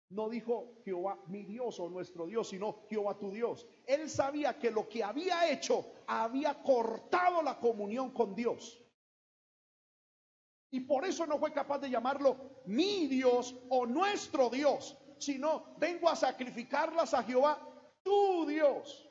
No 0.09 0.29
dijo 0.29 0.75
Jehová 0.85 1.19
mi 1.25 1.43
Dios 1.43 1.79
o 1.79 1.89
nuestro 1.89 2.27
Dios, 2.27 2.49
sino 2.49 2.85
Jehová 2.87 3.17
tu 3.17 3.31
Dios. 3.31 3.67
Él 3.87 4.07
sabía 4.11 4.59
que 4.59 4.69
lo 4.69 4.87
que 4.87 5.03
había 5.03 5.51
hecho 5.51 5.91
había 6.05 6.61
cortado 6.61 7.41
la 7.41 7.59
comunión 7.59 8.11
con 8.11 8.35
Dios. 8.35 8.79
Y 10.73 10.79
por 10.79 11.05
eso 11.05 11.27
no 11.27 11.37
fue 11.37 11.53
capaz 11.53 11.77
de 11.77 11.89
llamarlo 11.91 12.63
mi 12.65 13.05
Dios 13.05 13.55
o 13.69 13.85
nuestro 13.85 14.49
Dios, 14.49 14.97
sino 15.19 15.75
vengo 15.77 16.09
a 16.09 16.15
sacrificarlas 16.15 17.13
a 17.13 17.21
Jehová, 17.21 17.61
tu 18.01 18.47
Dios. 18.47 19.07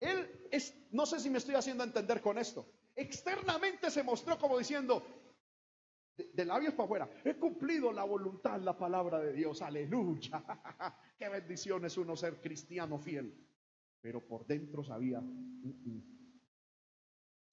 Él 0.00 0.48
es, 0.50 0.76
no 0.90 1.06
sé 1.06 1.18
si 1.18 1.30
me 1.30 1.38
estoy 1.38 1.54
haciendo 1.54 1.82
entender 1.82 2.20
con 2.20 2.36
esto. 2.36 2.66
Externamente 2.94 3.90
se 3.90 4.02
mostró 4.02 4.38
como 4.38 4.58
diciendo, 4.58 5.02
de, 6.14 6.44
labios 6.44 6.74
para 6.74 6.84
afuera, 6.84 7.10
he 7.24 7.36
cumplido 7.36 7.90
la 7.90 8.04
voluntad, 8.04 8.60
la 8.60 8.76
palabra 8.76 9.18
de 9.18 9.32
Dios, 9.32 9.62
aleluya. 9.62 10.44
Qué 11.18 11.30
bendición 11.30 11.86
es 11.86 11.96
uno 11.96 12.16
ser 12.16 12.38
cristiano 12.42 12.98
fiel. 12.98 13.34
Pero 14.02 14.28
por 14.28 14.46
dentro 14.46 14.84
sabía, 14.84 15.22
mm, 15.22 15.68
mm, 15.86 16.02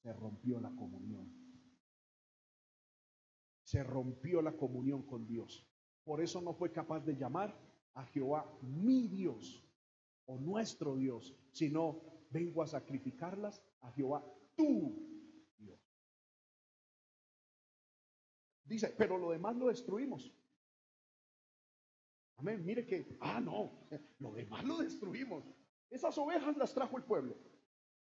se 0.03 0.11
rompió 0.11 0.59
la 0.59 0.71
comunión 0.71 1.39
se 3.71 3.83
rompió 3.83 4.41
la 4.41 4.51
comunión 4.57 5.03
con 5.03 5.25
Dios. 5.25 5.65
Por 6.03 6.21
eso 6.21 6.41
no 6.41 6.53
fue 6.53 6.73
capaz 6.73 7.05
de 7.05 7.15
llamar 7.15 7.57
a 7.93 8.05
Jehová 8.07 8.45
mi 8.61 9.07
Dios 9.07 9.65
o 10.25 10.37
nuestro 10.37 10.97
Dios, 10.97 11.33
sino 11.53 12.01
vengo 12.31 12.63
a 12.63 12.67
sacrificarlas 12.67 13.63
a 13.79 13.89
Jehová 13.93 14.25
tu 14.57 15.55
Dios. 15.57 15.79
Dice, 18.65 18.93
pero 18.97 19.17
lo 19.17 19.31
demás 19.31 19.55
lo 19.55 19.69
destruimos. 19.69 20.35
Amén. 22.39 22.65
Mire 22.65 22.85
que, 22.85 23.15
ah, 23.21 23.39
no, 23.39 23.87
lo 24.19 24.33
demás 24.33 24.65
lo 24.65 24.79
destruimos. 24.79 25.45
Esas 25.89 26.17
ovejas 26.17 26.57
las 26.57 26.73
trajo 26.73 26.97
el 26.97 27.05
pueblo 27.05 27.37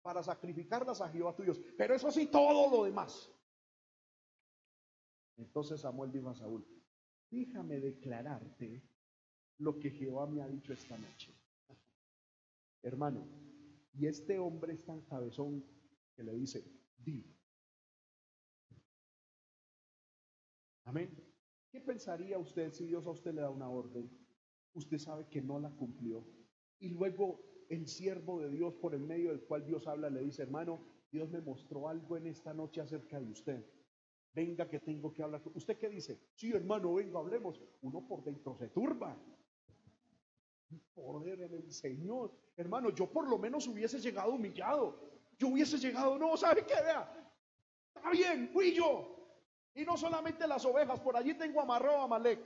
para 0.03 0.23
sacrificarlas 0.23 1.01
a 1.01 1.09
Jehová 1.09 1.35
tu 1.35 1.43
Dios. 1.43 1.59
Pero 1.77 1.93
eso 1.93 2.09
sí, 2.11 2.27
todo 2.27 2.71
lo 2.71 2.85
demás 2.85 3.29
entonces 5.39 5.81
Samuel 5.81 6.11
dijo 6.11 6.29
a 6.29 6.35
Saúl, 6.35 6.65
déjame 7.31 7.79
declararte 7.79 8.83
lo 9.57 9.79
que 9.79 9.91
Jehová 9.91 10.27
me 10.27 10.41
ha 10.41 10.47
dicho 10.47 10.73
esta 10.73 10.97
noche. 10.97 11.33
Hermano, 12.81 13.27
y 13.93 14.05
este 14.05 14.39
hombre 14.39 14.73
es 14.73 14.85
tan 14.85 15.01
cabezón 15.01 15.63
que 16.15 16.23
le 16.23 16.33
dice, 16.33 16.63
di. 16.97 17.25
Amén. 20.85 21.09
¿Qué 21.71 21.81
pensaría 21.81 22.37
usted 22.37 22.71
si 22.71 22.85
Dios 22.85 23.05
a 23.05 23.11
usted 23.11 23.33
le 23.33 23.41
da 23.41 23.49
una 23.49 23.69
orden? 23.69 24.09
Usted 24.73 24.97
sabe 24.97 25.27
que 25.29 25.41
no 25.41 25.59
la 25.59 25.69
cumplió. 25.69 26.25
Y 26.79 26.89
luego 26.89 27.43
el 27.69 27.87
siervo 27.87 28.41
de 28.41 28.49
Dios 28.49 28.75
por 28.75 28.95
el 28.95 29.01
medio 29.01 29.29
del 29.29 29.41
cual 29.41 29.65
Dios 29.65 29.87
habla 29.87 30.09
le 30.09 30.21
dice, 30.21 30.41
hermano, 30.41 30.79
Dios 31.11 31.29
me 31.29 31.41
mostró 31.41 31.87
algo 31.87 32.17
en 32.17 32.27
esta 32.27 32.53
noche 32.53 32.81
acerca 32.81 33.19
de 33.19 33.29
usted. 33.29 33.65
Venga 34.33 34.67
que 34.67 34.79
tengo 34.79 35.13
que 35.13 35.23
hablar. 35.23 35.41
¿Usted 35.53 35.77
qué 35.77 35.89
dice? 35.89 36.19
Sí, 36.35 36.51
hermano, 36.51 36.93
venga, 36.93 37.19
hablemos. 37.19 37.59
Uno 37.81 38.07
por 38.07 38.23
dentro 38.23 38.55
se 38.55 38.69
turba. 38.69 39.17
Poder 40.93 41.41
en 41.41 41.53
el 41.53 41.71
Señor. 41.71 42.31
Hermano, 42.55 42.91
yo 42.91 43.11
por 43.11 43.27
lo 43.27 43.37
menos 43.37 43.67
hubiese 43.67 43.99
llegado 43.99 44.33
humillado. 44.33 45.09
Yo 45.37 45.47
hubiese 45.47 45.77
llegado, 45.77 46.19
no, 46.19 46.35
¿sabe 46.35 46.65
qué? 46.65 46.75
Vea, 46.75 47.31
está 47.95 48.11
bien, 48.11 48.49
fui 48.49 48.73
yo. 48.73 49.15
Y 49.73 49.85
no 49.85 49.95
solamente 49.95 50.45
las 50.45 50.65
ovejas, 50.65 50.99
por 50.99 51.15
allí 51.15 51.33
tengo 51.35 51.61
amarrado 51.61 52.01
a 52.01 52.07
Malek, 52.07 52.39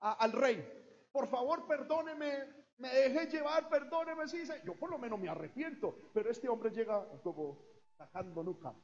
al 0.00 0.32
rey. 0.32 0.66
Por 1.12 1.28
favor, 1.28 1.64
perdóneme, 1.68 2.44
me 2.78 2.88
dejé 2.88 3.26
llevar, 3.26 3.68
perdóneme, 3.68 4.26
sí, 4.26 4.42
yo 4.64 4.74
por 4.74 4.90
lo 4.90 4.98
menos 4.98 5.20
me 5.20 5.28
arrepiento. 5.28 6.10
Pero 6.12 6.28
este 6.28 6.48
hombre 6.48 6.70
llega 6.70 7.06
como 7.22 7.58
sacando 7.96 8.42
nuca. 8.42 8.74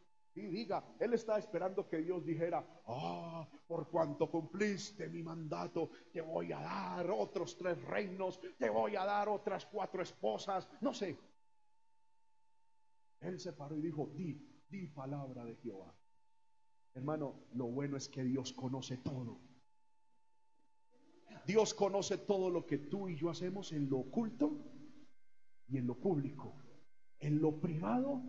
Y 0.41 0.47
diga, 0.47 0.83
él 0.99 1.13
está 1.13 1.39
esperando 1.39 1.87
que 1.87 1.99
Dios 1.99 2.25
dijera, 2.25 2.65
ah, 2.87 3.47
por 3.67 3.89
cuanto 3.91 4.31
cumpliste 4.31 5.07
mi 5.09 5.23
mandato, 5.23 5.91
te 6.11 6.23
voy 6.23 6.51
a 6.51 6.61
dar 6.61 7.11
otros 7.11 7.59
tres 7.59 7.81
reinos, 7.85 8.41
te 8.59 8.71
voy 8.71 8.97
a 8.97 9.05
dar 9.05 9.29
otras 9.29 9.67
cuatro 9.67 10.03
esposas, 10.03 10.67
no 10.81 10.95
sé. 10.95 11.19
Él 13.21 13.39
se 13.39 13.53
paró 13.53 13.77
y 13.77 13.83
dijo, 13.83 14.11
di, 14.15 14.65
di 14.71 14.87
palabra 14.87 15.45
de 15.45 15.57
Jehová. 15.57 15.95
Hermano, 16.95 17.45
lo 17.53 17.67
bueno 17.67 17.99
es 17.99 18.09
que 18.09 18.25
Dios 18.25 18.55
conoce 18.55 18.97
todo. 18.97 19.39
Dios 21.47 21.75
conoce 21.75 22.17
todo 22.17 22.49
lo 22.49 22.65
que 22.65 22.79
tú 22.79 23.11
y 23.11 23.17
yo 23.17 23.29
hacemos 23.29 23.73
en 23.73 23.91
lo 23.91 23.99
oculto 23.99 24.57
y 25.69 25.77
en 25.77 25.87
lo 25.87 25.97
público, 25.97 26.57
en 27.19 27.43
lo 27.43 27.61
privado 27.61 28.23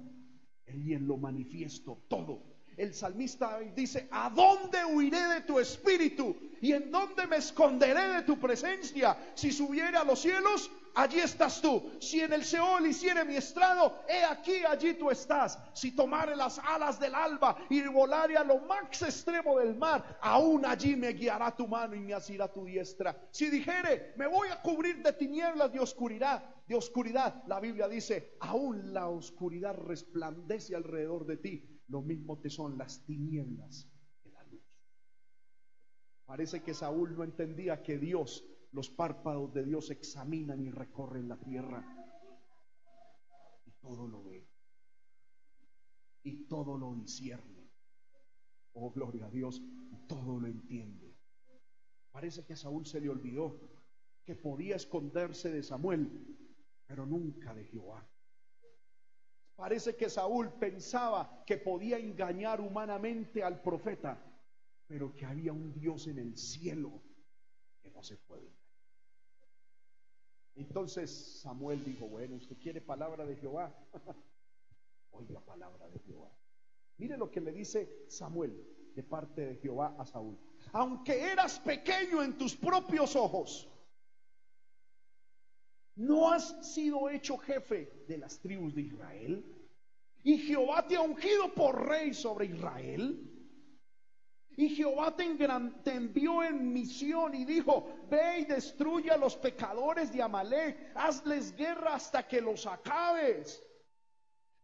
y 0.76 0.94
en 0.94 1.08
lo 1.08 1.18
manifiesto, 1.18 2.00
todo. 2.08 2.44
El 2.78 2.94
salmista 2.94 3.60
dice, 3.76 4.08
¿a 4.12 4.30
dónde 4.30 4.84
huiré 4.86 5.22
de 5.28 5.42
tu 5.42 5.60
espíritu? 5.60 6.36
¿Y 6.62 6.72
en 6.72 6.90
dónde 6.92 7.28
me 7.28 7.38
esconderé 7.38 8.08
de 8.08 8.22
tu 8.24 8.40
presencia? 8.40 9.18
Si 9.36 9.52
subiera 9.52 10.02
a 10.02 10.06
los 10.06 10.22
cielos, 10.22 10.72
allí 10.96 11.20
estás 11.20 11.62
tú. 11.62 11.92
Si 12.00 12.20
en 12.22 12.34
el 12.34 12.44
Seol 12.44 12.88
hiciere 12.88 13.26
mi 13.26 13.36
estrado, 13.36 14.00
he 14.08 14.24
aquí, 14.24 14.64
allí 14.66 14.94
tú 14.96 15.10
estás. 15.10 15.60
Si 15.74 15.96
tomare 15.96 16.36
las 16.36 16.60
alas 16.60 17.00
del 17.00 17.16
alba 17.16 17.58
y 17.70 17.82
volare 17.88 18.38
a 18.38 18.44
lo 18.44 18.60
más 18.60 19.02
extremo 19.02 19.60
del 19.60 19.76
mar, 19.76 20.18
aún 20.22 20.66
allí 20.66 20.96
me 20.96 21.14
guiará 21.14 21.56
tu 21.56 21.68
mano 21.68 21.96
y 21.96 22.00
me 22.00 22.14
asirá 22.14 22.52
tu 22.52 22.66
diestra. 22.66 23.16
Si 23.32 23.50
dijere, 23.50 24.14
me 24.18 24.28
voy 24.28 24.50
a 24.50 24.62
cubrir 24.62 25.02
de 25.02 25.14
tinieblas 25.14 25.72
de 25.72 25.80
oscuridad, 25.80 26.44
de 26.68 26.76
oscuridad, 26.76 27.44
la 27.48 27.60
Biblia 27.60 27.88
dice, 27.88 28.38
aún 28.40 28.94
la 28.94 29.08
oscuridad 29.08 29.76
resplandece 29.76 30.76
alrededor 30.76 31.26
de 31.26 31.38
ti. 31.38 31.82
Lo 31.88 32.02
mismo 32.02 32.40
te 32.40 32.50
son 32.50 32.78
las 32.78 33.06
tinieblas 33.06 33.90
que 34.24 34.30
la 34.30 34.44
luz. 34.44 34.64
Parece 36.26 36.64
que 36.64 36.74
Saúl 36.74 37.16
no 37.18 37.24
entendía 37.24 37.84
que 37.84 37.98
Dios 37.98 38.46
los 38.72 38.90
párpados 38.90 39.54
de 39.54 39.66
Dios 39.66 39.90
examinan 39.90 40.62
y 40.62 40.70
recorren 40.70 41.28
la 41.28 41.38
tierra. 41.38 41.84
Y 43.66 43.72
todo 43.82 44.08
lo 44.08 44.24
ve. 44.24 44.48
Y 46.24 46.48
todo 46.48 46.78
lo 46.78 46.96
discierne. 46.96 47.70
Oh, 48.74 48.92
gloria 48.92 49.26
a 49.26 49.30
Dios. 49.30 49.62
todo 50.08 50.40
lo 50.40 50.48
entiende. 50.48 51.18
Parece 52.12 52.46
que 52.46 52.54
a 52.54 52.58
Saúl 52.58 52.86
se 52.86 53.00
le 53.00 53.10
olvidó 53.10 53.60
que 54.26 54.36
podía 54.36 54.76
esconderse 54.76 55.52
de 55.52 55.64
Samuel, 55.64 56.10
pero 56.86 57.06
nunca 57.06 57.54
de 57.54 57.66
Jehová. 57.66 58.08
Parece 59.56 59.96
que 59.96 60.10
Saúl 60.10 60.54
pensaba 60.54 61.44
que 61.46 61.58
podía 61.58 61.98
engañar 61.98 62.62
humanamente 62.62 63.44
al 63.44 63.62
profeta, 63.62 64.22
pero 64.88 65.14
que 65.14 65.26
había 65.26 65.54
un 65.54 65.74
Dios 65.74 66.08
en 66.08 66.20
el 66.20 66.38
cielo 66.38 67.02
que 67.82 67.92
no 67.92 68.04
se 68.04 68.18
puede. 68.18 68.61
Entonces 70.56 71.40
Samuel 71.42 71.84
dijo, 71.84 72.08
bueno, 72.08 72.36
¿usted 72.36 72.58
quiere 72.58 72.82
palabra 72.82 73.26
de 73.26 73.36
Jehová? 73.36 73.74
Oiga 75.12 75.40
palabra 75.42 75.88
de 75.90 76.00
Jehová. 76.00 76.32
Mire 76.98 77.18
lo 77.18 77.32
que 77.32 77.42
le 77.42 77.52
dice 77.52 78.06
Samuel 78.08 78.68
de 78.96 79.04
parte 79.04 79.46
de 79.46 79.56
Jehová 79.56 79.96
a 79.98 80.06
Saúl. 80.06 80.38
Aunque 80.74 81.20
eras 81.20 81.60
pequeño 81.60 82.22
en 82.24 82.38
tus 82.38 82.56
propios 82.56 83.16
ojos, 83.16 83.68
no 85.96 86.32
has 86.32 86.74
sido 86.74 87.10
hecho 87.10 87.38
jefe 87.38 88.06
de 88.08 88.18
las 88.18 88.40
tribus 88.40 88.76
de 88.76 88.82
Israel. 88.82 89.46
Y 90.24 90.38
Jehová 90.38 90.88
te 90.88 90.96
ha 90.96 91.02
ungido 91.02 91.54
por 91.54 91.88
rey 91.88 92.14
sobre 92.14 92.46
Israel. 92.46 93.31
Y 94.58 94.70
Jehová 94.70 95.16
te, 95.16 95.24
envió 95.24 96.44
en 96.44 96.74
misión 96.74 97.34
y 97.34 97.46
dijo, 97.46 97.88
ve 98.10 98.40
y 98.40 98.46
destruye 98.46 99.10
a 99.10 99.18
los 99.18 99.36
pecadores 99.36 100.12
de 100.12 100.22
Amalek, 100.22 100.92
hazles 100.96 101.56
guerra 101.56 101.96
hasta 101.96 102.28
que 102.28 102.42
los 102.42 102.66
acabes. 102.68 103.64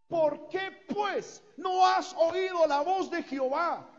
¿Por 0.07 0.49
qué 0.49 0.71
pues 0.87 1.43
no 1.57 1.85
has 1.85 2.13
oído 2.15 2.67
la 2.67 2.81
voz 2.81 3.09
de 3.09 3.23
Jehová? 3.23 3.89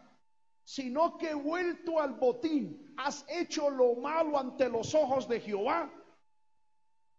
Sino 0.63 1.17
que 1.17 1.33
vuelto 1.35 1.99
al 1.99 2.15
botín, 2.15 2.95
has 2.99 3.25
hecho 3.29 3.71
lo 3.71 3.95
malo 3.95 4.39
ante 4.39 4.69
los 4.69 4.95
ojos 4.95 5.27
de 5.27 5.41
Jehová. 5.41 5.91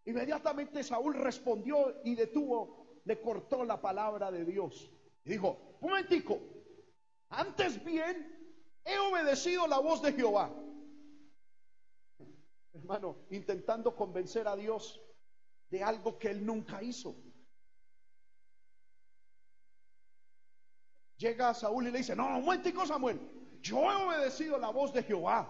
Inmediatamente 0.06 0.84
Saúl 0.84 1.16
respondió 1.16 2.02
y 2.04 2.16
detuvo, 2.16 3.02
le 3.06 3.20
cortó 3.20 3.64
la 3.66 3.82
palabra 3.82 4.32
de 4.32 4.46
Dios. 4.46 4.92
Y 5.26 5.32
dijo, 5.32 5.78
un 5.82 5.90
momentico, 5.90 6.40
antes 7.30 7.84
bien 7.84 8.39
He 8.90 8.98
obedecido 8.98 9.68
la 9.68 9.80
voz 9.80 10.02
de 10.02 10.14
Jehová. 10.14 10.52
Hermano, 12.74 13.18
intentando 13.30 13.96
convencer 13.96 14.48
a 14.48 14.56
Dios 14.56 15.00
de 15.70 15.84
algo 15.84 16.18
que 16.18 16.32
él 16.32 16.44
nunca 16.44 16.82
hizo. 16.82 17.16
Llega 21.18 21.50
a 21.50 21.54
Saúl 21.54 21.88
y 21.88 21.92
le 21.92 22.00
dice, 22.00 22.16
no, 22.16 22.26
un 22.38 22.46
momentico 22.46 22.86
Samuel, 22.88 23.20
yo 23.62 23.92
he 23.92 23.96
obedecido 23.96 24.58
la 24.58 24.70
voz 24.70 24.92
de 24.92 25.04
Jehová. 25.04 25.48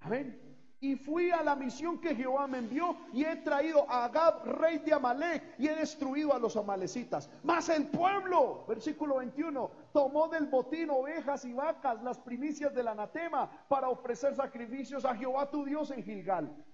Amén 0.00 0.45
y 0.86 0.94
fui 0.94 1.32
a 1.32 1.42
la 1.42 1.56
misión 1.56 2.00
que 2.00 2.14
Jehová 2.14 2.46
me 2.46 2.58
envió 2.58 2.96
y 3.12 3.24
he 3.24 3.34
traído 3.36 3.90
a 3.90 4.04
Agab, 4.04 4.44
rey 4.44 4.78
de 4.78 4.92
Amalek, 4.92 5.56
y 5.58 5.66
he 5.66 5.74
destruido 5.74 6.32
a 6.32 6.38
los 6.38 6.56
amalecitas. 6.56 7.28
Mas 7.42 7.68
el 7.70 7.88
pueblo, 7.88 8.64
versículo 8.68 9.16
21, 9.16 9.68
tomó 9.92 10.28
del 10.28 10.46
botín 10.46 10.90
ovejas 10.90 11.44
y 11.44 11.52
vacas, 11.52 12.00
las 12.04 12.18
primicias 12.18 12.72
del 12.72 12.86
anatema, 12.86 13.66
para 13.68 13.88
ofrecer 13.88 14.36
sacrificios 14.36 15.04
a 15.04 15.16
Jehová 15.16 15.50
tu 15.50 15.64
Dios 15.64 15.90
en 15.90 16.04
Gilgal. 16.04 16.64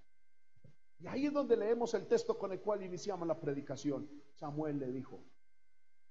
Y 0.98 1.06
ahí 1.06 1.26
es 1.26 1.32
donde 1.32 1.56
leemos 1.56 1.94
el 1.94 2.06
texto 2.06 2.38
con 2.38 2.52
el 2.52 2.60
cual 2.60 2.82
iniciamos 2.82 3.26
la 3.26 3.40
predicación. 3.40 4.10
Samuel 4.34 4.78
le 4.78 4.92
dijo, 4.92 5.24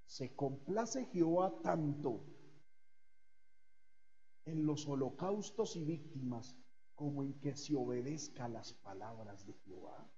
se 0.07 0.35
complace 0.35 1.05
Jehová 1.05 1.53
tanto 1.61 2.25
en 4.45 4.65
los 4.65 4.87
holocaustos 4.87 5.75
y 5.75 5.85
víctimas 5.85 6.57
como 6.95 7.23
en 7.23 7.33
que 7.39 7.55
se 7.55 7.75
obedezca 7.75 8.47
las 8.47 8.73
palabras 8.73 9.45
de 9.45 9.53
Jehová. 9.53 10.09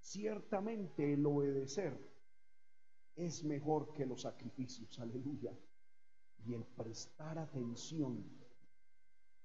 Ciertamente 0.00 1.12
el 1.14 1.26
obedecer 1.26 1.98
es 3.16 3.42
mejor 3.44 3.92
que 3.94 4.06
los 4.06 4.22
sacrificios, 4.22 4.98
aleluya, 4.98 5.56
y 6.44 6.54
el 6.54 6.64
prestar 6.64 7.38
atención 7.38 8.24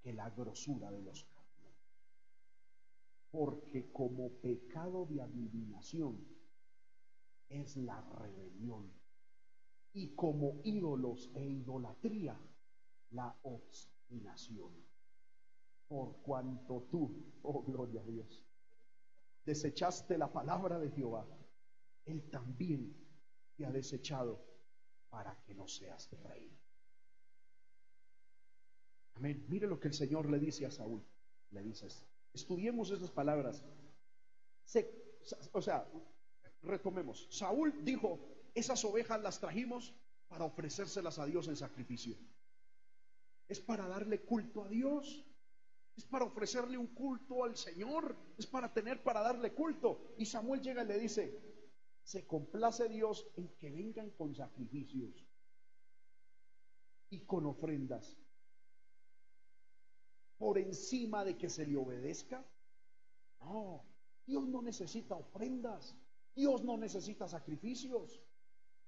que 0.02 0.14
la 0.14 0.30
grosura 0.30 0.92
de 0.92 1.02
los 1.02 1.24
cambios. 1.24 1.88
Porque 3.32 3.92
como 3.92 4.30
pecado 4.42 5.06
de 5.06 5.22
adivinación 5.22 6.28
es 7.50 7.78
la 7.78 8.02
rebelión, 8.02 8.92
y 9.94 10.14
como 10.16 10.62
ídolos 10.64 11.32
e 11.34 11.46
idolatría 11.46 12.40
la 13.10 13.38
obstinación 13.44 14.91
por 15.92 16.22
cuanto 16.22 16.88
tú, 16.90 17.36
oh 17.42 17.64
gloria 17.64 18.00
a 18.00 18.06
Dios, 18.06 18.46
desechaste 19.44 20.18
la 20.18 20.32
palabra 20.32 20.80
de 20.80 20.90
Jehová, 20.90 21.28
Él 22.06 22.30
también 22.30 22.96
te 23.58 23.66
ha 23.66 23.72
desechado 23.74 24.42
para 25.10 25.38
que 25.44 25.54
no 25.54 25.68
seas 25.68 26.10
rey. 26.24 26.58
Amén. 29.16 29.46
Mire 29.50 29.68
lo 29.68 29.82
que 29.82 29.90
el 29.90 29.94
Señor 29.94 30.32
le 30.32 30.40
dice 30.40 30.66
a 30.66 30.72
Saúl. 30.72 31.06
Le 31.50 31.62
dices, 31.62 32.08
estudiemos 32.32 32.90
esas 32.90 33.12
palabras. 33.12 33.62
o 35.52 35.62
sea, 35.62 35.92
retomemos. 36.62 37.28
Saúl 37.30 37.84
dijo, 37.84 38.18
esas 38.56 38.86
ovejas 38.86 39.22
las 39.22 39.42
trajimos 39.42 39.94
para 40.30 40.46
ofrecérselas 40.46 41.20
a 41.20 41.26
Dios 41.26 41.50
en 41.50 41.58
sacrificio. 41.58 42.18
Es 43.50 43.60
para 43.60 43.90
darle 43.90 44.22
culto 44.22 44.64
a 44.64 44.70
Dios. 44.70 45.28
Es 46.02 46.08
para 46.08 46.26
ofrecerle 46.26 46.80
un 46.80 46.88
culto 46.88 47.44
al 47.44 47.56
Señor. 47.56 48.18
Es 48.36 48.48
para 48.48 48.74
tener, 48.74 49.04
para 49.04 49.22
darle 49.22 49.54
culto. 49.54 50.16
Y 50.18 50.26
Samuel 50.26 50.60
llega 50.60 50.84
y 50.84 50.88
le 50.88 50.98
dice, 50.98 51.40
se 52.02 52.26
complace 52.26 52.90
Dios 52.90 53.28
en 53.36 53.56
que 53.60 53.70
vengan 53.70 54.10
con 54.10 54.34
sacrificios 54.34 55.24
y 57.12 57.24
con 57.24 57.46
ofrendas. 57.46 58.18
Por 60.40 60.58
encima 60.58 61.24
de 61.24 61.38
que 61.38 61.50
se 61.50 61.68
le 61.68 61.78
obedezca. 61.78 62.44
No, 63.40 63.86
Dios 64.26 64.48
no 64.48 64.64
necesita 64.64 65.14
ofrendas. 65.14 65.96
Dios 66.34 66.64
no 66.64 66.78
necesita 66.78 67.28
sacrificios. 67.28 68.20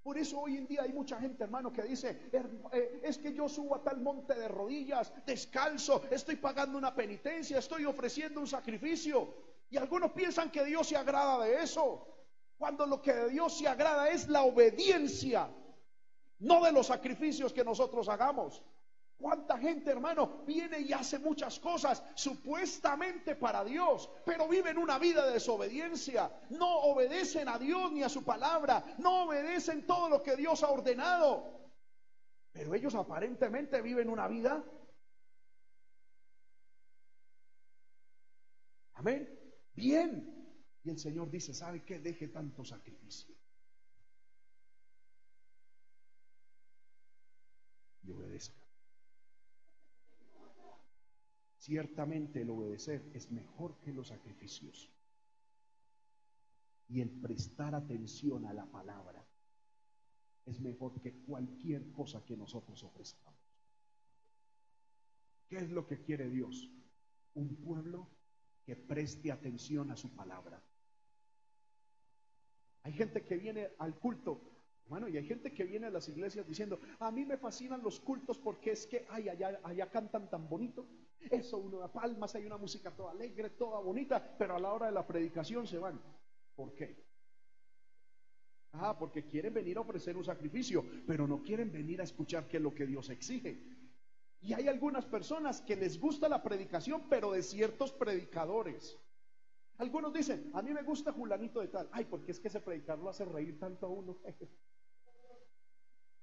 Por 0.03 0.17
eso 0.17 0.41
hoy 0.41 0.57
en 0.57 0.67
día 0.67 0.81
hay 0.83 0.91
mucha 0.91 1.17
gente, 1.17 1.45
hermano, 1.45 1.71
que 1.71 1.81
dice, 1.83 2.29
eh, 2.33 2.99
es 3.03 3.17
que 3.17 3.33
yo 3.33 3.47
subo 3.47 3.75
a 3.75 3.83
tal 3.83 4.01
monte 4.01 4.33
de 4.35 4.49
rodillas, 4.49 5.13
descalzo, 5.25 6.03
estoy 6.11 6.35
pagando 6.35 6.77
una 6.77 6.93
penitencia, 6.93 7.57
estoy 7.57 7.85
ofreciendo 7.85 8.41
un 8.41 8.47
sacrificio. 8.47 9.33
Y 9.69 9.77
algunos 9.77 10.11
piensan 10.11 10.51
que 10.51 10.65
Dios 10.65 10.87
se 10.87 10.97
agrada 10.97 11.45
de 11.45 11.63
eso, 11.63 12.05
cuando 12.57 12.85
lo 12.85 13.01
que 13.01 13.13
de 13.13 13.29
Dios 13.29 13.57
se 13.57 13.67
agrada 13.67 14.09
es 14.09 14.27
la 14.27 14.43
obediencia. 14.43 15.49
no 16.39 16.61
de 16.65 16.73
los 16.73 16.87
sacrificios 16.87 17.53
que 17.53 17.63
nosotros 17.63 18.09
hagamos. 18.09 18.61
¿Cuánta 19.23 19.57
gente, 19.57 19.89
hermano, 19.89 20.43
viene 20.45 20.81
y 20.81 20.91
hace 20.91 21.17
muchas 21.17 21.57
cosas 21.57 22.03
supuestamente 22.13 23.37
para 23.37 23.63
Dios, 23.63 24.11
pero 24.25 24.49
viven 24.49 24.77
una 24.77 24.99
vida 24.99 25.25
de 25.25 25.31
desobediencia? 25.31 26.29
No 26.49 26.81
obedecen 26.91 27.47
a 27.47 27.57
Dios 27.57 27.93
ni 27.93 28.03
a 28.03 28.09
su 28.09 28.25
palabra, 28.25 28.83
no 28.97 29.23
obedecen 29.23 29.87
todo 29.87 30.09
lo 30.09 30.21
que 30.21 30.35
Dios 30.35 30.61
ha 30.61 30.71
ordenado. 30.71 31.71
Pero 32.51 32.75
ellos 32.75 32.93
aparentemente 32.95 33.81
viven 33.81 34.09
una 34.09 34.27
vida. 34.27 34.61
Amén. 38.95 39.39
Bien. 39.73 40.59
Y 40.83 40.89
el 40.89 40.99
Señor 40.99 41.29
dice, 41.29 41.53
¿sabe 41.53 41.85
qué? 41.85 41.99
Deje 41.99 42.27
tanto 42.27 42.65
sacrificio. 42.65 43.33
Y 48.01 48.11
obedezca. 48.11 48.62
Ciertamente 51.63 52.41
el 52.41 52.49
obedecer 52.49 53.09
es 53.13 53.31
mejor 53.31 53.79
que 53.79 53.93
los 53.93 54.09
sacrificios. 54.09 54.91
Y 56.89 56.99
el 56.99 57.09
prestar 57.09 57.73
atención 57.73 58.45
a 58.45 58.53
la 58.53 58.65
palabra 58.65 59.25
es 60.45 60.59
mejor 60.59 60.99
que 60.99 61.13
cualquier 61.21 61.89
cosa 61.93 62.25
que 62.25 62.35
nosotros 62.35 62.83
ofrezcamos. 62.83 63.39
¿Qué 65.47 65.55
es 65.55 65.69
lo 65.69 65.87
que 65.87 66.01
quiere 66.01 66.29
Dios? 66.29 66.69
Un 67.33 67.55
pueblo 67.55 68.09
que 68.65 68.75
preste 68.75 69.31
atención 69.31 69.89
a 69.89 69.95
su 69.95 70.13
palabra. 70.13 70.61
Hay 72.81 72.91
gente 72.91 73.23
que 73.23 73.37
viene 73.37 73.69
al 73.79 73.97
culto, 73.97 74.41
bueno, 74.87 75.07
y 75.07 75.15
hay 75.15 75.25
gente 75.25 75.53
que 75.53 75.63
viene 75.63 75.87
a 75.87 75.91
las 75.91 76.09
iglesias 76.09 76.45
diciendo, 76.45 76.81
a 76.99 77.09
mí 77.09 77.23
me 77.23 77.37
fascinan 77.37 77.81
los 77.81 78.01
cultos 78.01 78.37
porque 78.37 78.71
es 78.71 78.85
que, 78.85 79.05
ay, 79.09 79.29
allá, 79.29 79.61
allá 79.63 79.89
cantan 79.89 80.29
tan 80.29 80.49
bonito. 80.49 80.85
Eso, 81.29 81.57
uno 81.57 81.79
da 81.79 81.91
palmas, 81.91 82.35
hay 82.35 82.45
una 82.45 82.57
música 82.57 82.91
toda 82.91 83.11
alegre, 83.11 83.51
toda 83.51 83.79
bonita, 83.79 84.35
pero 84.37 84.55
a 84.55 84.59
la 84.59 84.73
hora 84.73 84.85
de 84.87 84.91
la 84.91 85.05
predicación 85.05 85.67
se 85.67 85.77
van. 85.77 85.99
¿Por 86.55 86.73
qué? 86.73 87.03
Ah, 88.73 88.97
porque 88.97 89.25
quieren 89.25 89.53
venir 89.53 89.77
a 89.77 89.81
ofrecer 89.81 90.17
un 90.17 90.23
sacrificio, 90.23 90.83
pero 91.05 91.27
no 91.27 91.43
quieren 91.43 91.71
venir 91.71 92.01
a 92.01 92.03
escuchar 92.03 92.47
qué 92.47 92.57
es 92.57 92.63
lo 92.63 92.73
que 92.73 92.87
Dios 92.87 93.09
exige. 93.09 93.61
Y 94.41 94.53
hay 94.53 94.67
algunas 94.67 95.05
personas 95.05 95.61
que 95.61 95.75
les 95.75 95.99
gusta 95.99 96.27
la 96.27 96.43
predicación, 96.43 97.03
pero 97.09 97.31
de 97.31 97.43
ciertos 97.43 97.93
predicadores. 97.93 98.99
Algunos 99.77 100.13
dicen, 100.13 100.51
a 100.53 100.61
mí 100.61 100.73
me 100.73 100.83
gusta 100.83 101.11
Julanito 101.13 101.61
de 101.61 101.67
tal. 101.67 101.87
Ay, 101.91 102.05
porque 102.05 102.31
es 102.31 102.39
que 102.39 102.47
ese 102.47 102.59
predicador 102.59 103.03
lo 103.03 103.09
hace 103.09 103.25
reír 103.25 103.59
tanto 103.59 103.85
a 103.85 103.89
uno. 103.89 104.17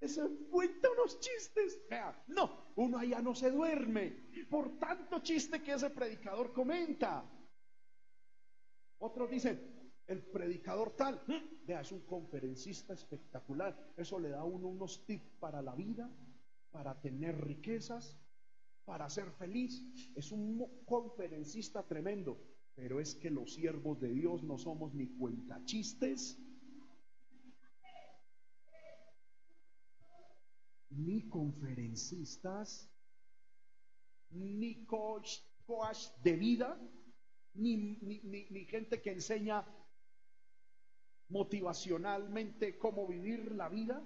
Ese 0.01 0.23
cuenta 0.51 0.91
unos 0.91 1.21
chistes. 1.21 1.81
No, 2.29 2.73
uno 2.77 2.99
allá 2.99 3.21
no 3.21 3.35
se 3.35 3.51
duerme 3.51 4.31
por 4.51 4.79
tanto 4.79 5.21
chiste 5.21 5.63
que 5.63 5.73
ese 5.73 5.91
predicador 5.91 6.53
comenta. 6.53 7.25
Otros 8.99 9.31
dicen, 9.31 9.93
el 10.07 10.23
predicador 10.23 10.97
tal, 10.97 11.23
vea, 11.65 11.81
es 11.81 11.93
un 11.93 12.01
conferencista 12.01 12.95
espectacular. 12.95 13.93
Eso 13.97 14.19
le 14.19 14.31
da 14.31 14.41
a 14.41 14.45
uno 14.45 14.69
unos 14.69 15.07
tips 15.07 15.31
para 15.39 15.63
la 15.63 15.75
vida, 15.75 16.11
para 16.71 17.01
tener 17.01 17.41
riquezas, 17.41 18.19
para 18.85 19.09
ser 19.09 19.31
feliz. 19.33 19.83
Es 20.17 20.33
un 20.33 20.85
conferencista 20.85 21.87
tremendo. 21.87 22.43
Pero 22.75 22.99
es 22.99 23.15
que 23.15 23.31
los 23.31 23.55
siervos 23.55 24.01
de 24.01 24.09
Dios 24.09 24.43
no 24.43 24.59
somos 24.59 24.95
ni 24.95 25.07
cuentachistes, 25.09 26.39
ni 30.91 31.29
conferencistas, 31.29 32.91
ni 34.31 34.85
coach, 34.87 35.39
de 36.23 36.33
vida, 36.33 36.81
ni, 37.55 37.77
ni, 37.77 38.65
gente 38.65 39.01
que 39.01 39.13
enseña 39.13 39.65
motivacionalmente 41.29 42.77
cómo 42.79 43.07
vivir 43.07 43.53
la 43.53 43.69
vida. 43.69 44.05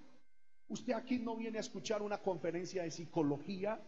Usted 0.68 0.92
aquí 0.92 1.18
no 1.18 1.36
viene 1.36 1.58
a 1.58 1.62
escuchar 1.62 2.02
una 2.02 2.20
conferencia 2.20 2.82
de 2.82 2.90
psicología. 2.90 3.82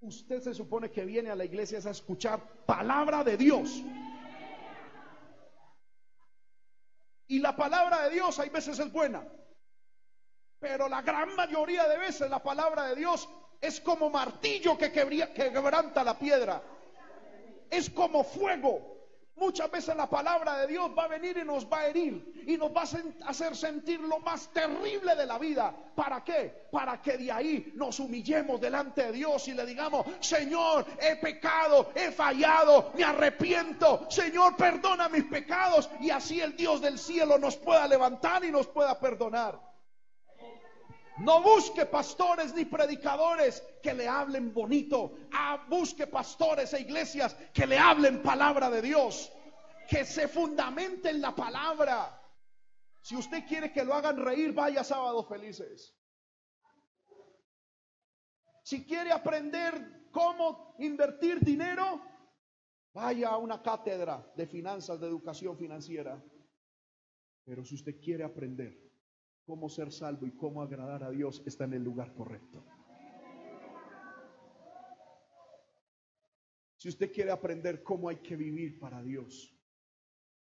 Usted 0.00 0.40
se 0.40 0.54
supone 0.54 0.90
que 0.90 1.04
viene 1.04 1.30
a 1.30 1.36
la 1.36 1.44
iglesia 1.44 1.78
a 1.84 1.90
escuchar 1.90 2.64
palabra 2.64 3.24
de 3.24 3.36
Dios. 3.36 3.82
Y 7.26 7.40
la 7.40 7.56
palabra 7.56 8.04
de 8.04 8.14
Dios 8.14 8.38
hay 8.38 8.50
veces 8.50 8.78
es 8.78 8.92
buena. 8.92 9.26
Pero 10.64 10.88
la 10.88 11.02
gran 11.02 11.36
mayoría 11.36 11.86
de 11.86 11.98
veces 11.98 12.30
la 12.30 12.42
palabra 12.42 12.86
de 12.86 12.94
Dios 12.94 13.28
es 13.60 13.82
como 13.82 14.08
martillo 14.08 14.78
que, 14.78 14.90
quebranta 14.90 16.02
la 16.02 16.18
piedra. 16.18 16.62
Es 17.68 17.90
como 17.90 18.24
fuego. 18.24 18.80
Muchas 19.36 19.70
veces 19.70 19.94
la 19.94 20.08
palabra 20.08 20.60
de 20.60 20.68
Dios 20.68 20.90
va 20.96 21.04
a 21.04 21.08
venir 21.08 21.36
y 21.36 21.44
nos 21.44 21.70
va 21.70 21.80
a 21.80 21.88
herir 21.88 22.44
y 22.46 22.56
nos 22.56 22.70
va 22.70 22.84
a 22.84 23.28
hacer 23.28 23.54
sentir 23.54 24.00
lo 24.00 24.20
más 24.20 24.48
terrible 24.54 25.14
de 25.14 25.26
la 25.26 25.36
vida. 25.38 25.70
¿Para 25.94 26.24
qué? 26.24 26.68
Para 26.72 27.02
que 27.02 27.18
de 27.18 27.30
ahí 27.30 27.72
nos 27.74 28.00
humillemos 28.00 28.58
delante 28.58 29.02
de 29.02 29.12
Dios 29.12 29.46
y 29.48 29.52
le 29.52 29.66
digamos, 29.66 30.06
Señor, 30.20 30.86
he 30.98 31.16
pecado, 31.16 31.90
he 31.94 32.10
fallado, 32.10 32.90
me 32.94 33.04
arrepiento. 33.04 34.06
Señor, 34.08 34.56
perdona 34.56 35.10
mis 35.10 35.24
pecados 35.24 35.90
y 36.00 36.08
así 36.08 36.40
el 36.40 36.56
Dios 36.56 36.80
del 36.80 36.98
cielo 36.98 37.36
nos 37.36 37.54
pueda 37.58 37.86
levantar 37.86 38.46
y 38.46 38.50
nos 38.50 38.66
pueda 38.66 38.98
perdonar. 38.98 39.73
No 41.18 41.42
busque 41.42 41.86
pastores 41.86 42.54
ni 42.54 42.64
predicadores 42.64 43.62
que 43.82 43.94
le 43.94 44.08
hablen 44.08 44.52
bonito. 44.52 45.16
Ah, 45.32 45.64
busque 45.68 46.08
pastores 46.08 46.72
e 46.74 46.80
iglesias 46.80 47.36
que 47.52 47.66
le 47.66 47.78
hablen 47.78 48.20
palabra 48.20 48.68
de 48.68 48.82
Dios. 48.82 49.30
Que 49.88 50.04
se 50.04 50.26
fundamenten 50.26 51.20
la 51.20 51.34
palabra. 51.34 52.20
Si 53.00 53.14
usted 53.14 53.46
quiere 53.46 53.72
que 53.72 53.84
lo 53.84 53.94
hagan 53.94 54.16
reír, 54.16 54.52
vaya 54.52 54.82
sábados 54.82 55.28
felices. 55.28 55.94
Si 58.64 58.84
quiere 58.84 59.12
aprender 59.12 60.08
cómo 60.10 60.74
invertir 60.78 61.38
dinero, 61.40 62.02
vaya 62.92 63.28
a 63.28 63.36
una 63.36 63.62
cátedra 63.62 64.32
de 64.34 64.46
finanzas, 64.46 64.98
de 64.98 65.06
educación 65.06 65.56
financiera. 65.56 66.20
Pero 67.44 67.64
si 67.64 67.74
usted 67.74 68.00
quiere 68.00 68.24
aprender 68.24 68.83
cómo 69.44 69.68
ser 69.68 69.92
salvo 69.92 70.26
y 70.26 70.32
cómo 70.32 70.62
agradar 70.62 71.04
a 71.04 71.10
Dios 71.10 71.42
está 71.46 71.64
en 71.64 71.74
el 71.74 71.82
lugar 71.82 72.14
correcto. 72.14 72.64
Si 76.76 76.88
usted 76.88 77.12
quiere 77.12 77.30
aprender 77.30 77.82
cómo 77.82 78.08
hay 78.08 78.16
que 78.16 78.36
vivir 78.36 78.78
para 78.78 79.02
Dios, 79.02 79.54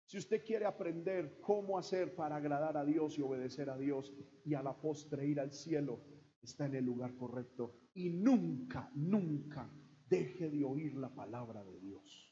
si 0.07 0.19
usted 0.19 0.45
quiere 0.45 0.67
aprender 0.67 1.41
cómo 1.41 1.79
hacer 1.79 2.15
para 2.15 2.37
agradar 2.37 2.77
a 2.77 2.85
Dios 2.85 3.17
y 3.17 3.23
obedecer 3.23 3.71
a 3.71 3.79
Dios 3.79 4.13
y 4.45 4.55
a 4.55 4.63
la 4.63 4.79
postre 4.79 5.27
ir 5.27 5.41
al 5.41 5.53
cielo, 5.53 6.01
está 6.43 6.67
en 6.67 6.75
el 6.75 6.85
lugar 6.85 7.17
correcto. 7.17 7.79
Y 7.95 8.11
nunca, 8.11 8.91
nunca 8.95 9.71
deje 10.09 10.51
de 10.51 10.65
oír 10.65 10.97
la 10.97 11.15
palabra 11.15 11.65
de 11.65 11.79
Dios. 11.79 12.31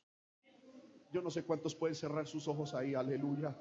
Yo 1.13 1.23
no 1.23 1.31
sé 1.31 1.45
cuántos 1.45 1.75
pueden 1.75 1.95
cerrar 1.95 2.27
sus 2.27 2.47
ojos 2.49 2.75
ahí, 2.75 2.95
aleluya. 2.95 3.57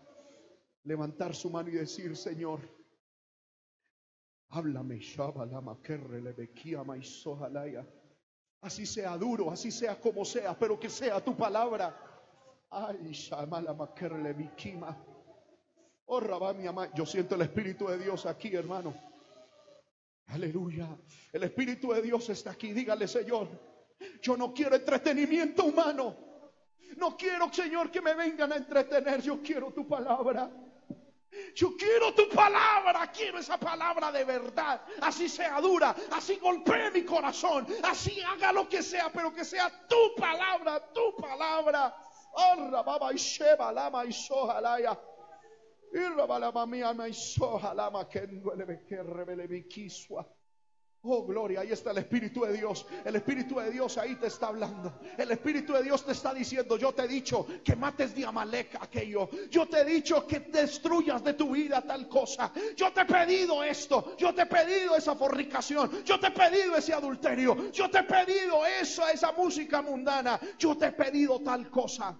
Levantar 0.84 1.34
su 1.34 1.50
mano 1.50 1.70
y 1.70 1.74
decir, 1.74 2.16
Señor, 2.16 2.60
Háblame, 4.50 5.00
Así 8.62 8.86
sea 8.86 9.16
duro, 9.18 9.52
así 9.52 9.72
sea 9.72 10.00
como 10.00 10.26
sea, 10.26 10.58
pero 10.58 10.80
que 10.80 10.90
sea 10.90 11.24
tu 11.24 11.36
palabra. 11.38 11.96
Ay, 12.70 13.14
Oh, 16.12 16.54
mi 16.54 16.66
Yo 16.96 17.06
siento 17.06 17.36
el 17.36 17.42
Espíritu 17.42 17.88
de 17.88 18.00
Dios 18.00 18.26
aquí, 18.26 18.56
hermano. 18.56 18.94
Aleluya. 20.28 20.88
El 21.32 21.44
Espíritu 21.44 21.94
de 21.94 22.02
Dios 22.02 22.30
está 22.30 22.52
aquí. 22.52 22.74
Dígale, 22.74 23.08
Señor. 23.08 23.48
Yo 24.22 24.36
no 24.36 24.54
quiero 24.54 24.76
entretenimiento 24.76 25.66
humano. 25.66 26.16
No 26.98 27.16
quiero, 27.16 27.52
Señor, 27.54 27.92
que 27.92 28.02
me 28.02 28.16
vengan 28.16 28.52
a 28.52 28.58
entretener. 28.58 29.22
Yo 29.22 29.42
quiero 29.42 29.72
tu 29.72 29.88
palabra. 29.88 30.52
Yo 31.56 31.76
quiero 31.78 32.14
tu 32.14 32.30
palabra, 32.30 33.12
quiero 33.12 33.40
esa 33.40 33.58
palabra 33.58 34.12
de 34.12 34.24
verdad. 34.24 34.82
Así 35.02 35.28
sea 35.30 35.60
dura, 35.62 35.96
así 36.12 36.38
golpee 36.38 36.92
mi 36.92 37.04
corazón, 37.04 37.68
así 37.84 38.22
haga 38.22 38.52
lo 38.52 38.68
que 38.68 38.84
sea, 38.84 39.12
pero 39.12 39.34
que 39.34 39.46
sea 39.46 39.88
tu 39.88 40.16
palabra, 40.16 40.92
tu 40.94 41.16
palabra. 41.16 41.96
y 44.06 44.50
Oh, 51.02 51.26
gloria, 51.26 51.62
ahí 51.62 51.72
está 51.72 51.92
el 51.92 52.00
Espíritu 52.00 52.42
de 52.42 52.52
Dios. 52.52 52.86
El 53.06 53.16
Espíritu 53.16 53.58
de 53.58 53.72
Dios 53.72 53.98
ahí 53.98 54.16
te 54.16 54.28
está 54.28 54.48
hablando. 54.48 55.00
El 55.18 55.32
Espíritu 55.32 55.72
de 55.72 55.84
Dios 55.84 56.06
te 56.06 56.12
está 56.12 56.34
diciendo, 56.34 56.78
yo 56.78 56.92
te 56.92 57.04
he 57.04 57.08
dicho 57.08 57.48
que 57.64 57.74
mates 57.74 58.14
de 58.14 58.26
Amalek 58.26 58.76
aquello. 58.82 59.30
Yo 59.50 59.66
te 59.66 59.80
he 59.80 59.86
dicho 59.86 60.28
que 60.28 60.42
destruyas 60.42 61.24
de 61.24 61.36
tu 61.36 61.52
vida 61.52 61.82
tal 61.82 62.10
cosa. 62.10 62.52
Yo 62.76 62.92
te 62.92 63.02
he 63.02 63.06
pedido 63.06 63.64
esto. 63.64 64.18
Yo 64.18 64.36
te 64.36 64.42
he 64.42 64.46
pedido 64.46 64.98
esa 64.98 65.16
fornicación. 65.16 66.04
Yo 66.04 66.20
te 66.20 66.28
he 66.28 66.32
pedido 66.32 66.76
ese 66.76 66.94
adulterio. 66.94 67.72
Yo 67.72 67.90
te 67.90 68.00
he 68.00 68.04
pedido 68.04 68.66
esa, 68.66 69.12
esa 69.12 69.32
música 69.32 69.82
mundana. 69.82 70.38
Yo 70.58 70.76
te 70.76 70.88
he 70.88 70.92
pedido 70.92 71.40
tal 71.40 71.70
cosa. 71.70 72.20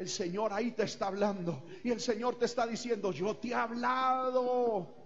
El 0.00 0.08
Señor 0.08 0.50
ahí 0.50 0.70
te 0.70 0.84
está 0.84 1.08
hablando 1.08 1.62
y 1.84 1.90
el 1.90 2.00
Señor 2.00 2.38
te 2.38 2.46
está 2.46 2.66
diciendo, 2.66 3.12
yo 3.12 3.36
te 3.36 3.48
he 3.48 3.54
hablado. 3.54 4.96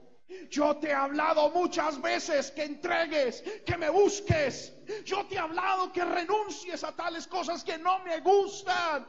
Yo 0.48 0.76
te 0.76 0.90
he 0.90 0.92
hablado 0.92 1.50
muchas 1.50 2.00
veces 2.00 2.52
que 2.52 2.62
entregues, 2.62 3.42
que 3.66 3.76
me 3.76 3.90
busques. 3.90 4.72
Yo 5.04 5.26
te 5.26 5.34
he 5.34 5.38
hablado 5.38 5.92
que 5.92 6.04
renuncies 6.04 6.84
a 6.84 6.94
tales 6.94 7.26
cosas 7.26 7.64
que 7.64 7.76
no 7.76 8.04
me 8.04 8.20
gustan. 8.20 9.04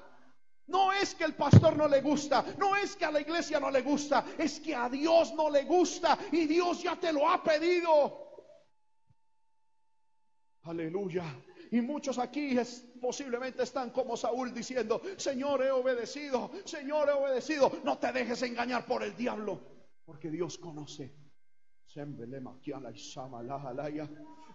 No 0.65 0.91
es 0.91 1.13
que 1.13 1.25
el 1.25 1.35
pastor 1.35 1.77
no 1.77 1.87
le 1.87 2.01
gusta, 2.01 2.43
no 2.57 2.75
es 2.75 2.95
que 2.95 3.05
a 3.05 3.11
la 3.11 3.21
iglesia 3.21 3.59
no 3.59 3.69
le 3.69 3.83
gusta, 3.83 4.25
es 4.39 4.59
que 4.59 4.73
a 4.73 4.89
Dios 4.89 5.35
no 5.35 5.51
le 5.51 5.65
gusta 5.65 6.17
y 6.31 6.47
Dios 6.47 6.81
ya 6.81 6.99
te 6.99 7.13
lo 7.13 7.29
ha 7.29 7.43
pedido. 7.43 8.49
Aleluya. 10.63 11.25
Y 11.75 11.81
muchos 11.81 12.17
aquí 12.19 12.55
posiblemente 13.01 13.63
están 13.63 13.89
como 13.89 14.15
Saúl 14.15 14.53
diciendo, 14.53 15.01
Señor, 15.17 15.61
he 15.61 15.71
obedecido, 15.71 16.49
Señor, 16.63 17.09
he 17.09 17.11
obedecido. 17.11 17.69
No 17.83 17.97
te 17.97 18.13
dejes 18.13 18.43
engañar 18.43 18.85
por 18.85 19.03
el 19.03 19.13
diablo, 19.17 19.59
porque 20.05 20.31
Dios 20.31 20.57
conoce. 20.57 21.13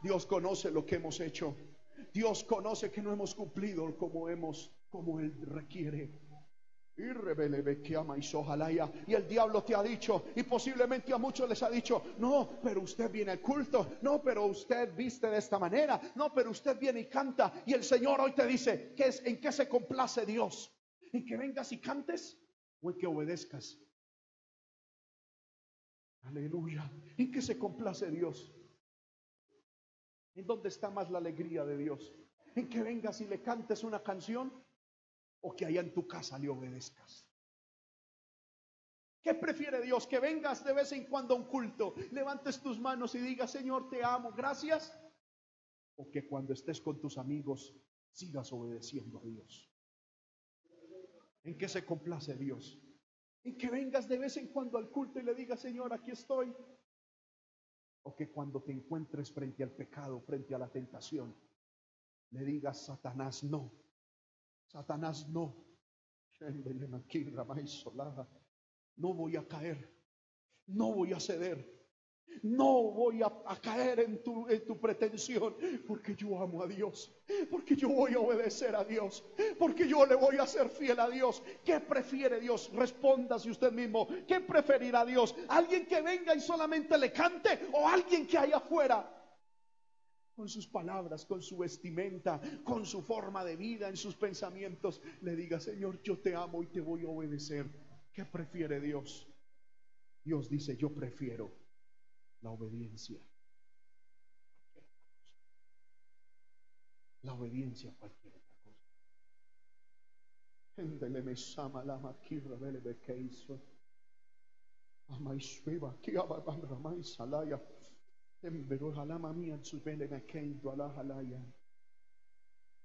Dios 0.03 0.25
conoce 0.25 0.71
lo 0.71 0.87
que 0.87 0.95
hemos 0.95 1.21
hecho. 1.21 1.55
Dios 2.11 2.43
conoce 2.45 2.91
que 2.91 3.03
no 3.03 3.13
hemos 3.13 3.35
cumplido 3.35 3.95
como 3.99 4.31
hemos, 4.31 4.73
como 4.89 5.21
Él 5.21 5.35
requiere. 5.43 6.11
Y 9.07 9.15
el 9.15 9.27
diablo 9.27 9.63
te 9.65 9.75
ha 9.75 9.83
dicho, 9.83 10.27
y 10.35 10.43
posiblemente 10.43 11.13
a 11.13 11.19
muchos 11.19 11.49
les 11.49 11.63
ha 11.63 11.71
dicho, 11.71 12.03
no, 12.19 12.61
pero 12.63 12.81
usted 12.83 13.11
viene 13.11 13.33
al 13.33 13.41
culto, 13.41 13.99
no, 14.03 14.23
pero 14.23 14.47
usted 14.47 14.95
viste 14.95 15.29
de 15.29 15.39
esta 15.39 15.59
manera, 15.59 16.01
no, 16.15 16.33
pero 16.33 16.51
usted 16.51 16.79
viene 16.79 17.01
y 17.01 17.09
canta. 17.09 17.53
Y 17.67 17.75
el 17.75 17.85
Señor 17.85 18.21
hoy 18.21 18.33
te 18.33 18.47
dice, 18.47 18.95
¿qué 18.97 19.09
es, 19.09 19.25
¿en 19.25 19.41
qué 19.41 19.53
se 19.53 19.69
complace 19.69 20.27
Dios? 20.27 20.73
¿En 21.13 21.25
que 21.25 21.37
vengas 21.37 21.73
y 21.73 21.81
cantes 21.81 22.39
o 22.81 22.91
en 22.91 22.99
que 22.99 23.07
obedezcas? 23.07 23.79
Aleluya. 26.23 26.91
¿En 27.17 27.31
qué 27.31 27.41
se 27.41 27.59
complace 27.59 28.11
Dios? 28.11 28.55
¿En 30.35 30.47
dónde 30.47 30.69
está 30.69 30.91
más 30.91 31.11
la 31.11 31.19
alegría 31.19 31.65
de 31.65 31.77
Dios? 31.77 32.15
¿En 32.55 32.69
que 32.69 32.83
vengas 32.83 33.21
y 33.21 33.27
le 33.27 33.43
cantes 33.43 33.85
una 33.85 34.03
canción? 34.03 34.53
O 35.43 35.55
que 35.57 35.67
allá 35.67 35.81
en 35.81 35.93
tu 35.93 36.07
casa 36.07 36.39
le 36.39 36.49
obedezcas. 36.49 37.27
¿Qué 39.23 39.35
prefiere 39.35 39.83
Dios? 39.83 40.07
Que 40.07 40.19
vengas 40.19 40.65
de 40.65 40.73
vez 40.73 40.93
en 40.93 41.05
cuando 41.05 41.35
a 41.35 41.37
un 41.37 41.45
culto, 41.45 41.95
levantes 42.11 42.61
tus 42.61 42.81
manos 42.81 43.15
y 43.15 43.19
digas, 43.19 43.51
Señor, 43.51 43.89
te 43.91 44.03
amo, 44.03 44.33
gracias. 44.33 44.99
O 45.97 46.11
que 46.11 46.27
cuando 46.27 46.55
estés 46.55 46.81
con 46.81 46.99
tus 46.99 47.19
amigos 47.19 47.75
sigas 48.13 48.53
obedeciendo 48.53 49.19
a 49.19 49.23
Dios. 49.23 49.71
¿En 51.45 51.57
qué 51.59 51.69
se 51.69 51.85
complace 51.85 52.37
Dios? 52.37 52.81
En 53.45 53.57
que 53.57 53.71
vengas 53.71 54.09
de 54.09 54.19
vez 54.19 54.37
en 54.37 54.49
cuando 54.49 54.79
al 54.79 54.91
culto 54.91 55.21
y 55.21 55.23
le 55.23 55.35
digas, 55.35 55.61
Señor, 55.61 55.93
aquí 55.93 56.11
estoy. 56.11 56.55
O 58.03 58.15
que 58.17 58.31
cuando 58.31 58.63
te 58.63 58.73
encuentres 58.73 59.31
frente 59.31 59.63
al 59.63 59.73
pecado, 59.73 60.21
frente 60.21 60.55
a 60.55 60.59
la 60.59 60.71
tentación, 60.71 61.37
le 62.31 62.45
digas, 62.45 62.87
Satanás, 62.87 63.45
no, 63.45 63.73
Satanás 64.71 65.29
no. 65.29 65.57
No 68.97 69.15
voy 69.15 69.37
a 69.37 69.47
caer. 69.47 69.93
No 70.67 70.93
voy 70.93 71.13
a 71.13 71.21
ceder. 71.21 71.81
No 72.43 72.93
voy 72.93 73.23
a, 73.23 73.61
caer 73.61 74.01
en 74.01 74.23
tu, 74.23 74.49
en 74.49 74.65
tu, 74.65 74.79
pretensión, 74.79 75.57
porque 75.87 76.15
yo 76.15 76.41
amo 76.41 76.63
a 76.63 76.69
Dios, 76.69 77.13
porque 77.51 77.75
yo 77.75 77.89
voy 77.89 78.15
a 78.15 78.21
obedecer 78.21 78.77
a 78.77 78.85
Dios, 78.85 79.25
porque 79.59 79.89
yo 79.89 80.07
le 80.07 80.15
voy 80.15 80.37
a 80.37 80.47
ser 80.47 80.69
fiel 80.69 81.01
a 81.01 81.11
Dios. 81.11 81.43
¿Qué 81.65 81.81
prefiere 81.81 82.39
Dios? 82.39 82.71
Respóndase 82.73 83.51
usted 83.51 83.73
mismo. 83.73 84.07
¿Qué 84.29 84.41
preferirá 84.41 85.05
Dios? 85.05 85.35
¿Alguien 85.49 85.85
que 85.87 86.01
venga 86.01 86.33
y 86.33 86.41
solamente 86.41 86.97
le 86.97 87.13
cante 87.13 87.69
o 87.73 87.89
alguien 87.89 88.27
que 88.29 88.39
haya 88.39 88.59
afuera 88.59 89.20
con 90.41 90.49
sus 90.49 90.67
palabras, 90.67 91.27
con 91.27 91.43
su 91.43 91.59
vestimenta, 91.59 92.41
con 92.65 92.87
su 92.87 93.03
forma 93.03 93.45
de 93.45 93.57
vida, 93.57 93.91
en 93.91 93.97
sus 93.99 94.17
pensamientos, 94.17 95.03
le 95.21 95.37
diga, 95.37 95.61
Señor, 95.61 96.01
yo 96.03 96.19
te 96.19 96.35
amo 96.35 96.63
y 96.63 96.69
te 96.69 96.81
voy 96.81 97.05
a 97.05 97.11
obedecer. 97.11 97.67
¿Qué 98.11 98.25
prefiere 98.25 98.81
Dios? 98.81 99.29
Dios 100.25 100.49
dice, 100.49 100.79
yo 100.79 100.95
prefiero 100.95 101.55
la 102.41 102.53
obediencia. 102.53 103.21
La 107.21 107.35
obediencia 107.35 107.91
a 107.91 107.97
cualquier 107.97 108.33
otra 108.35 108.55
cosa. 108.65 108.81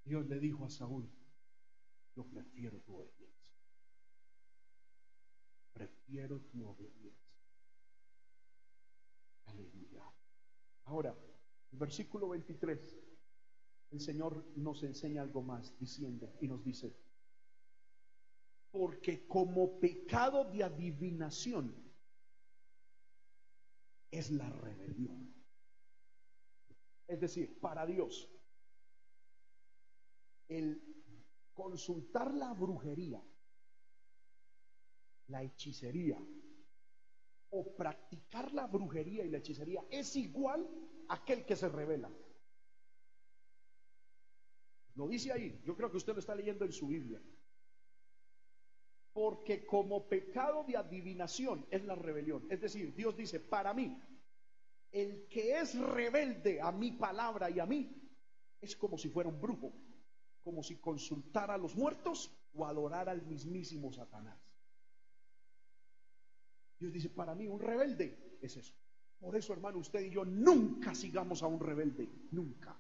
Dios 0.04 0.28
le 0.28 0.40
dijo 0.40 0.66
a 0.66 0.70
Saúl, 0.70 1.10
yo 2.16 2.26
prefiero 2.26 2.80
tu 2.82 2.96
obediencia. 2.96 3.56
Prefiero 5.74 6.40
tu 6.42 6.66
obediencia. 6.68 7.40
Aleluya. 9.46 10.04
Ahora, 10.86 11.16
el 11.72 11.78
versículo 11.78 12.30
23, 12.30 12.98
el 13.92 14.00
Señor 14.00 14.46
nos 14.56 14.84
enseña 14.84 15.22
algo 15.22 15.42
más 15.42 15.78
diciendo 15.80 16.34
y 16.42 16.48
nos 16.48 16.64
dice, 16.64 16.96
porque 18.72 19.26
como 19.26 19.80
pecado 19.80 20.46
de 20.46 20.64
adivinación 20.64 21.74
es 24.12 24.32
la 24.32 24.50
rebelión. 24.50 25.35
Es 27.08 27.20
decir, 27.20 27.60
para 27.60 27.86
Dios, 27.86 28.30
el 30.48 30.82
consultar 31.54 32.34
la 32.34 32.54
brujería, 32.54 33.24
la 35.28 35.44
hechicería 35.44 36.20
o 37.50 37.76
practicar 37.76 38.54
la 38.54 38.68
brujería 38.68 39.24
y 39.24 39.30
la 39.30 39.38
hechicería 39.38 39.86
es 39.90 40.16
igual 40.16 40.68
a 41.08 41.16
aquel 41.16 41.46
que 41.46 41.56
se 41.56 41.70
revela. 41.70 42.12
Lo 44.96 45.08
dice 45.08 45.32
ahí, 45.32 45.62
yo 45.66 45.76
creo 45.76 45.92
que 45.92 45.98
usted 45.98 46.14
lo 46.14 46.20
está 46.20 46.36
leyendo 46.36 46.66
en 46.66 46.72
su 46.72 46.88
Biblia. 46.88 47.22
Porque 49.14 49.66
como 49.66 50.08
pecado 50.08 50.64
de 50.64 50.78
adivinación 50.78 51.66
es 51.70 51.84
la 51.86 51.96
rebelión. 51.96 52.46
Es 52.50 52.62
decir, 52.62 52.94
Dios 52.96 53.16
dice, 53.16 53.40
para 53.40 53.74
mí, 53.74 53.98
el 54.92 55.28
que 55.28 55.60
es 55.60 55.78
rebelde 55.78 56.62
a 56.62 56.72
mi 56.72 56.92
palabra 56.92 57.50
y 57.50 57.60
a 57.60 57.66
mí 57.66 58.02
es 58.62 58.76
como 58.76 58.98
si 58.98 59.10
fuera 59.10 59.30
un 59.30 59.40
brujo, 59.40 59.74
como 60.44 60.64
si 60.64 60.78
consultara 60.78 61.56
a 61.56 61.58
los 61.58 61.76
muertos 61.76 62.32
o 62.54 62.66
adorara 62.66 63.12
al 63.12 63.26
mismísimo 63.26 63.92
Satanás. 63.92 64.40
Dios 66.80 66.94
dice, 66.94 67.10
para 67.10 67.36
mí 67.36 67.48
un 67.48 67.60
rebelde 67.60 68.38
es 68.42 68.58
eso. 68.58 68.74
Por 69.20 69.36
eso, 69.36 69.54
hermano, 69.54 69.80
usted 69.80 70.02
y 70.02 70.12
yo 70.12 70.26
nunca 70.26 70.94
sigamos 70.94 71.42
a 71.42 71.48
un 71.48 71.60
rebelde, 71.60 72.10
nunca. 72.32 72.80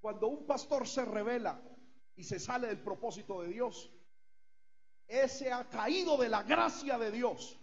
Cuando 0.00 0.26
un 0.26 0.46
pastor 0.46 0.88
se 0.88 1.04
revela 1.04 1.62
y 2.16 2.24
se 2.24 2.40
sale 2.40 2.66
del 2.66 2.82
propósito 2.82 3.42
de 3.42 3.48
Dios, 3.48 3.92
ese 5.06 5.52
ha 5.52 5.68
caído 5.68 6.16
de 6.16 6.28
la 6.28 6.42
gracia 6.42 6.98
de 6.98 7.12
Dios 7.12 7.58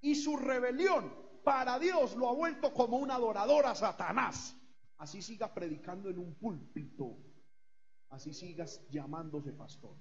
y 0.00 0.14
su 0.14 0.36
rebelión 0.36 1.12
para 1.44 1.78
Dios 1.78 2.16
lo 2.16 2.28
ha 2.28 2.34
vuelto 2.34 2.72
como 2.72 2.98
un 2.98 3.10
adorador 3.10 3.66
a 3.66 3.74
Satanás. 3.74 4.56
Así 4.98 5.22
siga 5.22 5.52
predicando 5.54 6.10
en 6.10 6.18
un 6.18 6.34
púlpito, 6.34 7.16
así 8.10 8.32
sigas 8.32 8.86
llamándose 8.90 9.52
pastor. 9.52 9.96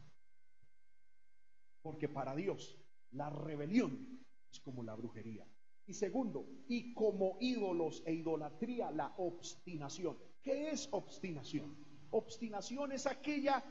Porque 1.81 2.09
para 2.09 2.35
Dios 2.35 2.77
la 3.11 3.29
rebelión 3.29 4.25
es 4.51 4.59
como 4.59 4.83
la 4.83 4.95
brujería. 4.95 5.47
Y 5.85 5.93
segundo, 5.93 6.45
y 6.67 6.93
como 6.93 7.37
ídolos 7.39 8.03
e 8.05 8.13
idolatría, 8.13 8.91
la 8.91 9.13
obstinación. 9.17 10.17
¿Qué 10.41 10.69
es 10.69 10.89
obstinación? 10.91 11.77
Obstinación 12.09 12.91
es 12.91 13.05
aquella 13.05 13.63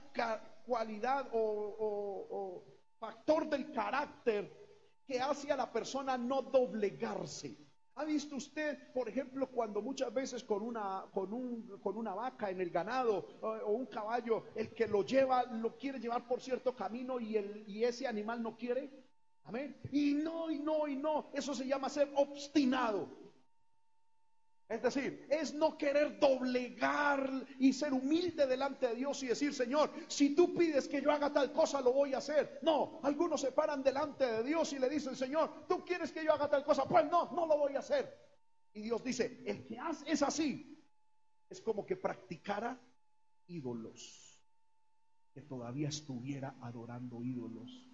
cualidad 0.65 1.29
o, 1.33 2.65
factor 2.99 3.51
del 3.51 3.71
carácter 3.73 4.66
que 5.07 5.21
hace 5.21 5.53
a 5.53 5.57
la 5.57 5.73
persona 5.73 6.19
no 6.19 6.43
doblegarse. 6.43 7.57
¿Ha 7.95 8.05
visto 8.05 8.37
usted, 8.37 8.93
por 8.93 9.09
ejemplo, 9.09 9.49
cuando 9.51 9.81
muchas 9.81 10.13
veces 10.13 10.45
con 10.45 10.63
una, 10.63 11.07
con 11.13 11.33
un, 11.33 11.79
con 11.81 11.97
una 11.97 12.15
vaca 12.15 12.51
en 12.51 12.61
el 12.61 12.69
ganado 12.69 13.27
o, 13.41 13.71
un 13.71 13.87
caballo, 13.87 14.45
el 14.55 14.75
que 14.75 14.87
lo 14.87 15.03
lleva, 15.03 15.45
lo 15.45 15.79
quiere 15.79 15.99
llevar 15.99 16.29
por 16.29 16.43
cierto 16.43 16.77
camino 16.77 17.19
y, 17.19 17.37
el, 17.37 17.65
y 17.67 17.85
ese 17.85 18.07
animal 18.07 18.43
no 18.43 18.55
quiere? 18.55 18.91
Amén. 19.45 19.81
Y 19.93 20.13
no, 20.13 20.51
y 20.51 20.59
no, 20.59 20.87
y 20.87 20.97
no. 20.97 21.31
Eso 21.33 21.55
se 21.55 21.67
llama 21.67 21.89
ser 21.89 22.11
obstinado. 22.17 23.09
Es 24.69 24.83
decir, 24.83 25.29
es 25.31 25.55
no 25.55 25.79
querer 25.79 26.19
doblegar 26.19 27.47
y 27.61 27.73
ser 27.73 27.93
humilde 27.93 28.49
delante 28.49 28.89
de 28.89 28.97
Dios 28.97 29.23
y 29.23 29.29
decir, 29.29 29.55
Señor, 29.55 29.93
si 30.09 30.35
tú 30.35 30.55
pides 30.55 30.89
que 30.89 31.01
yo 31.01 31.13
haga 31.13 31.33
tal 31.33 31.53
cosa, 31.53 31.81
lo 31.81 31.93
voy 31.93 32.15
a 32.15 32.19
hacer. 32.19 32.59
No, 32.63 32.99
algunos 33.05 33.41
se 33.41 33.53
paran 33.53 33.85
delante 33.85 34.25
de 34.27 34.43
Dios 34.43 34.73
y 34.73 34.81
le 34.81 34.89
dicen, 34.89 35.15
Señor, 35.15 35.67
tú 35.69 35.85
quieres 35.85 36.11
que 36.11 36.25
yo 36.25 36.33
haga 36.33 36.51
tal 36.51 36.65
cosa, 36.65 36.85
pues 36.89 37.09
no, 37.09 37.31
no 37.33 37.47
lo 37.47 37.59
voy 37.59 37.77
a 37.77 37.79
hacer. 37.79 38.13
Y 38.75 38.83
Dios 38.83 39.05
dice, 39.05 39.41
el 39.47 39.65
que 39.67 39.79
hace 39.79 40.11
es 40.11 40.23
así, 40.23 40.85
es 41.49 41.61
como 41.61 41.87
que 41.87 41.95
practicara 41.95 42.81
ídolos, 43.47 44.37
que 45.33 45.43
todavía 45.43 45.91
estuviera 45.91 46.57
adorando 46.61 47.23
ídolos, 47.23 47.89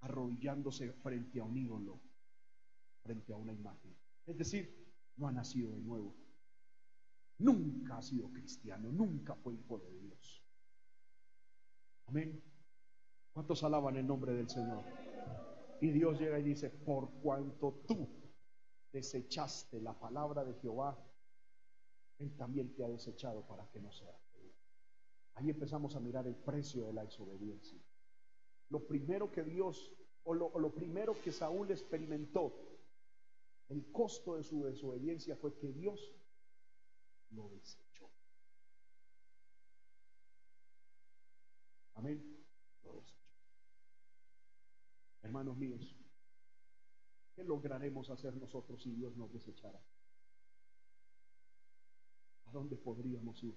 arrodillándose 0.00 0.92
frente 0.92 1.40
a 1.40 1.44
un 1.44 1.56
ídolo, 1.56 1.98
frente 3.02 3.32
a 3.32 3.36
una 3.36 3.54
imagen. 3.54 3.96
Es 4.26 4.36
decir, 4.36 4.83
no 5.16 5.28
ha 5.28 5.32
nacido 5.32 5.72
de 5.72 5.80
nuevo. 5.80 6.14
Nunca 7.38 7.98
ha 7.98 8.02
sido 8.02 8.30
cristiano, 8.30 8.90
nunca 8.90 9.34
fue 9.34 9.54
hijo 9.54 9.78
de 9.78 9.90
Dios. 9.98 10.44
Amén. 12.06 12.42
¿Cuántos 13.32 13.64
alaban 13.64 13.96
el 13.96 14.06
nombre 14.06 14.32
del 14.32 14.48
Señor? 14.48 14.84
Y 15.80 15.90
Dios 15.90 16.20
llega 16.20 16.38
y 16.38 16.42
dice, 16.42 16.70
por 16.70 17.10
cuanto 17.20 17.82
tú 17.86 18.08
desechaste 18.92 19.80
la 19.80 19.98
palabra 19.98 20.44
de 20.44 20.54
Jehová, 20.54 20.96
Él 22.18 22.36
también 22.36 22.74
te 22.74 22.84
ha 22.84 22.88
desechado 22.88 23.46
para 23.46 23.68
que 23.70 23.80
no 23.80 23.90
seas. 23.90 24.14
Ahí 25.34 25.50
empezamos 25.50 25.96
a 25.96 26.00
mirar 26.00 26.28
el 26.28 26.36
precio 26.36 26.86
de 26.86 26.92
la 26.92 27.04
desobediencia. 27.04 27.80
Lo 28.68 28.86
primero 28.86 29.32
que 29.32 29.42
Dios, 29.42 29.92
o 30.22 30.32
lo, 30.32 30.46
o 30.46 30.60
lo 30.60 30.72
primero 30.72 31.20
que 31.20 31.32
Saúl 31.32 31.72
experimentó 31.72 32.54
el 33.68 33.90
costo 33.92 34.36
de 34.36 34.44
su 34.44 34.64
desobediencia 34.64 35.36
fue 35.36 35.56
que 35.58 35.72
Dios 35.72 36.14
lo 37.30 37.48
desechó. 37.48 38.10
Amén. 41.94 42.34
Hermanos 45.22 45.56
míos, 45.56 45.96
¿qué 47.34 47.42
lograremos 47.44 48.10
hacer 48.10 48.36
nosotros 48.36 48.82
si 48.82 48.90
Dios 48.90 49.16
nos 49.16 49.32
desechara? 49.32 49.82
¿A 52.44 52.52
dónde 52.52 52.76
podríamos 52.76 53.42
ir? 53.42 53.56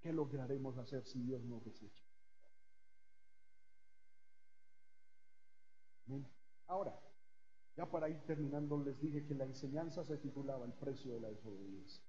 ¿Qué 0.00 0.12
lograremos 0.12 0.78
hacer 0.78 1.04
si 1.04 1.20
Dios 1.20 1.44
nos 1.44 1.64
desecha? 1.64 2.04
Amén. 6.06 6.24
Ahora, 6.66 6.98
ya 7.76 7.88
para 7.90 8.08
ir 8.08 8.20
terminando, 8.24 8.82
les 8.82 9.00
dije 9.00 9.24
que 9.26 9.34
la 9.34 9.44
enseñanza 9.44 10.04
se 10.04 10.16
titulaba 10.18 10.64
El 10.64 10.72
precio 10.72 11.14
de 11.14 11.20
la 11.20 11.28
desobediencia. 11.28 12.02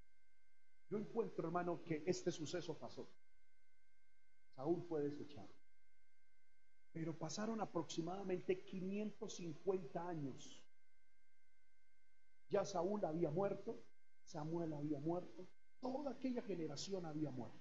Yo 0.89 0.97
encuentro, 0.97 1.47
hermano, 1.47 1.83
que 1.83 2.03
este 2.05 2.31
suceso 2.31 2.77
pasó. 2.77 3.09
Saúl 4.55 4.81
fue 4.87 5.01
desechado. 5.01 5.49
Pero 6.93 7.17
pasaron 7.17 7.61
aproximadamente 7.61 8.63
550 8.63 10.07
años. 10.07 10.63
Ya 12.49 12.63
Saúl 12.63 13.03
había 13.03 13.29
muerto, 13.29 13.83
Samuel 14.23 14.73
había 14.73 14.99
muerto, 14.99 15.47
toda 15.79 16.11
aquella 16.11 16.41
generación 16.41 17.05
había 17.05 17.29
muerto. 17.29 17.59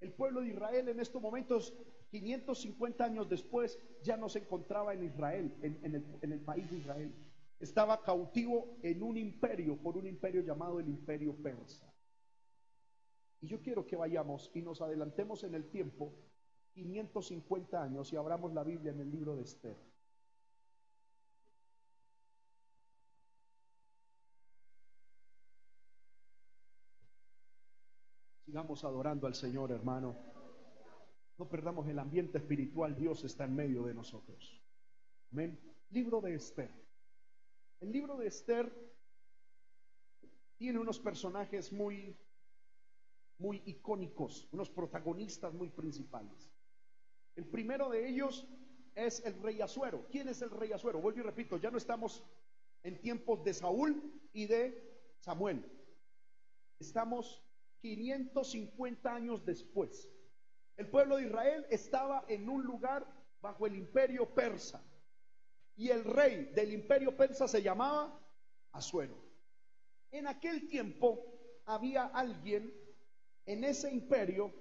El 0.00 0.12
pueblo 0.12 0.42
de 0.42 0.48
Israel 0.48 0.88
en 0.88 1.00
estos 1.00 1.20
momentos, 1.20 1.74
550 2.10 3.04
años 3.04 3.28
después, 3.28 3.78
ya 4.02 4.16
no 4.16 4.28
se 4.28 4.40
encontraba 4.40 4.94
en 4.94 5.04
Israel, 5.04 5.54
en, 5.62 6.32
el, 6.32 6.40
país 6.40 6.68
de 6.70 6.78
Israel. 6.78 7.14
Estaba 7.60 8.02
cautivo 8.02 8.78
en 8.82 9.02
un 9.02 9.16
imperio, 9.16 9.76
por 9.76 9.96
un 9.96 10.06
imperio 10.06 10.42
llamado 10.42 10.80
el 10.80 10.88
imperio 10.88 11.36
persa. 11.36 11.86
Y 13.40 13.46
yo 13.46 13.60
quiero 13.62 13.86
que 13.86 13.96
vayamos 13.96 14.50
y 14.54 14.60
nos 14.60 14.80
adelantemos 14.80 15.44
en 15.44 15.54
el 15.54 15.70
tiempo, 15.70 16.12
550 16.74 17.82
años, 17.82 18.12
y 18.12 18.16
abramos 18.16 18.52
la 18.52 18.64
Biblia 18.64 18.90
en 18.90 19.00
el 19.00 19.10
libro 19.10 19.36
de 19.36 19.42
Esther. 19.44 19.76
Sigamos 28.44 28.82
adorando 28.82 29.28
al 29.28 29.34
Señor, 29.36 29.70
hermano. 29.70 30.39
No 31.40 31.48
perdamos 31.48 31.88
el 31.88 31.98
ambiente 31.98 32.36
espiritual, 32.36 32.94
Dios 32.94 33.24
está 33.24 33.44
en 33.46 33.56
medio 33.56 33.82
de 33.82 33.94
nosotros. 33.94 34.60
Amén. 35.32 35.58
Libro 35.88 36.20
de 36.20 36.34
Esther. 36.34 36.70
El 37.80 37.92
libro 37.92 38.18
de 38.18 38.26
Esther 38.26 38.70
tiene 40.58 40.78
unos 40.78 41.00
personajes 41.00 41.72
muy, 41.72 42.14
muy 43.38 43.62
icónicos, 43.64 44.50
unos 44.52 44.68
protagonistas 44.68 45.54
muy 45.54 45.70
principales. 45.70 46.52
El 47.36 47.46
primero 47.46 47.88
de 47.88 48.06
ellos 48.06 48.46
es 48.94 49.24
el 49.24 49.40
rey 49.42 49.62
Azuero. 49.62 50.06
¿Quién 50.10 50.28
es 50.28 50.42
el 50.42 50.50
rey 50.50 50.72
Azuero? 50.72 51.00
Vuelvo 51.00 51.20
y 51.20 51.22
repito, 51.22 51.56
ya 51.56 51.70
no 51.70 51.78
estamos 51.78 52.22
en 52.82 53.00
tiempos 53.00 53.42
de 53.44 53.54
Saúl 53.54 54.12
y 54.34 54.44
de 54.44 55.08
Samuel. 55.20 55.64
Estamos 56.78 57.42
550 57.80 59.14
años 59.14 59.42
después. 59.46 60.06
El 60.80 60.88
pueblo 60.88 61.18
de 61.18 61.26
Israel 61.26 61.66
estaba 61.68 62.24
en 62.26 62.48
un 62.48 62.64
lugar 62.64 63.06
bajo 63.42 63.66
el 63.66 63.76
imperio 63.76 64.34
persa. 64.34 64.82
Y 65.76 65.90
el 65.90 66.02
rey 66.04 66.46
del 66.54 66.72
imperio 66.72 67.14
persa 67.14 67.46
se 67.46 67.60
llamaba 67.60 68.18
Asuero. 68.72 69.14
En 70.10 70.26
aquel 70.26 70.68
tiempo 70.68 71.62
había 71.66 72.06
alguien 72.06 72.74
en 73.44 73.62
ese 73.64 73.92
imperio 73.92 74.54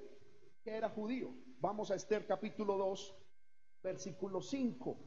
que 0.62 0.72
era 0.72 0.90
judío. 0.90 1.34
Vamos 1.62 1.90
a 1.90 1.96
Esther 1.96 2.28
capítulo 2.28 2.76
2, 2.76 3.16
versículo 3.82 4.42
5. 4.42 5.00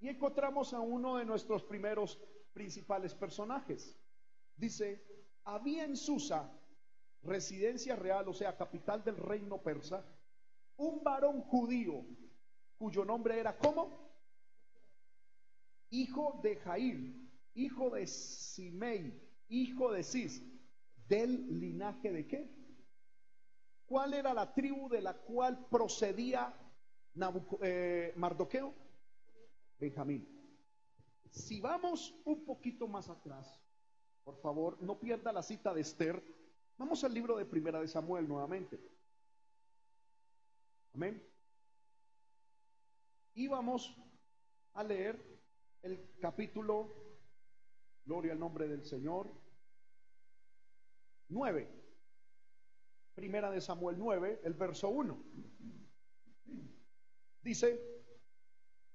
Y 0.00 0.08
encontramos 0.08 0.74
a 0.74 0.80
uno 0.80 1.18
de 1.18 1.24
nuestros 1.24 1.62
primeros 1.62 2.20
principales 2.52 3.14
personajes. 3.14 3.96
Dice, 4.56 5.06
había 5.44 5.84
en 5.84 5.96
Susa, 5.96 6.52
residencia 7.22 7.96
real, 7.96 8.28
o 8.28 8.34
sea, 8.34 8.56
capital 8.56 9.04
del 9.04 9.16
reino 9.16 9.62
persa, 9.62 10.04
un 10.76 11.02
varón 11.02 11.42
judío 11.42 12.04
cuyo 12.78 13.04
nombre 13.04 13.38
era 13.38 13.56
¿cómo? 13.58 14.10
Hijo 15.90 16.40
de 16.42 16.56
Jair, 16.56 17.14
hijo 17.54 17.90
de 17.90 18.06
Simei, 18.06 19.20
hijo 19.48 19.92
de 19.92 20.02
Cis, 20.02 20.42
del 21.08 21.58
linaje 21.60 22.12
de 22.12 22.26
qué? 22.26 22.60
¿Cuál 23.86 24.14
era 24.14 24.32
la 24.32 24.54
tribu 24.54 24.88
de 24.88 25.02
la 25.02 25.14
cual 25.14 25.66
procedía 25.68 26.54
eh, 27.60 28.12
Mardoqueo? 28.16 28.72
Benjamín. 29.78 30.28
Si 31.30 31.60
vamos 31.60 32.14
un 32.24 32.44
poquito 32.44 32.86
más 32.86 33.08
atrás, 33.08 33.60
por 34.22 34.36
favor, 34.40 34.80
no 34.80 35.00
pierda 35.00 35.32
la 35.32 35.42
cita 35.42 35.74
de 35.74 35.80
Esther. 35.80 36.22
Vamos 36.80 37.04
al 37.04 37.12
libro 37.12 37.36
de 37.36 37.44
Primera 37.44 37.78
de 37.78 37.86
Samuel 37.86 38.26
nuevamente. 38.26 38.80
Amén. 40.94 41.22
Y 43.34 43.48
vamos 43.48 43.94
a 44.72 44.82
leer 44.82 45.22
el 45.82 46.16
capítulo, 46.22 46.90
gloria 48.06 48.32
al 48.32 48.38
nombre 48.38 48.66
del 48.66 48.82
Señor, 48.86 49.30
9. 51.28 51.68
Primera 53.14 53.50
de 53.50 53.60
Samuel 53.60 53.98
9, 53.98 54.40
el 54.42 54.54
verso 54.54 54.88
1. 54.88 55.22
Dice, 57.42 57.78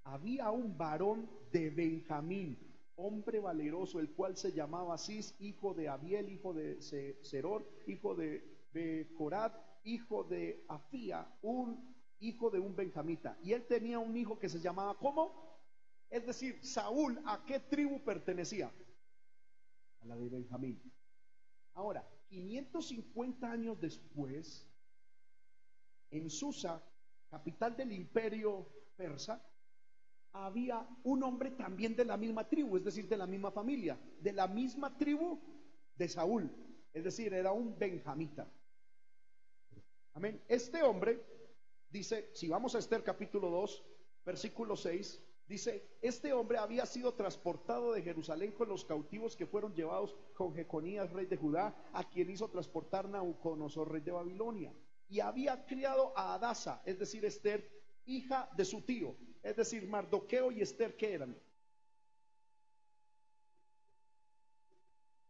había 0.06 0.50
un 0.50 0.76
varón 0.76 1.30
de 1.52 1.70
Benjamín 1.70 2.75
hombre 2.98 3.40
valeroso, 3.40 4.00
el 4.00 4.12
cual 4.12 4.38
se 4.38 4.52
llamaba 4.52 4.98
Cis, 4.98 5.36
hijo 5.40 5.74
de 5.74 5.90
Abiel, 5.90 6.30
hijo 6.30 6.54
de 6.54 6.82
Seror, 7.22 7.68
hijo 7.88 8.16
de, 8.16 8.68
de 8.74 9.14
Corat, 9.18 9.56
hijo 9.84 10.24
de 10.24 10.66
Afía, 10.68 11.28
un 11.42 11.96
hijo 12.20 12.50
de 12.50 12.60
un 12.60 12.76
benjamita. 12.76 13.38
Y 13.42 13.54
él 13.54 13.66
tenía 13.68 14.00
un 14.00 14.16
hijo 14.16 14.40
que 14.40 14.50
se 14.50 14.60
llamaba 14.60 14.98
¿cómo? 14.98 15.46
Es 16.10 16.26
decir, 16.26 16.64
Saúl, 16.64 17.22
¿a 17.26 17.44
qué 17.46 17.60
tribu 17.60 18.04
pertenecía? 18.04 18.72
A 20.02 20.06
la 20.06 20.16
de 20.16 20.30
Benjamín. 20.30 20.82
Ahora, 21.74 22.08
550 22.30 23.52
años 23.52 23.80
después, 23.80 24.68
en 26.12 26.30
Susa, 26.30 26.82
capital 27.30 27.76
del 27.76 27.92
imperio 27.92 28.70
persa, 28.96 29.46
había 30.44 30.86
un 31.04 31.24
hombre 31.24 31.52
también 31.52 31.96
de 31.96 32.04
la 32.04 32.18
misma 32.18 32.48
tribu, 32.48 32.76
es 32.76 32.84
decir, 32.84 33.08
de 33.08 33.16
la 33.16 33.26
misma 33.26 33.52
familia, 33.52 33.98
de 34.20 34.34
la 34.34 34.48
misma 34.48 34.98
tribu 34.98 35.40
de 35.96 36.10
Saúl, 36.10 36.52
es 36.94 37.04
decir, 37.04 37.34
era 37.34 37.54
un 37.54 37.78
benjamita. 37.78 38.52
Amén. 40.14 40.42
Este 40.48 40.84
hombre 40.84 41.24
dice, 41.90 42.30
si 42.34 42.50
vamos 42.50 42.76
a 42.76 42.80
Esther 42.80 43.02
capítulo 43.04 43.50
2, 43.50 43.86
versículo 44.26 44.76
6, 44.76 45.24
dice, 45.48 45.98
este 46.02 46.34
hombre 46.34 46.58
había 46.58 46.86
sido 46.86 47.14
transportado 47.14 47.94
de 47.94 48.02
Jerusalén 48.02 48.52
con 48.52 48.68
los 48.68 48.84
cautivos 48.84 49.38
que 49.38 49.46
fueron 49.46 49.74
llevados 49.74 50.18
con 50.34 50.54
Jeconías, 50.54 51.14
rey 51.14 51.28
de 51.28 51.38
Judá, 51.38 51.76
a 51.94 52.10
quien 52.10 52.30
hizo 52.30 52.50
transportar 52.50 53.08
Nabucodonosor, 53.08 53.90
rey 53.90 54.02
de 54.02 54.12
Babilonia. 54.12 54.74
Y 55.08 55.22
había 55.22 55.66
criado 55.66 56.12
a 56.18 56.34
Adasa, 56.34 56.82
es 56.86 57.00
decir, 57.00 57.24
Esther, 57.24 57.70
hija 58.06 58.50
de 58.58 58.66
su 58.66 58.82
tío, 58.82 59.16
es 59.46 59.56
decir, 59.56 59.88
Mardoqueo 59.88 60.52
y 60.52 60.62
Esther, 60.62 60.98
¿qué 60.98 61.14
eran? 61.14 61.38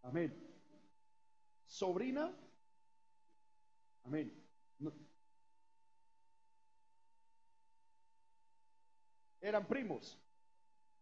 Amén. 0.03 0.34
Sobrina. 1.66 2.34
Amén. 4.05 4.34
Eran 9.41 9.68
primos. 9.68 10.18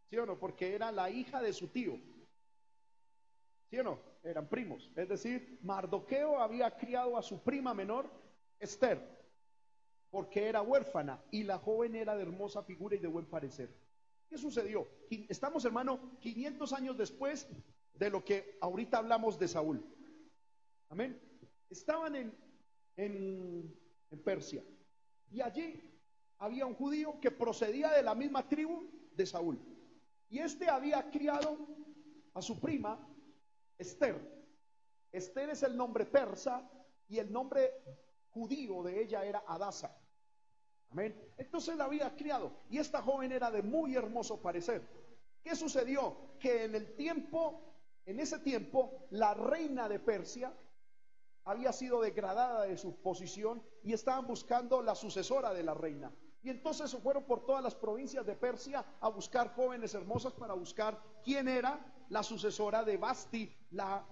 ¿Sí 0.10 0.18
o 0.18 0.26
no? 0.26 0.40
Porque 0.40 0.74
era 0.74 0.92
la 0.92 1.12
hija 1.12 1.40
de 1.40 1.54
su 1.54 1.68
tío. 1.68 2.00
¿Sí 3.70 3.78
o 3.78 3.84
no? 3.84 4.00
Eran 4.24 4.50
primos. 4.50 4.90
Es 4.96 5.08
decir, 5.08 5.60
Mardoqueo 5.62 6.40
había 6.40 6.76
criado 6.78 7.16
a 7.16 7.22
su 7.22 7.44
prima 7.44 7.76
menor, 7.76 8.10
Esther 8.60 9.13
porque 10.14 10.48
era 10.48 10.62
huérfana 10.62 11.20
y 11.32 11.42
la 11.42 11.58
joven 11.58 11.96
era 11.96 12.16
de 12.16 12.22
hermosa 12.22 12.62
figura 12.62 12.96
y 12.96 13.00
de 13.00 13.08
buen 13.08 13.26
parecer. 13.26 13.76
¿Qué 14.30 14.38
sucedió? 14.38 14.88
Estamos, 15.10 15.66
hermano, 15.66 16.20
500 16.20 16.72
años 16.74 17.00
después 17.00 17.48
de 17.96 18.12
lo 18.12 18.24
que 18.24 18.60
ahorita 18.62 19.00
hablamos 19.00 19.40
de 19.40 19.48
Saúl. 19.48 19.84
Amén. 20.90 21.20
Estaban 21.68 22.16
en, 22.16 22.32
en, 22.96 23.76
Persia 24.24 24.64
y 25.32 25.42
allí 25.42 25.82
había 26.38 26.68
un 26.68 26.76
judío 26.76 27.20
que 27.20 27.32
procedía 27.32 27.90
de 27.90 28.04
la 28.04 28.14
misma 28.14 28.48
tribu 28.48 28.88
de 29.16 29.26
Saúl. 29.26 29.60
Y 30.30 30.38
este 30.38 30.70
había 30.70 31.10
criado 31.10 31.58
a 32.36 32.42
su 32.44 32.60
prima 32.60 33.00
Esther. 33.80 34.16
Esther 35.12 35.50
es 35.50 35.64
el 35.64 35.76
nombre 35.76 36.06
persa 36.06 36.70
y 37.10 37.18
el 37.18 37.34
nombre 37.34 37.82
judío 38.30 38.84
de 38.84 39.02
ella 39.02 39.26
era 39.26 39.44
Adasa. 39.48 40.03
Entonces 41.38 41.76
la 41.76 41.86
había 41.86 42.16
criado 42.16 42.52
y 42.70 42.78
esta 42.78 43.02
joven 43.02 43.32
era 43.32 43.50
de 43.52 43.62
muy 43.62 43.96
hermoso 43.96 44.42
parecer. 44.42 44.82
¿Qué 45.44 45.56
sucedió? 45.56 46.16
Que 46.40 46.66
en 46.66 46.76
el 46.76 46.96
tiempo, 46.96 47.62
en 48.06 48.20
ese 48.20 48.40
tiempo, 48.40 49.08
la 49.12 49.34
reina 49.34 49.90
de 49.90 50.00
Persia 50.00 50.54
había 51.46 51.74
sido 51.74 52.02
degradada 52.02 52.64
de 52.64 52.78
su 52.78 53.02
posición 53.02 53.62
y 53.84 53.94
estaban 53.94 54.28
buscando 54.28 54.82
la 54.82 54.96
sucesora 54.96 55.54
de 55.54 55.64
la 55.64 55.74
reina. 55.74 56.12
Y 56.42 56.50
entonces 56.50 56.90
se 56.92 56.98
fueron 56.98 57.24
por 57.24 57.46
todas 57.46 57.64
las 57.64 57.76
provincias 57.76 58.26
de 58.26 58.36
Persia 58.36 58.86
a 59.00 59.10
buscar 59.10 59.54
jóvenes 59.56 59.94
hermosas 59.94 60.34
para 60.34 60.54
buscar 60.54 61.02
quién 61.24 61.48
era 61.48 61.80
la 62.10 62.22
sucesora 62.22 62.84
de 62.84 62.98
Basti, 62.98 63.54
la, 63.72 64.06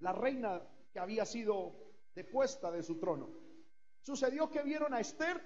la 0.00 0.12
reina 0.12 0.60
que 0.92 0.98
había 0.98 1.24
sido 1.24 1.72
depuesta 2.14 2.70
de 2.70 2.82
su 2.82 2.98
trono. 2.98 3.28
Sucedió 4.00 4.50
que 4.50 4.62
vieron 4.62 4.94
a 4.94 5.00
Esther 5.00 5.40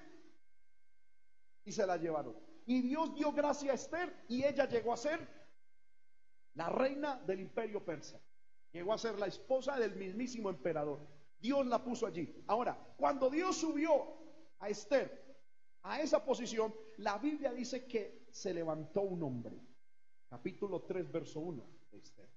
y 1.64 1.72
se 1.72 1.86
la 1.86 1.96
llevaron. 1.96 2.36
Y 2.66 2.82
Dios 2.82 3.14
dio 3.14 3.32
gracia 3.32 3.72
a 3.72 3.74
Esther 3.74 4.24
y 4.28 4.44
ella 4.44 4.66
llegó 4.66 4.92
a 4.92 4.96
ser 4.96 5.26
la 6.54 6.68
reina 6.68 7.20
del 7.26 7.40
imperio 7.40 7.84
persa. 7.84 8.20
Llegó 8.72 8.92
a 8.92 8.98
ser 8.98 9.18
la 9.18 9.26
esposa 9.26 9.78
del 9.78 9.94
mismísimo 9.94 10.50
emperador. 10.50 11.06
Dios 11.38 11.66
la 11.66 11.82
puso 11.82 12.06
allí. 12.06 12.42
Ahora, 12.46 12.74
cuando 12.96 13.30
Dios 13.30 13.56
subió 13.56 13.92
a 14.58 14.68
Esther 14.68 15.22
a 15.82 16.00
esa 16.00 16.24
posición, 16.24 16.74
la 16.96 17.18
Biblia 17.18 17.52
dice 17.52 17.86
que 17.86 18.26
se 18.30 18.54
levantó 18.54 19.02
un 19.02 19.22
hombre. 19.22 19.60
Capítulo 20.28 20.82
3, 20.82 21.12
verso 21.12 21.40
1 21.40 21.66
de 21.92 21.98
Esther. 21.98 22.28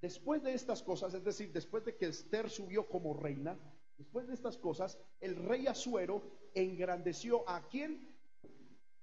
Después 0.00 0.42
de 0.42 0.54
estas 0.54 0.82
cosas, 0.82 1.12
es 1.12 1.22
decir, 1.22 1.52
después 1.52 1.84
de 1.84 1.96
que 1.96 2.06
Esther 2.06 2.48
subió 2.48 2.88
como 2.88 3.14
reina, 3.14 3.58
Después 4.00 4.26
de 4.26 4.32
estas 4.32 4.56
cosas, 4.56 4.98
el 5.20 5.36
rey 5.36 5.66
Asuero 5.66 6.22
engrandeció 6.54 7.46
a 7.46 7.68
quién? 7.68 8.16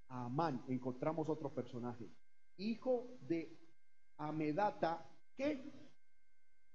A 0.08 0.26
Amán. 0.26 0.66
Encontramos 0.68 1.30
otro 1.30 1.54
personaje. 1.54 2.10
Hijo 2.58 3.20
de 3.22 3.56
Amedata, 4.18 5.08
¿qué? 5.36 5.72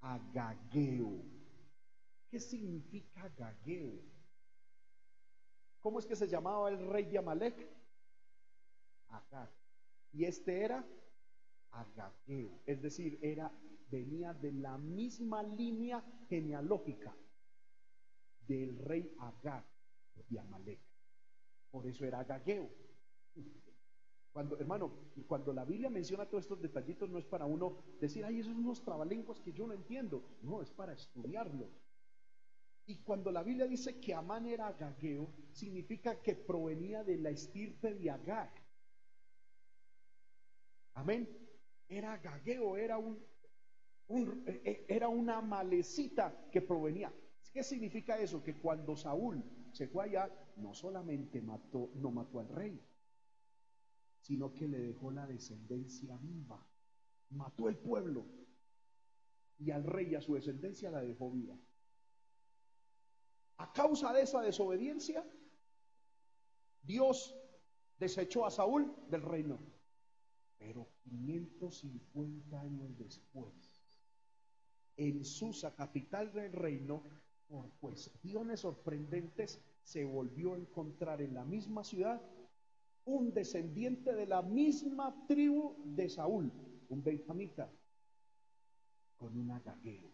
Agageo. 0.03 1.20
¿Qué 2.31 2.39
significa 2.39 3.25
Agageo? 3.25 4.01
¿Cómo 5.81 5.99
es 5.99 6.07
que 6.07 6.14
se 6.14 6.29
llamaba 6.29 6.70
el 6.70 6.79
rey 6.91 7.07
de 7.07 7.18
Amalek? 7.18 7.68
Agag. 9.09 9.51
Y 10.12 10.27
este 10.27 10.62
era 10.62 10.87
Agageo, 11.73 12.61
es 12.66 12.81
decir, 12.81 13.18
era 13.20 13.51
venía 13.91 14.33
de 14.33 14.53
la 14.53 14.79
misma 14.79 15.43
línea 15.43 16.05
genealógica 16.29 17.12
del 18.47 18.78
rey 18.78 19.14
Agag 19.18 19.64
de 20.28 20.38
Amalek. 20.38 20.80
Por 21.70 21.86
eso 21.86 22.05
era 22.05 22.20
Agageo. 22.20 22.70
Cuando, 24.32 24.59
hermano, 24.59 24.90
cuando 25.26 25.53
la 25.53 25.64
Biblia 25.64 25.90
menciona 25.90 26.26
todos 26.26 26.45
estos 26.45 26.61
detallitos, 26.61 27.11
no 27.11 27.18
es 27.18 27.26
para 27.26 27.45
uno 27.45 27.82
decir, 28.01 28.24
ay, 28.24 28.40
esos 28.40 28.53
son 28.53 28.64
unos 28.64 28.82
trabalenguas 28.82 29.40
que 29.40 29.53
yo 29.53 29.66
no 29.66 29.74
entiendo. 29.74 30.22
No, 30.43 30.62
es 30.62 30.70
para 30.70 30.95
estudiarlo. 30.95 31.68
Y 32.86 32.97
cuando 33.03 33.30
la 33.30 33.43
Biblia 33.43 33.66
dice 33.66 34.01
que 34.01 34.14
Amán 34.14 34.47
era 34.47 34.66
agageo, 34.68 35.28
significa 35.53 36.20
que 36.20 36.34
provenía 36.34 37.05
de 37.05 37.18
la 37.18 37.30
estirpe 37.30 37.95
de 37.95 38.11
Agag. 38.11 38.51
Amén. 40.95 41.28
Era 41.88 42.14
agageo, 42.14 42.76
era 42.76 42.99
un, 42.99 43.22
un, 44.09 44.45
e, 44.47 44.62
e, 44.64 44.86
era 44.88 45.09
una 45.09 45.40
malecita 45.40 46.49
que 46.51 46.62
provenía. 46.62 47.12
¿Qué 47.53 47.63
significa 47.63 48.19
eso? 48.19 48.43
Que 48.43 48.57
cuando 48.57 48.97
Saúl 48.97 49.45
se 49.73 49.87
fue 49.87 50.05
allá, 50.05 50.31
no 50.57 50.75
solamente 50.75 51.41
mató, 51.43 51.91
no 51.97 52.11
mató 52.11 52.41
al 52.41 52.49
rey, 52.49 52.81
sino 54.21 54.55
que 54.55 54.69
le 54.69 54.79
dejó 54.79 55.11
la 55.11 55.27
descendencia 55.27 56.17
viva. 56.17 56.67
Mató 57.31 57.69
el 57.69 57.77
pueblo 57.77 58.27
y 59.59 59.71
al 59.71 59.85
rey 59.85 60.11
y 60.11 60.15
a 60.15 60.21
su 60.21 60.35
descendencia 60.35 60.91
la 60.91 61.03
dejó 61.03 61.31
viva. 61.31 61.57
A 63.59 63.73
causa 63.73 64.13
de 64.13 64.23
esa 64.23 64.41
desobediencia, 64.41 65.25
Dios 66.83 67.37
desechó 67.99 68.47
a 68.47 68.51
Saúl 68.51 68.95
del 69.09 69.23
reino. 69.23 69.59
Pero 70.59 70.89
550 71.03 72.61
años 72.61 72.97
después, 72.99 73.53
en 74.97 75.25
Susa, 75.25 75.75
capital 75.75 76.33
del 76.33 76.53
reino, 76.53 77.03
por 77.53 77.71
cuestiones 77.81 78.61
sorprendentes, 78.61 79.61
se 79.83 80.07
volvió 80.07 80.55
a 80.55 80.59
encontrar 80.59 81.21
en 81.21 81.35
la 81.35 81.45
misma 81.45 81.85
ciudad 81.85 82.23
un 83.05 83.35
descendiente 83.35 84.15
de 84.15 84.27
la 84.27 84.41
misma 84.41 85.15
tribu 85.29 85.77
de 85.85 86.09
Saúl, 86.09 86.51
un 86.89 87.05
benjamita, 87.05 87.71
con 89.19 89.37
una 89.37 89.61
gagueo, 89.61 90.11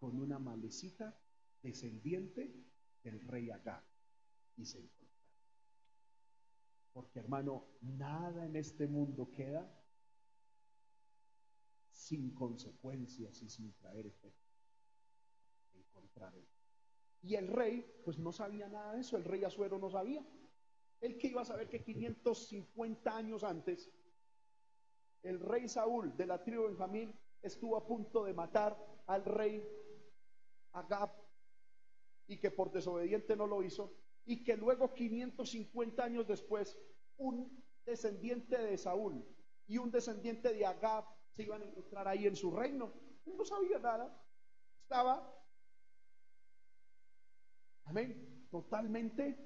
con 0.00 0.18
una 0.18 0.38
malecita 0.38 1.14
descendiente 1.62 2.50
del 3.04 3.20
rey 3.28 3.50
Agag. 3.50 3.84
Y 4.56 4.64
se 4.64 4.78
encontró. 4.78 5.06
Porque 6.94 7.18
hermano, 7.18 7.66
nada 7.82 8.46
en 8.46 8.56
este 8.56 8.86
mundo 8.86 9.30
queda 9.30 9.70
sin 11.90 12.30
consecuencias 12.30 13.42
y 13.42 13.50
sin 13.50 13.74
traer 13.74 14.06
efecto. 14.06 14.47
Y 17.22 17.34
el 17.34 17.48
rey, 17.48 17.84
pues 18.04 18.18
no 18.18 18.32
sabía 18.32 18.68
nada 18.68 18.94
de 18.94 19.00
eso, 19.00 19.16
el 19.16 19.24
rey 19.24 19.44
Azuero 19.44 19.78
no 19.78 19.90
sabía. 19.90 20.24
Él 21.00 21.18
que 21.18 21.28
iba 21.28 21.42
a 21.42 21.44
saber 21.44 21.68
que 21.68 21.82
550 21.82 23.16
años 23.16 23.44
antes, 23.44 23.90
el 25.22 25.40
rey 25.40 25.68
Saúl 25.68 26.16
de 26.16 26.26
la 26.26 26.42
tribu 26.42 26.62
de 26.62 26.68
Benjamín 26.68 27.14
estuvo 27.42 27.76
a 27.76 27.86
punto 27.86 28.24
de 28.24 28.34
matar 28.34 28.76
al 29.06 29.24
rey 29.24 29.64
Agab 30.72 31.10
y 32.26 32.38
que 32.38 32.50
por 32.50 32.70
desobediente 32.70 33.36
no 33.36 33.46
lo 33.46 33.62
hizo 33.62 33.92
y 34.26 34.44
que 34.44 34.56
luego 34.56 34.92
550 34.94 36.04
años 36.04 36.26
después 36.26 36.78
un 37.16 37.64
descendiente 37.84 38.58
de 38.58 38.76
Saúl 38.76 39.24
y 39.66 39.78
un 39.78 39.90
descendiente 39.90 40.52
de 40.52 40.66
Agab 40.66 41.04
se 41.34 41.44
iban 41.44 41.62
a 41.62 41.64
encontrar 41.64 42.08
ahí 42.08 42.26
en 42.26 42.36
su 42.36 42.50
reino. 42.50 42.92
no 43.24 43.44
sabía 43.44 43.78
nada. 43.78 44.22
Estaba 44.82 45.37
Amén. 47.88 48.46
Totalmente 48.50 49.36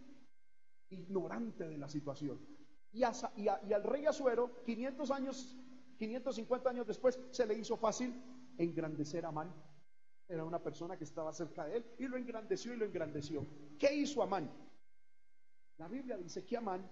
ignorante 0.91 1.67
de 1.67 1.79
la 1.79 1.89
situación. 1.89 2.41
Y, 2.93 3.05
al 3.05 3.85
rey 3.85 4.05
Azuero, 4.07 4.63
500 4.65 5.11
años, 5.11 5.57
550 5.99 6.71
años 6.71 6.87
después, 6.87 7.19
se 7.31 7.47
le 7.47 7.55
hizo 7.55 7.77
fácil 7.77 8.13
engrandecer 8.59 9.25
a 9.25 9.29
Amán. 9.29 9.55
Era 10.29 10.45
una 10.45 10.63
persona 10.63 10.97
que 10.97 11.05
estaba 11.05 11.33
cerca 11.33 11.65
de 11.67 11.77
él 11.77 11.87
y 11.99 12.07
lo 12.07 12.17
engrandeció 12.17 12.75
y 12.75 12.77
lo 12.77 12.85
engrandeció. 12.85 13.47
¿Qué 13.79 13.95
hizo 13.95 14.23
Amán? 14.23 14.51
La 15.79 15.89
Biblia 15.89 16.17
dice 16.17 16.45
que 16.45 16.57
Amán, 16.57 16.91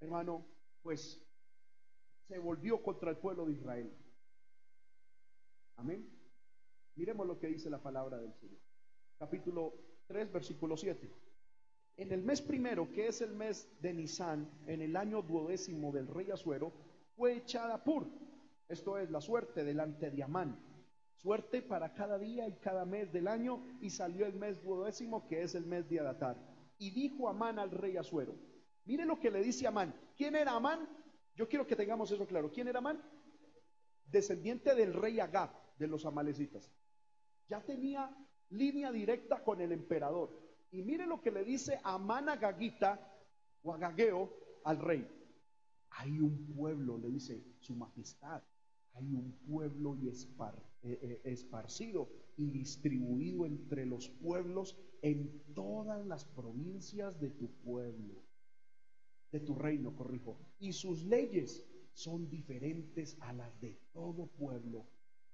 hermano, 0.00 0.44
pues 0.82 1.20
se 2.26 2.38
volvió 2.38 2.82
contra 2.82 3.10
el 3.10 3.16
pueblo 3.16 3.46
de 3.46 3.52
Israel. 3.52 3.96
Amén. 5.76 6.08
Miremos 6.96 7.26
lo 7.26 7.38
que 7.38 7.46
dice 7.46 7.70
la 7.70 7.82
palabra 7.82 8.18
del 8.18 8.34
Señor. 8.34 8.60
Capítulo 9.18 9.89
3, 10.10 10.32
versículo 10.32 10.76
7. 10.76 11.08
En 11.96 12.10
el 12.10 12.22
mes 12.24 12.42
primero, 12.42 12.90
que 12.90 13.06
es 13.06 13.20
el 13.20 13.32
mes 13.32 13.68
de 13.80 13.94
Nisan, 13.94 14.50
en 14.66 14.82
el 14.82 14.96
año 14.96 15.22
duodécimo 15.22 15.92
del 15.92 16.08
rey 16.08 16.32
Azuero, 16.32 16.72
fue 17.14 17.36
echada 17.36 17.84
Pur, 17.84 18.08
esto 18.68 18.98
es 18.98 19.08
la 19.08 19.20
suerte 19.20 19.62
delante 19.62 20.10
de 20.10 20.20
Amán, 20.24 20.58
suerte 21.14 21.62
para 21.62 21.94
cada 21.94 22.18
día 22.18 22.48
y 22.48 22.54
cada 22.54 22.84
mes 22.84 23.12
del 23.12 23.28
año, 23.28 23.62
y 23.80 23.90
salió 23.90 24.26
el 24.26 24.34
mes 24.34 24.60
duodécimo, 24.60 25.28
que 25.28 25.42
es 25.42 25.54
el 25.54 25.64
mes 25.64 25.88
de 25.88 26.00
Adatar. 26.00 26.36
Y 26.76 26.90
dijo 26.90 27.28
Amán 27.28 27.60
al 27.60 27.70
rey 27.70 27.96
Azuero, 27.96 28.34
mire 28.86 29.04
lo 29.04 29.20
que 29.20 29.30
le 29.30 29.44
dice 29.44 29.68
Amán. 29.68 29.94
¿Quién 30.16 30.34
era 30.34 30.56
Amán? 30.56 30.88
Yo 31.36 31.48
quiero 31.48 31.68
que 31.68 31.76
tengamos 31.76 32.10
eso 32.10 32.26
claro. 32.26 32.50
¿Quién 32.50 32.66
era 32.66 32.80
Amán? 32.80 33.00
Descendiente 34.06 34.74
del 34.74 34.92
rey 34.92 35.20
Agab, 35.20 35.50
de 35.78 35.86
los 35.86 36.04
amalecitas. 36.04 36.68
Ya 37.48 37.60
tenía 37.60 38.12
línea 38.50 38.92
directa 38.92 39.42
con 39.42 39.60
el 39.60 39.72
emperador. 39.72 40.30
Y 40.72 40.82
mire 40.82 41.06
lo 41.06 41.20
que 41.20 41.30
le 41.30 41.44
dice 41.44 41.80
Amán 41.82 42.28
a 42.28 42.36
Gagita 42.36 43.00
o 43.62 43.72
a 43.72 43.78
Gageo 43.78 44.30
al 44.64 44.78
rey. 44.78 45.06
Hay 45.90 46.20
un 46.20 46.46
pueblo, 46.54 46.98
le 46.98 47.10
dice 47.10 47.42
su 47.58 47.74
majestad, 47.74 48.42
hay 48.94 49.12
un 49.12 49.32
pueblo 49.48 49.96
y 49.96 50.08
eh, 50.08 50.12
eh, 50.82 51.20
esparcido 51.24 52.08
y 52.36 52.50
distribuido 52.50 53.46
entre 53.46 53.86
los 53.86 54.08
pueblos 54.08 54.76
en 55.02 55.42
todas 55.54 56.06
las 56.06 56.24
provincias 56.24 57.20
de 57.20 57.30
tu 57.30 57.50
pueblo, 57.64 58.22
de 59.32 59.40
tu 59.40 59.54
reino, 59.54 59.94
corrijo. 59.94 60.38
Y 60.58 60.72
sus 60.72 61.04
leyes 61.04 61.66
son 61.92 62.28
diferentes 62.30 63.16
a 63.20 63.32
las 63.32 63.60
de 63.60 63.78
todo 63.92 64.26
pueblo 64.26 64.86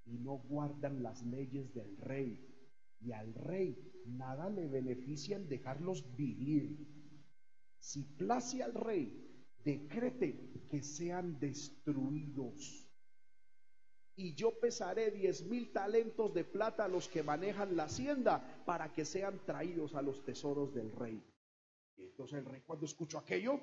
y 0.04 0.18
no 0.18 0.38
guardan 0.38 1.02
las 1.02 1.24
leyes 1.24 1.72
del 1.74 1.96
rey. 1.98 2.40
Y 3.00 3.12
al 3.12 3.34
rey 3.34 3.76
nada 4.06 4.48
le 4.50 4.68
beneficia 4.68 5.36
el 5.36 5.48
dejarlos 5.48 6.16
vivir. 6.16 6.86
Si 7.78 8.02
place 8.02 8.62
al 8.62 8.74
rey, 8.74 9.26
decrete 9.64 10.64
que 10.70 10.82
sean 10.82 11.38
destruidos. 11.38 12.86
Y 14.16 14.34
yo 14.34 14.58
pesaré 14.58 15.10
diez 15.10 15.44
mil 15.44 15.72
talentos 15.72 16.32
de 16.32 16.44
plata 16.44 16.84
a 16.84 16.88
los 16.88 17.06
que 17.08 17.22
manejan 17.22 17.76
la 17.76 17.84
hacienda 17.84 18.62
para 18.64 18.92
que 18.92 19.04
sean 19.04 19.44
traídos 19.44 19.94
a 19.94 20.02
los 20.02 20.24
tesoros 20.24 20.72
del 20.72 20.90
rey. 20.92 21.22
Entonces 21.98 22.38
el 22.38 22.46
rey 22.46 22.62
cuando 22.66 22.86
escuchó 22.86 23.18
aquello, 23.18 23.60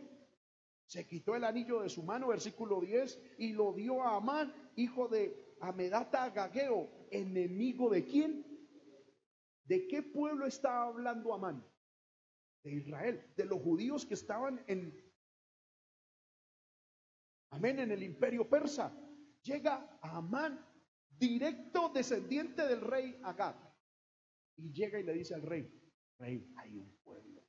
se 0.85 1.07
quitó 1.07 1.35
el 1.35 1.43
anillo 1.43 1.81
de 1.81 1.89
su 1.89 2.03
mano, 2.03 2.27
versículo 2.27 2.81
10, 2.81 3.19
y 3.39 3.53
lo 3.53 3.73
dio 3.73 4.03
a 4.03 4.17
Amán, 4.17 4.53
hijo 4.75 5.07
de 5.07 5.55
Amedata 5.59 6.29
Gageo, 6.29 6.89
enemigo 7.09 7.89
de 7.89 8.05
quién? 8.05 8.52
¿De 9.65 9.87
qué 9.87 10.03
pueblo 10.03 10.45
estaba 10.45 10.87
hablando 10.87 11.33
Amán? 11.33 11.65
De 12.63 12.73
Israel, 12.73 13.33
de 13.35 13.45
los 13.45 13.61
judíos 13.61 14.05
que 14.05 14.13
estaban 14.13 14.63
en, 14.67 14.93
amén, 17.49 17.79
en 17.79 17.91
el 17.91 18.03
imperio 18.03 18.49
persa. 18.49 18.97
Llega 19.41 19.99
Amán, 20.01 20.65
directo 21.09 21.89
descendiente 21.89 22.65
del 22.67 22.81
rey 22.81 23.19
Agag, 23.23 23.57
y 24.55 24.71
llega 24.71 24.99
y 24.99 25.03
le 25.03 25.13
dice 25.13 25.35
al 25.35 25.41
rey, 25.41 25.69
rey, 26.19 26.53
hay 26.57 26.77
un 26.77 26.97
pueblo. 27.03 27.43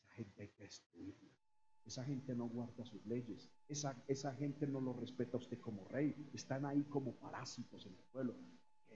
Esa 0.00 0.10
gente 0.14 0.42
hay 0.42 0.48
que 0.48 0.64
destruirla. 0.64 1.30
Esa 1.84 2.04
gente 2.04 2.34
no 2.34 2.48
guarda 2.48 2.84
sus 2.84 3.04
leyes. 3.06 3.50
Esa, 3.68 4.02
esa 4.06 4.34
gente 4.34 4.66
no 4.66 4.80
lo 4.80 4.92
respeta 4.92 5.36
a 5.36 5.40
usted 5.40 5.60
como 5.60 5.84
rey. 5.88 6.30
Están 6.32 6.64
ahí 6.64 6.84
como 6.84 7.16
parásitos 7.16 7.86
en 7.86 7.94
el 7.94 8.04
pueblo 8.04 8.36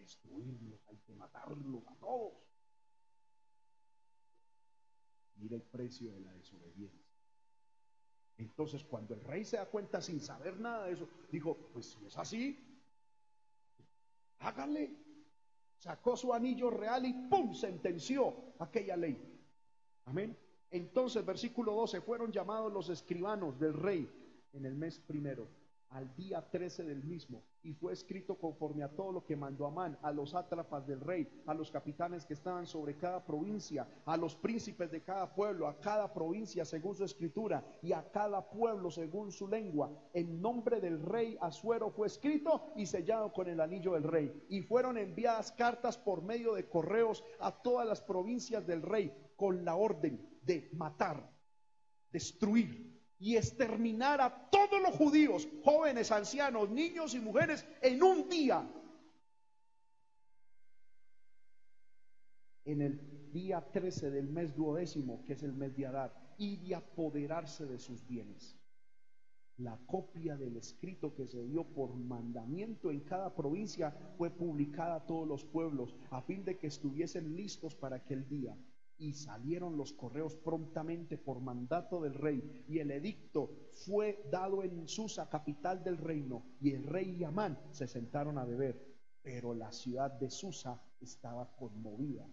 destruirlos, 0.07 0.80
hay 0.86 0.98
que 0.98 1.14
matarlos 1.14 1.84
a 1.88 1.94
todos. 1.96 2.34
Mira 5.36 5.57
el 5.57 5.62
precio 5.62 6.12
de 6.12 6.20
la 6.20 6.32
desobediencia. 6.32 7.04
Entonces, 8.38 8.84
cuando 8.84 9.14
el 9.14 9.20
rey 9.22 9.44
se 9.44 9.57
da 9.57 9.66
cuenta 9.66 10.00
sin 10.00 10.20
saber 10.20 10.61
nada 10.61 10.86
de 10.86 10.92
eso, 10.92 11.09
dijo, 11.30 11.57
pues 11.72 11.86
si 11.86 12.07
es 12.07 12.16
así, 12.16 12.57
hágale. 14.38 14.94
Sacó 15.78 16.16
su 16.16 16.32
anillo 16.32 16.70
real 16.70 17.04
y 17.04 17.12
¡pum! 17.28 17.52
sentenció 17.52 18.54
aquella 18.61 18.96
ley. 18.96 19.20
Amén. 20.04 20.36
Entonces, 20.70 21.24
versículo 21.24 21.72
12, 21.72 22.00
fueron 22.00 22.30
llamados 22.30 22.72
los 22.72 22.88
escribanos 22.88 23.59
del 23.59 23.74
rey 23.74 24.09
en 24.52 24.64
el 24.66 24.74
mes 24.74 25.00
primero 25.00 25.48
al 25.90 26.14
día 26.14 26.42
13 26.42 26.84
del 26.84 27.02
mismo, 27.04 27.42
y 27.66 27.74
fue 27.74 27.92
escrito 27.92 28.36
conforme 28.36 28.84
a 28.84 28.88
todo 28.88 29.10
lo 29.10 29.24
que 29.24 29.34
mandó 29.34 29.66
Amán, 29.66 29.98
a 30.02 30.12
los 30.12 30.30
sátrapas 30.30 30.86
del 30.86 31.00
rey, 31.00 31.28
a 31.46 31.52
los 31.52 31.68
capitanes 31.68 32.24
que 32.24 32.34
estaban 32.34 32.64
sobre 32.64 32.96
cada 32.96 33.26
provincia, 33.26 33.88
a 34.04 34.16
los 34.16 34.36
príncipes 34.36 34.88
de 34.92 35.02
cada 35.02 35.34
pueblo, 35.34 35.66
a 35.66 35.80
cada 35.80 36.14
provincia 36.14 36.64
según 36.64 36.94
su 36.94 37.02
escritura, 37.02 37.64
y 37.82 37.92
a 37.92 38.08
cada 38.12 38.48
pueblo 38.48 38.88
según 38.88 39.32
su 39.32 39.48
lengua. 39.48 39.90
En 40.12 40.40
nombre 40.40 40.80
del 40.80 41.02
rey 41.02 41.36
Asuero 41.40 41.90
fue 41.90 42.06
escrito 42.06 42.72
y 42.76 42.86
sellado 42.86 43.32
con 43.32 43.48
el 43.48 43.60
anillo 43.60 43.94
del 43.94 44.04
rey. 44.04 44.46
Y 44.48 44.62
fueron 44.62 44.96
enviadas 44.96 45.50
cartas 45.50 45.98
por 45.98 46.22
medio 46.22 46.54
de 46.54 46.68
correos 46.68 47.24
a 47.40 47.50
todas 47.50 47.86
las 47.86 48.00
provincias 48.00 48.64
del 48.64 48.82
rey, 48.82 49.12
con 49.34 49.64
la 49.64 49.74
orden 49.74 50.24
de 50.42 50.70
matar, 50.72 51.28
destruir 52.12 52.95
y 53.18 53.36
exterminar 53.36 54.20
a 54.20 54.50
todos 54.50 54.80
los 54.82 54.94
judíos, 54.94 55.48
jóvenes, 55.64 56.12
ancianos, 56.12 56.70
niños 56.70 57.14
y 57.14 57.20
mujeres, 57.20 57.66
en 57.80 58.02
un 58.02 58.28
día. 58.28 58.68
En 62.64 62.82
el 62.82 63.32
día 63.32 63.60
13 63.60 64.10
del 64.10 64.28
mes 64.28 64.54
duodécimo, 64.54 65.24
que 65.24 65.34
es 65.34 65.42
el 65.42 65.52
mes 65.52 65.76
de 65.76 65.86
Adar, 65.86 66.34
y 66.38 66.56
de 66.56 66.74
apoderarse 66.74 67.64
de 67.64 67.78
sus 67.78 68.06
bienes. 68.06 68.58
La 69.58 69.78
copia 69.86 70.36
del 70.36 70.56
escrito 70.56 71.14
que 71.14 71.26
se 71.26 71.42
dio 71.44 71.64
por 71.64 71.94
mandamiento 71.94 72.90
en 72.90 73.00
cada 73.00 73.34
provincia 73.34 73.90
fue 74.18 74.28
publicada 74.28 74.96
a 74.96 75.06
todos 75.06 75.26
los 75.26 75.44
pueblos, 75.44 75.94
a 76.10 76.20
fin 76.20 76.44
de 76.44 76.59
que 76.59 76.66
estuviesen 76.66 77.34
listos 77.34 77.74
para 77.74 77.97
aquel 77.97 78.28
día 78.28 78.55
y 78.98 79.12
salieron 79.12 79.77
los 79.77 79.93
correos 79.93 80.36
prontamente 80.36 81.18
por 81.18 81.40
mandato 81.40 82.01
del 82.01 82.14
rey, 82.14 82.64
y 82.68 82.78
el 82.78 82.90
edicto 82.90 83.68
fue 83.73 84.27
dado 84.31 84.62
en 84.62 84.89
Susa, 84.89 85.28
capital 85.28 85.85
del 85.85 85.98
reino, 85.98 86.44
y 86.60 86.73
el 86.73 86.85
rey 86.85 87.16
y 87.18 87.24
Amán 87.24 87.59
se 87.73 87.86
sentaron 87.86 88.39
a 88.39 88.44
beber, 88.44 88.97
pero 89.23 89.55
la 89.55 89.73
ciudad 89.73 90.10
de 90.12 90.31
Susa 90.31 90.82
estaba 91.01 91.55
conmovida. 91.56 92.27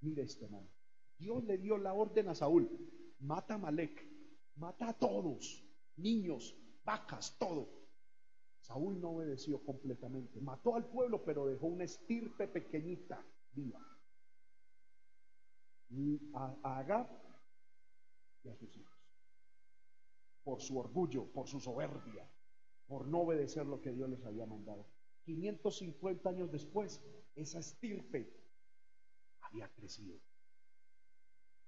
Mire 0.00 0.22
este 0.22 0.46
hermano, 0.46 0.68
Dios 1.18 1.44
le 1.44 1.58
dio 1.58 1.78
la 1.78 1.94
orden 1.94 2.28
a 2.28 2.34
Saúl, 2.34 2.68
mata 3.20 3.54
a 3.54 3.58
Malek, 3.58 4.04
mata 4.56 4.88
a 4.88 4.98
todos, 4.98 5.64
niños, 5.96 6.56
vacas, 6.84 7.36
todo. 7.38 7.80
Saúl 8.60 9.00
no 9.00 9.10
obedeció 9.10 9.64
completamente, 9.64 10.40
mató 10.40 10.74
al 10.74 10.86
pueblo, 10.86 11.24
pero 11.24 11.46
dejó 11.46 11.66
una 11.66 11.84
estirpe 11.84 12.48
pequeñita 12.48 13.24
viva 13.52 13.91
a, 16.34 16.78
Agab 16.78 17.08
y 18.42 18.48
a 18.48 18.56
sus 18.56 18.76
hijos. 18.76 18.98
Por 20.42 20.60
su 20.60 20.78
orgullo, 20.78 21.30
por 21.32 21.48
su 21.48 21.60
soberbia, 21.60 22.28
por 22.86 23.06
no 23.06 23.20
obedecer 23.20 23.66
lo 23.66 23.80
que 23.80 23.92
Dios 23.92 24.08
les 24.10 24.24
había 24.24 24.46
mandado. 24.46 24.86
550 25.24 26.28
años 26.28 26.50
después, 26.50 27.00
esa 27.36 27.60
estirpe 27.60 28.32
había 29.40 29.68
crecido. 29.72 30.18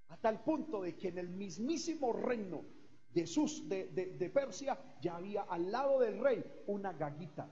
A 0.08 0.16
tal 0.18 0.42
punto 0.42 0.82
de 0.82 0.96
que 0.96 1.08
en 1.08 1.18
el 1.18 1.28
mismísimo 1.28 2.12
reino 2.12 2.64
de, 3.10 3.26
sus, 3.26 3.68
de, 3.68 3.86
de 3.86 4.30
Persia 4.30 4.78
ya 5.00 5.16
había 5.16 5.42
al 5.42 5.70
lado 5.70 6.00
del 6.00 6.18
rey 6.18 6.44
una 6.66 6.92
gaguita 6.92 7.48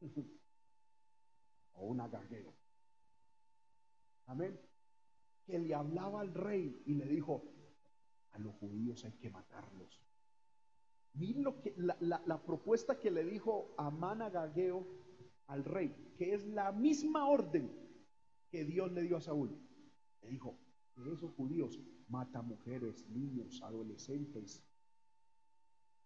o 1.72 1.86
una 1.86 2.06
gaguero. 2.08 2.54
Amén 4.26 4.67
que 5.48 5.58
le 5.58 5.74
hablaba 5.74 6.20
al 6.20 6.34
rey 6.34 6.82
y 6.84 6.92
le 6.92 7.06
dijo, 7.06 7.42
a 8.32 8.38
los 8.38 8.54
judíos 8.56 9.02
hay 9.06 9.12
que 9.12 9.30
matarlos. 9.30 9.98
Miren 11.14 11.42
lo 11.42 11.58
que, 11.62 11.74
la, 11.78 12.42
propuesta 12.44 13.00
que 13.00 13.10
le 13.10 13.24
dijo 13.24 13.74
Amán 13.78 14.20
Agageo 14.20 14.86
al 15.46 15.64
rey, 15.64 16.12
que 16.18 16.34
es 16.34 16.46
la 16.48 16.70
misma 16.70 17.26
orden 17.26 17.72
que 18.50 18.66
Dios 18.66 18.92
le 18.92 19.02
dio 19.02 19.16
a 19.16 19.22
Saúl. 19.22 19.58
Le 20.20 20.28
dijo, 20.28 20.54
de 20.96 21.14
esos 21.14 21.32
judíos 21.32 21.80
mata 22.08 22.42
mujeres, 22.42 23.08
niños, 23.08 23.62
adolescentes, 23.62 24.62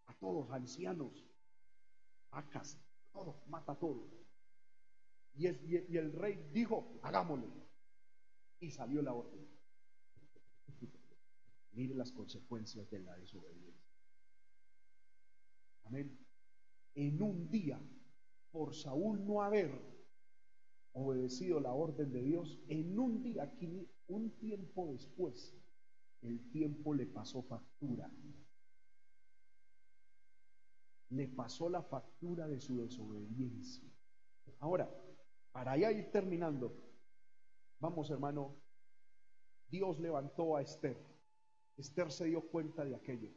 a 0.07 0.15
todos, 0.15 0.53
ancianos, 0.53 1.27
vacas, 2.31 2.79
todo, 3.13 3.43
mata 3.49 3.75
todo. 3.75 4.07
Y, 5.35 5.49
y 5.49 5.97
el 5.97 6.13
rey 6.13 6.49
dijo, 6.53 7.01
hagámoslo. 7.03 7.62
Y 8.63 8.71
salió 8.71 9.03
la 9.03 9.13
orden. 9.13 9.45
Mire 11.73 11.97
las 11.97 12.13
consecuencias 12.13 12.89
de 12.91 13.01
la 13.01 13.19
desobediencia. 13.19 13.93
Amén. 15.83 16.17
En 16.95 17.21
un 17.21 17.51
día, 17.51 17.81
por 18.53 18.73
Saúl 18.73 19.27
no 19.27 19.43
haber 19.43 19.73
obedecido 20.93 21.59
la 21.59 21.73
orden 21.73 22.13
de 22.13 22.23
Dios, 22.23 22.61
en 22.69 22.97
un 23.01 23.21
día, 23.25 23.53
un 24.07 24.31
tiempo 24.39 24.87
después, 24.93 25.57
el 26.21 26.49
tiempo 26.53 26.95
le 26.95 27.07
pasó 27.07 27.43
factura. 27.43 28.09
Le 31.09 31.27
pasó 31.27 31.69
la 31.69 31.83
factura 31.83 32.47
de 32.47 32.61
su 32.61 32.81
desobediencia. 32.81 33.91
Ahora, 34.61 34.89
para 35.51 35.77
ya 35.77 35.91
ir 35.91 36.13
terminando, 36.13 36.92
vamos 37.83 38.09
hermano, 38.11 38.55
Dios 39.69 39.99
levantó 39.99 40.57
a 40.57 40.63
Esther. 40.63 40.97
Esther 41.77 42.13
se 42.13 42.27
dio 42.27 42.41
cuenta 42.49 42.85
de 42.85 42.95
aquello. 42.95 43.29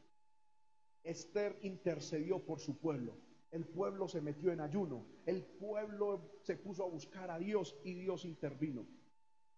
Esther 1.03 1.57
intercedió 1.63 2.45
por 2.45 2.59
su 2.59 2.77
pueblo. 2.77 3.17
El 3.49 3.65
pueblo 3.65 4.07
se 4.07 4.21
metió 4.21 4.51
en 4.51 4.61
ayuno. 4.61 5.07
El 5.25 5.43
pueblo 5.43 6.37
se 6.43 6.57
puso 6.57 6.83
a 6.83 6.89
buscar 6.89 7.31
a 7.31 7.39
Dios 7.39 7.75
y 7.83 7.95
Dios 7.95 8.23
intervino. 8.23 8.85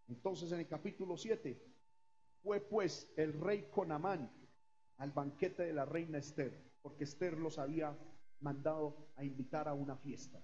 Entonces 0.07 0.53
en 0.53 0.59
el 0.59 0.67
capítulo 0.67 1.17
7 1.17 1.61
fue 2.41 2.61
pues 2.61 3.11
el 3.17 3.33
rey 3.33 3.67
con 3.69 3.91
Amán 3.91 4.31
al 4.99 5.11
banquete 5.11 5.63
de 5.63 5.73
la 5.73 5.83
reina 5.83 6.17
Esther, 6.17 6.63
porque 6.81 7.03
Esther 7.03 7.37
los 7.37 7.59
había 7.59 7.97
mandado 8.39 9.09
a 9.17 9.25
invitar 9.25 9.67
a 9.67 9.73
una 9.73 9.97
fiesta. 9.97 10.41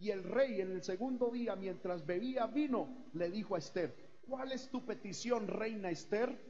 Y 0.00 0.10
el 0.10 0.24
rey 0.24 0.62
en 0.62 0.72
el 0.72 0.82
segundo 0.82 1.30
día, 1.30 1.54
mientras 1.56 2.06
bebía 2.06 2.46
vino, 2.46 2.88
le 3.12 3.30
dijo 3.30 3.54
a 3.54 3.58
Esther, 3.58 3.94
¿cuál 4.26 4.50
es 4.50 4.70
tu 4.70 4.86
petición, 4.86 5.46
reina 5.46 5.90
Esther? 5.90 6.40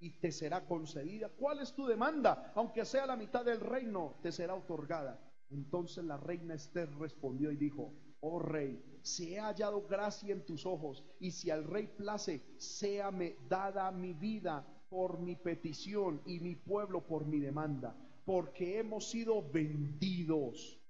Y 0.00 0.18
te 0.18 0.32
será 0.32 0.66
concedida. 0.66 1.28
¿Cuál 1.28 1.60
es 1.60 1.72
tu 1.72 1.86
demanda? 1.86 2.52
Aunque 2.56 2.84
sea 2.84 3.06
la 3.06 3.14
mitad 3.14 3.44
del 3.44 3.60
reino, 3.60 4.16
te 4.22 4.32
será 4.32 4.56
otorgada. 4.56 5.20
Entonces 5.50 6.04
la 6.04 6.16
reina 6.16 6.54
Esther 6.54 6.92
respondió 6.98 7.52
y 7.52 7.56
dijo, 7.56 7.94
oh 8.20 8.40
rey, 8.40 8.82
si 9.02 9.34
he 9.34 9.40
hallado 9.40 9.86
gracia 9.86 10.32
en 10.32 10.44
tus 10.44 10.66
ojos, 10.66 11.04
y 11.20 11.30
si 11.30 11.48
al 11.48 11.62
rey 11.62 11.86
place, 11.86 12.42
séame 12.58 13.36
dada 13.48 13.92
mi 13.92 14.14
vida 14.14 14.66
por 14.88 15.20
mi 15.20 15.36
petición 15.36 16.20
y 16.26 16.40
mi 16.40 16.56
pueblo 16.56 17.06
por 17.06 17.24
mi 17.24 17.38
demanda, 17.38 17.96
porque 18.24 18.80
hemos 18.80 19.08
sido 19.08 19.48
vendidos 19.48 20.80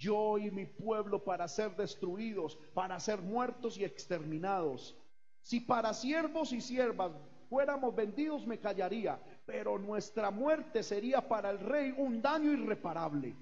yo 0.00 0.38
y 0.38 0.50
mi 0.50 0.64
pueblo 0.64 1.22
para 1.22 1.46
ser 1.46 1.76
destruidos, 1.76 2.56
para 2.72 2.98
ser 2.98 3.20
muertos 3.20 3.76
y 3.76 3.84
exterminados. 3.84 4.96
Si 5.42 5.60
para 5.60 5.92
siervos 5.92 6.52
y 6.52 6.60
siervas 6.62 7.12
fuéramos 7.50 7.94
vendidos, 7.94 8.46
me 8.46 8.58
callaría, 8.58 9.20
pero 9.44 9.78
nuestra 9.78 10.30
muerte 10.30 10.82
sería 10.82 11.28
para 11.28 11.50
el 11.50 11.58
rey 11.60 11.94
un 11.98 12.22
daño 12.22 12.50
irreparable. 12.50 13.36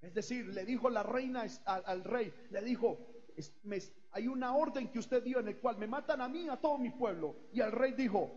Es 0.00 0.14
decir, 0.14 0.46
le 0.46 0.64
dijo 0.64 0.88
la 0.88 1.02
reina 1.02 1.46
al, 1.64 2.04
rey, 2.04 2.32
le 2.50 2.62
dijo, 2.62 2.98
hay 4.12 4.28
una 4.28 4.54
orden 4.54 4.88
que 4.88 5.00
usted 5.00 5.22
dio 5.22 5.40
en 5.40 5.48
el 5.48 5.58
cual 5.58 5.78
me 5.78 5.88
matan 5.88 6.20
a 6.20 6.28
mí, 6.28 6.48
a 6.48 6.56
todo 6.56 6.78
mi 6.78 6.90
pueblo. 6.90 7.34
Y 7.52 7.60
el 7.60 7.72
rey 7.72 7.92
dijo, 7.92 8.30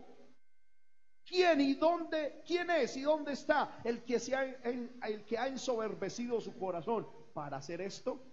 ¿quién 1.24 1.60
y 1.60 1.74
dónde, 1.74 2.42
quién 2.44 2.70
es 2.70 2.96
y 2.96 3.02
dónde 3.02 3.32
está 3.32 3.80
el 3.84 4.02
que, 4.04 4.18
se 4.18 4.34
ha, 4.34 4.44
el 4.44 5.24
que 5.26 5.38
ha 5.38 5.48
ensoberbecido 5.48 6.40
su 6.40 6.56
corazón? 6.58 7.06
Para 7.36 7.58
hacer 7.58 7.82
esto, 7.82 8.24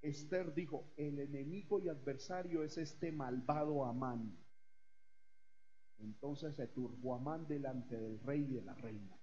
Esther 0.00 0.54
dijo, 0.54 0.90
el 0.96 1.18
enemigo 1.18 1.78
y 1.78 1.90
adversario 1.90 2.62
es 2.62 2.78
este 2.78 3.12
malvado 3.12 3.84
Amán. 3.84 4.34
Entonces 5.98 6.56
se 6.56 6.66
turbó 6.68 7.16
Amán 7.16 7.46
delante 7.46 8.00
del 8.00 8.18
rey 8.20 8.46
y 8.48 8.54
de 8.54 8.62
la 8.62 8.72
reina. 8.72 9.14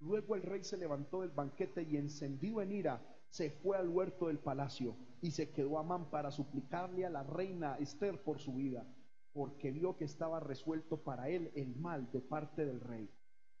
Luego 0.00 0.34
el 0.34 0.42
rey 0.42 0.62
se 0.62 0.76
levantó 0.76 1.22
del 1.22 1.30
banquete 1.30 1.84
y 1.84 1.96
encendido 1.96 2.60
en 2.60 2.70
ira, 2.70 3.00
se 3.30 3.50
fue 3.50 3.78
al 3.78 3.88
huerto 3.88 4.26
del 4.26 4.40
palacio 4.40 4.94
y 5.22 5.30
se 5.30 5.52
quedó 5.52 5.78
Amán 5.78 6.10
para 6.10 6.30
suplicarle 6.30 7.06
a 7.06 7.10
la 7.10 7.22
reina 7.22 7.78
Esther 7.78 8.22
por 8.22 8.40
su 8.40 8.56
vida, 8.56 8.86
porque 9.32 9.70
vio 9.70 9.96
que 9.96 10.04
estaba 10.04 10.38
resuelto 10.38 11.02
para 11.02 11.30
él 11.30 11.50
el 11.54 11.74
mal 11.76 12.12
de 12.12 12.20
parte 12.20 12.66
del 12.66 12.80
rey. 12.82 13.08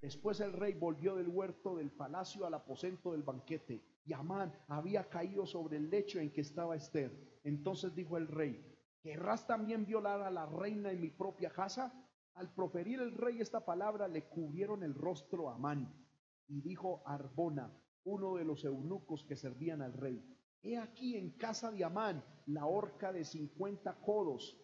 Después 0.02 0.40
el 0.40 0.52
rey 0.52 0.74
volvió 0.74 1.14
del 1.14 1.28
huerto 1.28 1.76
del 1.76 1.92
palacio 1.92 2.44
al 2.44 2.54
aposento 2.54 3.12
del 3.12 3.22
banquete 3.22 4.00
y 4.04 4.12
Amán 4.12 4.52
había 4.66 5.08
caído 5.08 5.46
sobre 5.46 5.76
el 5.76 5.90
lecho 5.90 6.18
en 6.18 6.32
que 6.32 6.40
estaba 6.40 6.74
Esther. 6.74 7.40
Entonces 7.44 7.94
dijo 7.94 8.16
el 8.16 8.26
rey, 8.26 8.60
¿querrás 9.00 9.46
también 9.46 9.86
violar 9.86 10.20
a 10.22 10.30
la 10.32 10.44
reina 10.44 10.90
en 10.90 11.00
mi 11.00 11.10
propia 11.10 11.50
casa? 11.50 11.94
Al 12.34 12.52
proferir 12.52 12.98
el 12.98 13.12
rey 13.12 13.40
esta 13.40 13.64
palabra, 13.64 14.08
le 14.08 14.24
cubrieron 14.24 14.82
el 14.82 14.92
rostro 14.92 15.48
a 15.48 15.54
Amán. 15.54 15.94
Y 16.48 16.60
dijo 16.62 17.04
Arbona, 17.06 17.72
uno 18.02 18.34
de 18.34 18.44
los 18.44 18.64
eunucos 18.64 19.22
que 19.22 19.36
servían 19.36 19.82
al 19.82 19.92
rey, 19.92 20.20
he 20.64 20.78
aquí 20.78 21.16
en 21.16 21.30
casa 21.38 21.70
de 21.70 21.84
Amán 21.84 22.24
la 22.46 22.66
horca 22.66 23.12
de 23.12 23.24
cincuenta 23.24 24.00
codos, 24.00 24.58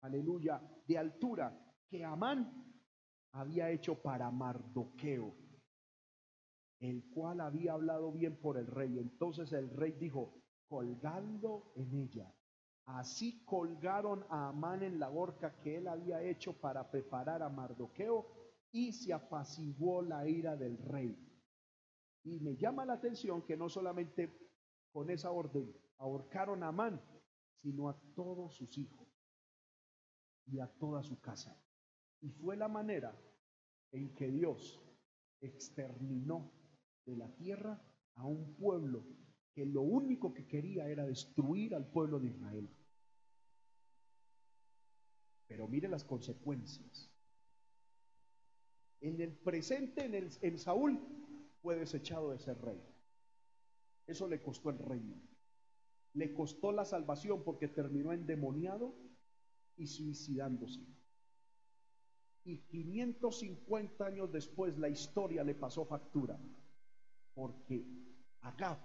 aleluya, 0.00 0.62
de 0.86 0.96
altura, 0.96 1.60
que 1.88 2.04
Amán 2.04 2.67
había 3.32 3.70
hecho 3.70 4.00
para 4.00 4.30
Mardoqueo 4.30 5.34
el 6.80 7.08
cual 7.10 7.40
había 7.40 7.72
hablado 7.72 8.12
bien 8.12 8.36
por 8.36 8.56
el 8.56 8.66
rey. 8.66 8.98
Entonces 8.98 9.52
el 9.52 9.70
rey 9.70 9.92
dijo, 9.92 10.34
colgando 10.68 11.72
en 11.74 11.94
ella. 11.94 12.32
Así 12.86 13.44
colgaron 13.44 14.24
a 14.30 14.48
Amán 14.48 14.82
en 14.82 14.98
la 14.98 15.10
horca 15.10 15.60
que 15.60 15.76
él 15.76 15.88
había 15.88 16.22
hecho 16.22 16.58
para 16.58 16.90
preparar 16.90 17.42
a 17.42 17.48
Mardoqueo 17.48 18.26
y 18.72 18.92
se 18.92 19.12
apaciguó 19.12 20.02
la 20.02 20.26
ira 20.26 20.56
del 20.56 20.78
rey. 20.78 21.16
Y 22.24 22.40
me 22.40 22.56
llama 22.56 22.86
la 22.86 22.94
atención 22.94 23.42
que 23.42 23.56
no 23.56 23.68
solamente 23.68 24.50
con 24.92 25.10
esa 25.10 25.30
orden 25.30 25.74
ahorcaron 25.98 26.62
a 26.62 26.68
Amán, 26.68 27.00
sino 27.56 27.88
a 27.88 28.00
todos 28.14 28.54
sus 28.54 28.78
hijos 28.78 29.08
y 30.46 30.60
a 30.60 30.66
toda 30.66 31.02
su 31.02 31.20
casa. 31.20 31.56
Y 32.20 32.30
fue 32.30 32.56
la 32.56 32.68
manera 32.68 33.16
en 33.92 34.14
que 34.14 34.30
Dios 34.30 34.80
exterminó 35.40 36.52
de 37.06 37.16
la 37.16 37.34
tierra 37.36 37.80
a 38.14 38.26
un 38.26 38.54
pueblo 38.56 39.04
que 39.54 39.64
lo 39.64 39.82
único 39.82 40.34
que 40.34 40.46
quería 40.46 40.88
era 40.88 41.06
destruir 41.06 41.74
al 41.74 41.90
pueblo 41.90 42.20
de 42.20 42.28
Israel. 42.28 42.68
Pero 45.46 45.66
mire 45.66 45.88
las 45.88 46.04
consecuencias. 46.04 47.10
En 49.00 49.20
el 49.20 49.36
presente, 49.36 50.04
en, 50.04 50.14
el, 50.14 50.30
en 50.42 50.58
Saúl, 50.58 51.00
fue 51.62 51.76
desechado 51.76 52.30
de 52.30 52.38
ser 52.38 52.60
rey. 52.60 52.80
Eso 54.06 54.28
le 54.28 54.42
costó 54.42 54.70
el 54.70 54.78
reino. 54.78 55.16
Le 56.14 56.32
costó 56.32 56.72
la 56.72 56.84
salvación 56.84 57.42
porque 57.44 57.68
terminó 57.68 58.12
endemoniado 58.12 58.94
y 59.76 59.86
suicidándose. 59.86 60.97
Y 62.48 62.60
550 62.60 64.06
años 64.06 64.32
después 64.32 64.78
la 64.78 64.88
historia 64.88 65.44
le 65.44 65.54
pasó 65.54 65.84
factura 65.84 66.40
porque 67.34 67.86
acá, 68.40 68.82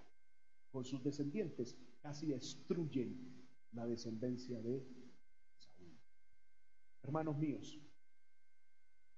con 0.70 0.84
sus 0.84 1.02
descendientes, 1.02 1.78
casi 2.02 2.26
destruyen 2.28 3.48
la 3.72 3.88
descendencia 3.88 4.60
de 4.62 4.86
Saúl. 5.58 5.98
Hermanos 7.04 7.38
míos, 7.38 7.80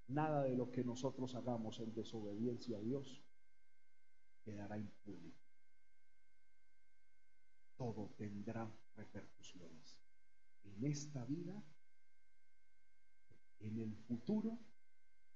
nada 0.09 0.43
de 0.43 0.55
lo 0.55 0.69
que 0.69 0.83
nosotros 0.83 1.33
hagamos 1.33 1.79
en 1.79 1.95
desobediencia 1.95 2.77
a 2.77 2.81
Dios 2.81 3.23
quedará 4.43 4.77
impune. 4.77 5.33
Todo 7.77 8.13
tendrá 8.15 8.71
repercusiones 8.95 9.99
en 10.63 10.85
esta 10.85 11.25
vida, 11.25 11.63
en 13.65 13.79
el 13.79 13.95
futuro 14.07 14.57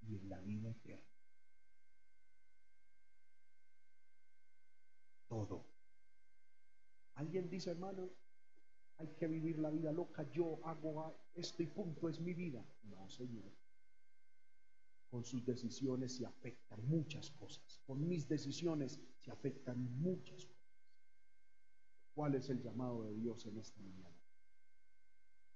y 0.02 0.16
en 0.16 0.30
la 0.30 0.40
vida 0.42 0.70
eterna. 0.70 1.10
todo. 5.30 5.64
Alguien 7.14 7.50
dice, 7.50 7.70
hermano, 7.70 8.10
hay 8.98 9.08
que 9.16 9.28
vivir 9.28 9.60
la 9.60 9.70
vida 9.70 9.94
loca, 9.94 10.30
yo 10.32 10.60
hago 10.66 11.16
esto 11.36 11.64
y 11.64 11.68
punto, 11.68 12.10
es 12.10 12.20
mi 12.20 12.34
vida. 12.34 12.66
No, 12.84 13.08
Señor. 13.08 13.50
Con 15.10 15.24
sus 15.24 15.46
decisiones 15.46 16.18
se 16.18 16.26
afectan 16.26 16.86
muchas 16.88 17.32
cosas. 17.32 17.82
Con 17.86 18.06
mis 18.08 18.28
decisiones 18.28 19.00
se 19.22 19.32
afectan 19.32 19.80
muchas 20.00 20.46
cosas. 20.46 20.60
¿Cuál 22.14 22.36
es 22.36 22.50
el 22.50 22.62
llamado 22.62 23.04
de 23.04 23.14
Dios 23.16 23.46
en 23.46 23.58
esta 23.58 23.80
mañana? 23.82 24.16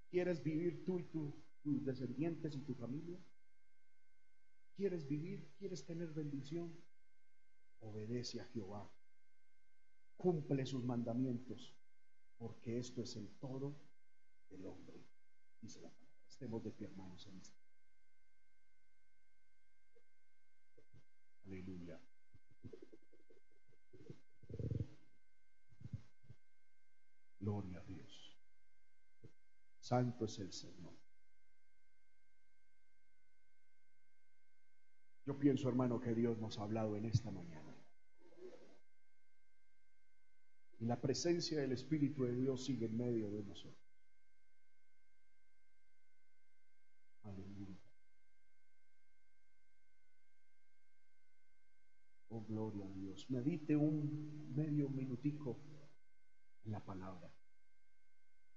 ¿Quieres 0.10 0.42
vivir 0.42 0.86
tú 0.86 1.00
y 1.00 1.04
tu 1.04 1.43
tus 1.64 1.84
descendientes 1.84 2.56
y 2.56 2.62
tu 2.62 2.76
familia? 2.76 3.20
¿Quieres 4.76 5.08
vivir? 5.08 5.50
¿Quieres 5.58 5.86
tener 5.86 6.10
bendición? 6.12 6.76
Obedece 7.80 8.42
a 8.42 8.46
Jehová. 8.46 8.92
Cumple 10.18 10.66
sus 10.66 10.84
mandamientos, 10.84 11.76
porque 12.38 12.78
esto 12.78 13.02
es 13.02 13.16
el 13.16 13.30
todo 13.40 13.76
del 14.50 14.66
hombre. 14.66 15.04
Dice 15.62 15.82
la 15.82 15.90
palabra. 15.90 16.04
Estemos 16.28 16.64
de 16.64 16.72
pie, 16.72 16.88
hermanos, 16.88 17.26
en 17.28 17.38
este. 17.38 17.64
Aleluya. 21.46 22.00
Gloria 27.40 27.80
a 27.80 27.84
Dios. 27.84 28.38
Santo 29.80 30.26
es 30.26 30.40
el 30.40 30.54
Señor. 30.54 30.93
Yo 35.26 35.40
pienso, 35.40 35.70
hermano, 35.70 36.00
que 36.00 36.14
Dios 36.14 36.38
nos 36.40 36.60
ha 36.60 36.64
hablado 36.64 36.98
en 36.98 37.06
esta 37.06 37.32
mañana. 37.32 37.74
Y 40.80 40.86
la 40.86 41.00
presencia 41.00 41.62
del 41.62 41.72
Espíritu 41.72 42.24
de 42.24 42.36
Dios 42.36 42.66
sigue 42.66 42.88
en 42.88 42.98
medio 42.98 43.32
de 43.32 43.44
nosotros. 43.44 43.82
Aleluya. 47.22 47.80
Oh, 52.28 52.44
gloria 52.44 52.86
a 52.86 52.90
Dios. 52.90 53.30
Medite 53.30 53.78
un 53.78 54.54
medio 54.54 54.90
minutico 54.90 55.58
en 56.66 56.72
la 56.74 56.84
palabra. 56.84 57.34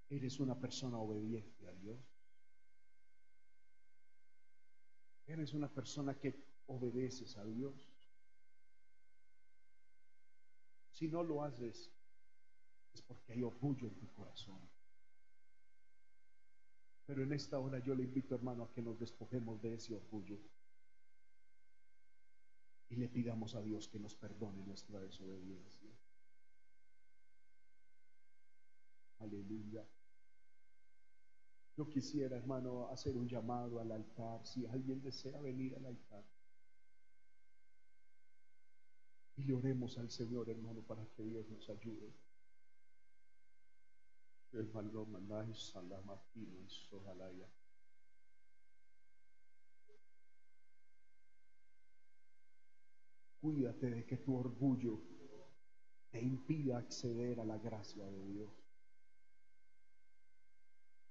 Eres 0.08 0.40
una 0.40 0.58
persona 0.58 0.98
obediente 0.98 1.68
a 1.68 1.72
Dios. 1.74 2.00
Eres 5.26 5.54
una 5.54 5.72
persona 5.72 6.18
que 6.18 6.55
obedeces 6.66 7.36
a 7.36 7.44
Dios. 7.44 7.88
Si 10.92 11.08
no 11.08 11.22
lo 11.22 11.42
haces, 11.42 11.90
es 12.94 13.02
porque 13.02 13.34
hay 13.34 13.42
orgullo 13.42 13.86
en 13.88 13.96
tu 13.96 14.10
corazón. 14.14 14.60
Pero 17.06 17.22
en 17.22 17.32
esta 17.32 17.58
hora 17.58 17.78
yo 17.78 17.94
le 17.94 18.04
invito, 18.04 18.34
hermano, 18.34 18.64
a 18.64 18.72
que 18.72 18.82
nos 18.82 18.98
despojemos 18.98 19.60
de 19.62 19.74
ese 19.74 19.94
orgullo 19.94 20.38
y 22.88 22.96
le 22.96 23.08
pidamos 23.08 23.54
a 23.54 23.62
Dios 23.62 23.88
que 23.88 23.98
nos 23.98 24.14
perdone 24.14 24.64
nuestra 24.64 25.00
desobediencia. 25.00 25.90
Aleluya. 29.18 29.84
Yo 31.76 31.88
quisiera, 31.90 32.36
hermano, 32.36 32.88
hacer 32.88 33.16
un 33.16 33.28
llamado 33.28 33.80
al 33.80 33.92
altar. 33.92 34.46
Si 34.46 34.66
alguien 34.66 35.02
desea 35.02 35.40
venir 35.40 35.74
al 35.76 35.86
altar. 35.86 36.24
Y 39.36 39.52
oremos 39.52 39.98
al 39.98 40.10
Señor, 40.10 40.48
hermano, 40.48 40.80
para 40.82 41.06
que 41.14 41.22
Dios 41.22 41.48
nos 41.50 41.68
ayude. 41.68 42.14
Cuídate 53.40 53.90
de 53.90 54.04
que 54.06 54.16
tu 54.16 54.34
orgullo 54.36 55.00
te 56.10 56.20
impida 56.20 56.78
acceder 56.78 57.38
a 57.38 57.44
la 57.44 57.58
gracia 57.58 58.06
de 58.06 58.26
Dios. 58.26 58.50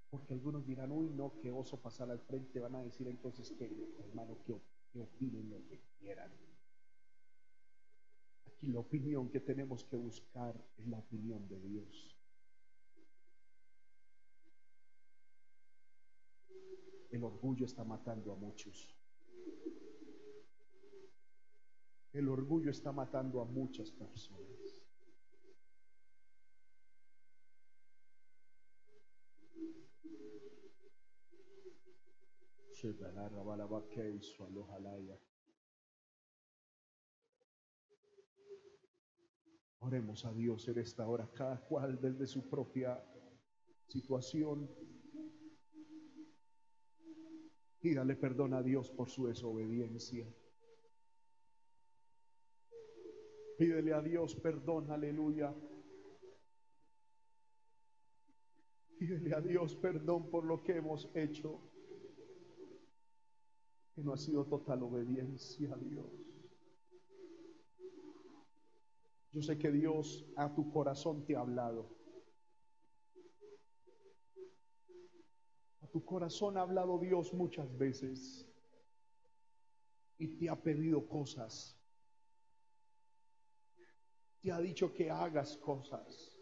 Porque 0.09 0.33
algunos 0.33 0.65
dirán, 0.65 0.91
uy, 0.91 1.09
no, 1.09 1.39
que 1.39 1.51
oso 1.51 1.79
pasar 1.79 2.09
al 2.09 2.19
frente. 2.19 2.59
Van 2.59 2.75
a 2.75 2.83
decir 2.83 3.07
entonces 3.07 3.51
que, 3.51 3.69
hermano, 3.99 4.37
que, 4.43 4.55
que 4.91 5.01
opinen 5.01 5.49
lo 5.49 5.63
que 5.67 5.79
quieran. 5.99 6.31
Aquí 8.55 8.67
la 8.67 8.79
opinión 8.79 9.29
que 9.29 9.41
tenemos 9.41 9.83
que 9.83 9.97
buscar 9.97 10.55
es 10.77 10.87
la 10.87 10.97
opinión 10.97 11.45
de 11.49 11.59
Dios. 11.59 12.15
El 17.11 17.23
orgullo 17.23 17.65
está 17.65 17.83
matando 17.83 18.31
a 18.31 18.35
muchos. 18.37 18.95
El 22.13 22.29
orgullo 22.29 22.71
está 22.71 22.93
matando 22.93 23.41
a 23.41 23.45
muchas 23.45 23.91
personas. 23.91 24.85
Oremos 39.85 40.25
a 40.25 40.33
Dios 40.33 40.67
en 40.67 40.79
esta 40.79 41.07
hora, 41.07 41.29
cada 41.31 41.61
cual 41.61 42.01
desde 42.01 42.25
su 42.25 42.49
propia 42.49 42.99
situación. 43.87 44.67
Pídale 47.79 48.15
perdón 48.15 48.55
a 48.55 48.63
Dios 48.63 48.89
por 48.89 49.11
su 49.11 49.27
desobediencia. 49.27 50.25
Pídele 53.59 53.93
a 53.93 54.01
Dios 54.01 54.33
perdón, 54.33 54.89
aleluya. 54.89 55.53
Pídele 58.97 59.35
a 59.35 59.41
Dios 59.41 59.75
perdón 59.75 60.31
por 60.31 60.45
lo 60.45 60.63
que 60.63 60.77
hemos 60.77 61.11
hecho, 61.13 61.61
que 63.93 64.01
no 64.01 64.13
ha 64.13 64.17
sido 64.17 64.47
total 64.47 64.81
obediencia 64.81 65.75
a 65.75 65.77
Dios. 65.77 66.34
Yo 69.35 69.43
sé 69.43 69.57
que 69.59 69.69
Dios 69.69 70.25
a 70.35 70.51
tu 70.55 70.71
corazón 70.71 71.23
te 71.25 71.35
ha 71.35 71.41
hablado. 71.41 71.93
A 75.81 75.87
tu 75.87 76.03
corazón 76.03 76.57
ha 76.57 76.61
hablado 76.61 76.97
Dios 76.97 77.31
muchas 77.33 77.77
veces 77.77 78.47
y 80.17 80.37
te 80.37 80.49
ha 80.49 80.55
pedido 80.55 81.07
cosas 81.07 81.75
te 84.45 84.51
ha 84.51 84.59
dicho 84.59 84.93
que 84.93 85.09
hagas 85.09 85.57
cosas. 85.57 86.37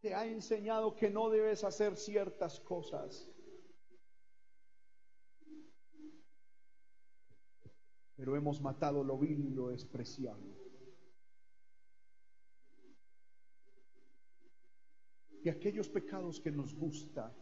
Te 0.00 0.14
ha 0.14 0.24
enseñado 0.24 0.94
que 0.94 1.10
no 1.10 1.30
debes 1.30 1.64
hacer 1.64 1.96
ciertas 1.96 2.60
cosas. 2.60 3.28
Pero 8.18 8.34
hemos 8.34 8.60
matado 8.60 9.04
lo 9.04 9.16
vil 9.16 9.38
y 9.46 9.50
lo 9.50 9.68
despreciado. 9.68 10.42
Y 15.44 15.48
aquellos 15.48 15.88
pecados 15.88 16.40
que 16.40 16.50
nos 16.50 16.74
gusta, 16.74 17.32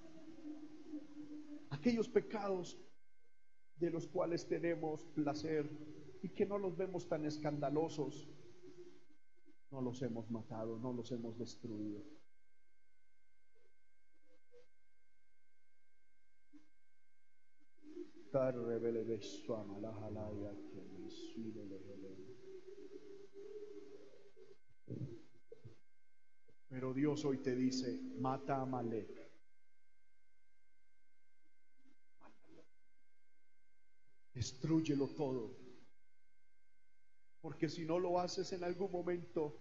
aquellos 1.71 2.11
pecados 2.11 2.79
de 3.79 3.89
los 3.91 4.07
cuales 4.07 4.47
tenemos 4.47 5.03
placer, 5.15 5.67
y 6.23 6.29
que 6.29 6.45
no 6.45 6.59
los 6.59 6.77
vemos 6.77 7.09
tan 7.09 7.25
escandalosos, 7.25 8.29
no 9.71 9.81
los 9.81 10.03
hemos 10.03 10.31
matado, 10.31 10.79
no 10.79 10.93
los 10.93 11.11
hemos 11.11 11.39
destruido. 11.39 12.05
Pero 26.69 26.93
Dios 26.93 27.25
hoy 27.25 27.39
te 27.39 27.55
dice, 27.55 27.99
mata 28.19 28.61
a 28.61 28.67
Malek. 28.67 29.09
Destruyelo 34.35 35.09
todo. 35.15 35.57
Porque 37.41 37.71
si 37.71 37.87
no 37.87 37.99
lo 37.99 38.21
haces 38.21 38.53
en 38.53 38.65
algún 38.65 38.93
momento, 38.93 39.59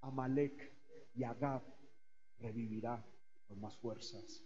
Amalek 0.00 0.72
y 1.14 1.24
Agab 1.24 1.62
revivirá 2.38 3.04
con 3.46 3.60
más 3.60 3.76
fuerzas 3.76 4.42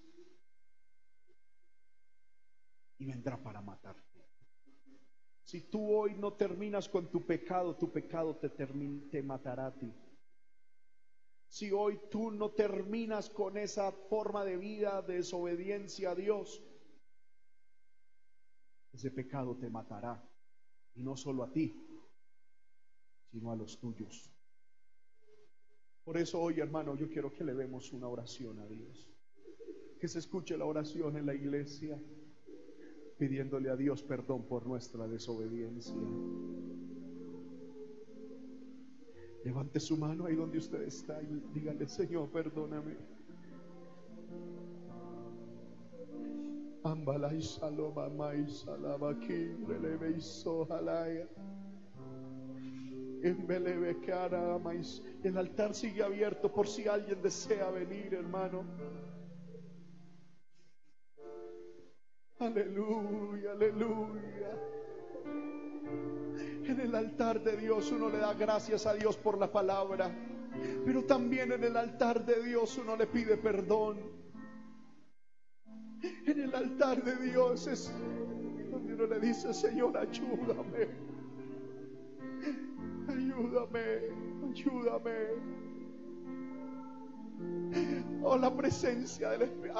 y 2.99 3.07
vendrá 3.07 3.43
para 3.43 3.61
matarte. 3.61 4.09
Si 5.45 5.63
tú 5.71 5.95
hoy 5.95 6.15
no 6.15 6.35
terminas 6.35 6.89
con 6.89 7.11
tu 7.11 7.25
pecado, 7.25 7.75
tu 7.77 7.91
pecado 7.91 8.37
te, 8.37 8.51
te 8.51 9.23
matará 9.23 9.69
a 9.69 9.75
ti. 9.75 9.91
Si 11.49 11.73
hoy 11.73 11.99
tú 12.11 12.31
no 12.31 12.51
terminas 12.51 13.31
con 13.31 13.57
esa 13.57 13.91
forma 13.91 14.45
de 14.45 14.59
vida 14.59 15.01
de 15.01 15.15
desobediencia 15.15 16.11
a 16.11 16.15
Dios, 16.15 16.63
ese 18.93 19.11
pecado 19.11 19.57
te 19.57 19.71
matará. 19.71 20.23
Y 20.95 21.03
no 21.03 21.17
solo 21.17 21.45
a 21.45 21.51
ti, 21.51 21.73
sino 23.31 23.51
a 23.51 23.57
los 23.57 23.79
tuyos. 23.79 24.31
Por 26.05 26.19
eso 26.19 26.41
hoy, 26.41 26.61
hermano, 26.61 26.97
yo 26.97 27.09
quiero 27.09 27.33
que 27.33 27.45
le 27.45 27.55
demos 27.55 27.93
una 27.93 28.09
oración 28.09 28.59
a 28.59 28.67
Dios. 28.67 29.09
Que 30.01 30.09
se 30.09 30.19
escuche 30.19 30.57
la 30.59 30.65
oración 30.65 31.17
en 31.17 31.27
la 31.27 31.35
iglesia, 31.35 31.99
pidiéndole 33.19 33.69
a 33.69 33.77
Dios 33.77 34.03
perdón 34.03 34.45
por 34.45 34.67
nuestra 34.67 35.07
desobediencia. 35.09 35.95
Levante 39.45 39.81
su 39.81 39.97
mano 39.97 40.27
ahí 40.27 40.37
donde 40.37 40.59
usted 40.59 40.83
está 40.83 41.21
y 41.23 41.43
dígale, 41.55 41.89
Señor, 41.89 42.29
perdóname. 42.31 42.97
El 55.25 55.37
altar 55.37 55.75
sigue 55.75 56.03
abierto 56.03 56.53
por 56.53 56.69
si 56.69 56.87
alguien 56.87 57.21
desea 57.21 57.71
venir, 57.71 58.15
hermano. 58.15 58.65
Aleluya, 62.41 63.51
aleluya. 63.51 64.51
En 66.65 66.81
el 66.81 66.95
altar 66.95 67.43
de 67.43 67.57
Dios 67.57 67.91
uno 67.91 68.09
le 68.11 68.19
da 68.19 68.33
gracias 68.35 68.87
a 68.87 68.95
Dios 68.95 69.17
por 69.17 69.39
la 69.39 69.51
palabra, 69.51 70.11
pero 70.85 71.05
también 71.05 71.51
en 71.51 71.65
el 71.65 71.77
altar 71.77 72.25
de 72.25 72.41
Dios 72.43 72.79
uno 72.79 72.95
le 72.95 73.09
pide 73.09 73.37
perdón. 73.39 73.99
En 76.27 76.41
el 76.41 76.55
altar 76.55 77.03
de 77.03 77.17
Dios 77.17 77.67
es 77.67 77.93
donde 78.71 78.95
uno 78.95 79.07
le 79.07 79.19
dice, 79.19 79.53
Señor, 79.53 79.97
ayúdame. 79.97 80.89
Ayúdame, 83.09 83.81
ayúdame. 84.49 85.68
Oh, 88.23 88.37
la 88.37 88.55
presencia 88.55 89.31
del 89.31 89.43
Espíritu. 89.43 89.79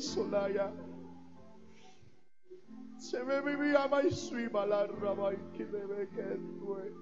Solaya. 0.00 0.72
Se 2.98 3.22
me 3.22 3.40
vivía 3.40 3.86
más 3.88 4.32
la 4.32 4.86
raba 4.86 5.34
y 5.34 5.36
que 5.56 5.66
debe 5.66 6.08
que 6.08 6.38
tue. 6.58 6.92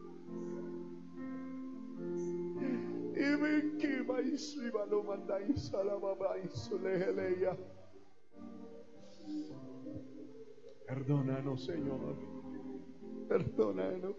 Y 3.17 3.37
me 3.37 3.79
quema 3.79 4.21
y 4.21 4.37
suima 4.37 4.85
lo 4.87 5.05
manda 5.05 5.41
y 5.41 5.57
salama 5.57 6.37
y 6.43 6.49
solejeleya. 6.49 7.57
Perdónanos, 10.87 11.65
Señor. 11.65 12.17
Perdónanos. 13.29 14.17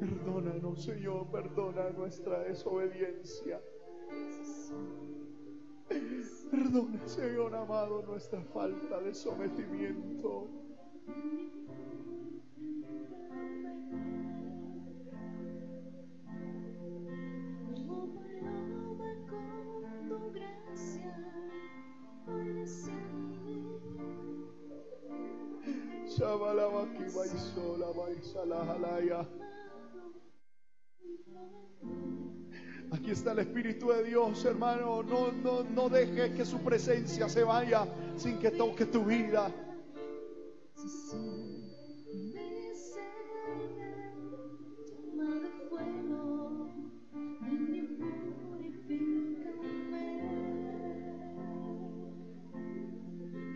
Perdónanos, 0.00 0.82
Señor, 0.82 1.26
perdona 1.30 1.90
nuestra 1.90 2.40
desobediencia. 2.40 3.60
Perdona, 6.50 7.06
Señor 7.06 7.54
amado, 7.54 8.02
nuestra 8.02 8.40
falta 8.42 9.00
de 9.00 9.14
sometimiento. 9.14 10.48
Gracia, 20.32 21.14
Shabalabaki 26.06 27.04
baisola 27.14 27.92
baisalahalaya. 27.92 29.26
Aquí 32.90 33.10
está 33.10 33.32
el 33.32 33.40
Espíritu 33.40 33.88
de 33.88 34.04
Dios, 34.04 34.44
hermano. 34.44 35.02
No, 35.02 35.32
no, 35.32 35.64
no 35.64 35.88
deje 35.88 36.32
que 36.32 36.44
su 36.44 36.58
presencia 36.60 37.28
se 37.28 37.42
vaya 37.42 37.86
sin 38.16 38.38
que 38.38 38.50
toque 38.52 38.86
tu 38.86 39.04
vida. 39.04 39.52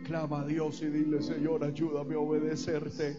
Clama 0.04 0.40
a 0.40 0.46
Dios 0.46 0.82
y 0.82 0.86
dile, 0.86 1.22
Señor, 1.22 1.62
ayúdame 1.62 2.14
a 2.14 2.18
obedecerte. 2.18 3.16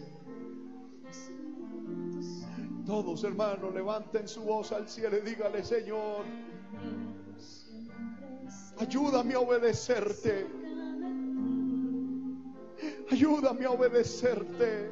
Todos, 2.90 3.22
hermanos, 3.22 3.72
levanten 3.72 4.26
su 4.26 4.42
voz 4.42 4.72
al 4.72 4.88
cielo 4.88 5.16
y 5.16 5.20
dígale, 5.20 5.62
Señor, 5.62 6.24
ayúdame 8.80 9.34
a 9.34 9.38
obedecerte. 9.38 10.44
Ayúdame 13.12 13.64
a 13.64 13.70
obedecerte. 13.70 14.90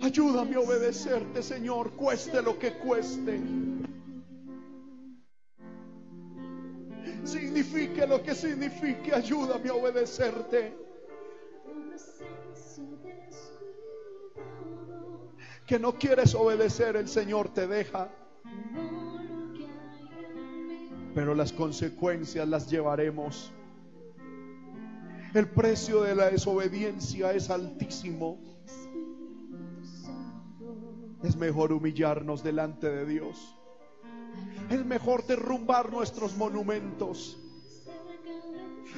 Ayúdame 0.00 0.56
a 0.56 0.60
obedecerte, 0.60 1.42
Señor, 1.42 1.92
cueste 1.92 2.40
lo 2.40 2.58
que 2.58 2.72
cueste. 2.78 3.38
Signifique 8.42 9.14
ayúdame 9.14 9.68
a 9.68 9.74
obedecerte. 9.74 10.76
Que 15.64 15.78
no 15.78 15.92
quieres 15.92 16.34
obedecer, 16.34 16.96
el 16.96 17.06
Señor 17.06 17.54
te 17.54 17.68
deja, 17.68 18.08
pero 21.14 21.36
las 21.36 21.52
consecuencias 21.52 22.48
las 22.48 22.68
llevaremos. 22.68 23.52
El 25.34 25.46
precio 25.46 26.02
de 26.02 26.16
la 26.16 26.28
desobediencia 26.28 27.32
es 27.34 27.48
altísimo. 27.48 28.40
Es 31.22 31.36
mejor 31.36 31.72
humillarnos 31.72 32.42
delante 32.42 32.90
de 32.90 33.06
Dios. 33.06 33.54
Es 34.68 34.84
mejor 34.84 35.24
derrumbar 35.28 35.92
nuestros 35.92 36.36
monumentos. 36.36 37.38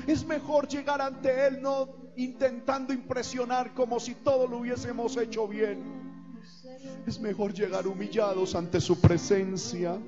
Es 0.06 0.24
mejor 0.24 0.68
llegar 0.68 1.00
ante 1.00 1.46
Él 1.46 1.62
no 1.62 2.04
intentando 2.16 2.92
impresionar 2.92 3.74
como 3.74 3.98
si 4.00 4.14
todo 4.14 4.46
lo 4.46 4.58
hubiésemos 4.58 5.16
hecho 5.16 5.48
bien. 5.48 5.82
Es 7.06 7.20
mejor 7.20 7.52
llegar 7.52 7.86
humillados 7.86 8.54
ante 8.54 8.80
su 8.80 9.00
presencia 9.00 9.98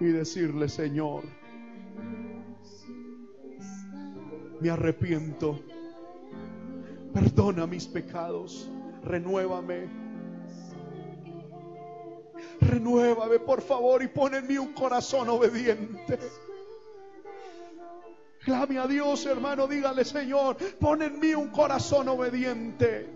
y 0.00 0.06
decirle, 0.06 0.68
Señor, 0.68 1.24
me 4.60 4.70
arrepiento, 4.70 5.60
perdona 7.12 7.66
mis 7.66 7.86
pecados, 7.86 8.68
renuévame. 9.04 10.08
Renuévame, 12.60 13.38
por 13.38 13.62
favor, 13.62 14.02
y 14.02 14.08
pon 14.08 14.34
en 14.34 14.46
mí 14.46 14.58
un 14.58 14.72
corazón 14.72 15.28
obediente. 15.28 16.18
Clame 18.48 18.78
a 18.78 18.86
Dios, 18.86 19.26
hermano, 19.26 19.68
dígale, 19.68 20.06
Señor, 20.06 20.56
pon 20.80 21.02
en 21.02 21.20
mí 21.20 21.34
un 21.34 21.50
corazón 21.50 22.08
obediente. 22.08 23.06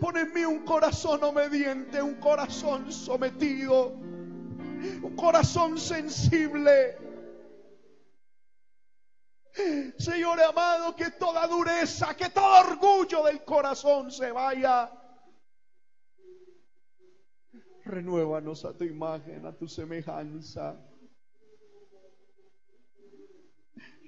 Pon 0.00 0.16
en 0.16 0.32
mí 0.32 0.44
un 0.44 0.64
corazón 0.64 1.22
obediente, 1.22 2.02
un 2.02 2.16
corazón 2.16 2.90
sometido, 2.90 3.90
un 3.90 5.14
corazón 5.14 5.78
sensible. 5.78 6.98
Señor 9.96 10.40
amado, 10.40 10.96
que 10.96 11.12
toda 11.12 11.46
dureza, 11.46 12.16
que 12.16 12.30
todo 12.30 12.68
orgullo 12.68 13.22
del 13.26 13.44
corazón 13.44 14.10
se 14.10 14.32
vaya. 14.32 14.90
Renuévanos 17.84 18.64
a 18.64 18.76
tu 18.76 18.82
imagen, 18.82 19.46
a 19.46 19.52
tu 19.52 19.68
semejanza. 19.68 20.76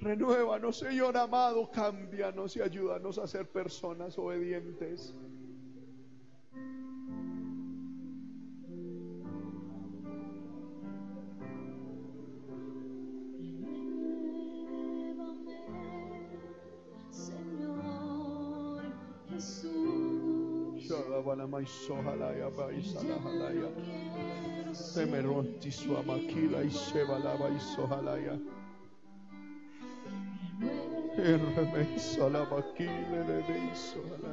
Renuévanos, 0.00 0.78
Señor 0.78 1.16
amado, 1.16 1.68
cámbianos 1.70 2.56
y 2.56 2.62
ayúdanos 2.62 3.18
a 3.18 3.26
ser 3.26 3.48
personas 3.48 4.16
obedientes. 4.16 5.12
Señor 17.10 17.82
Jesús. 19.30 20.88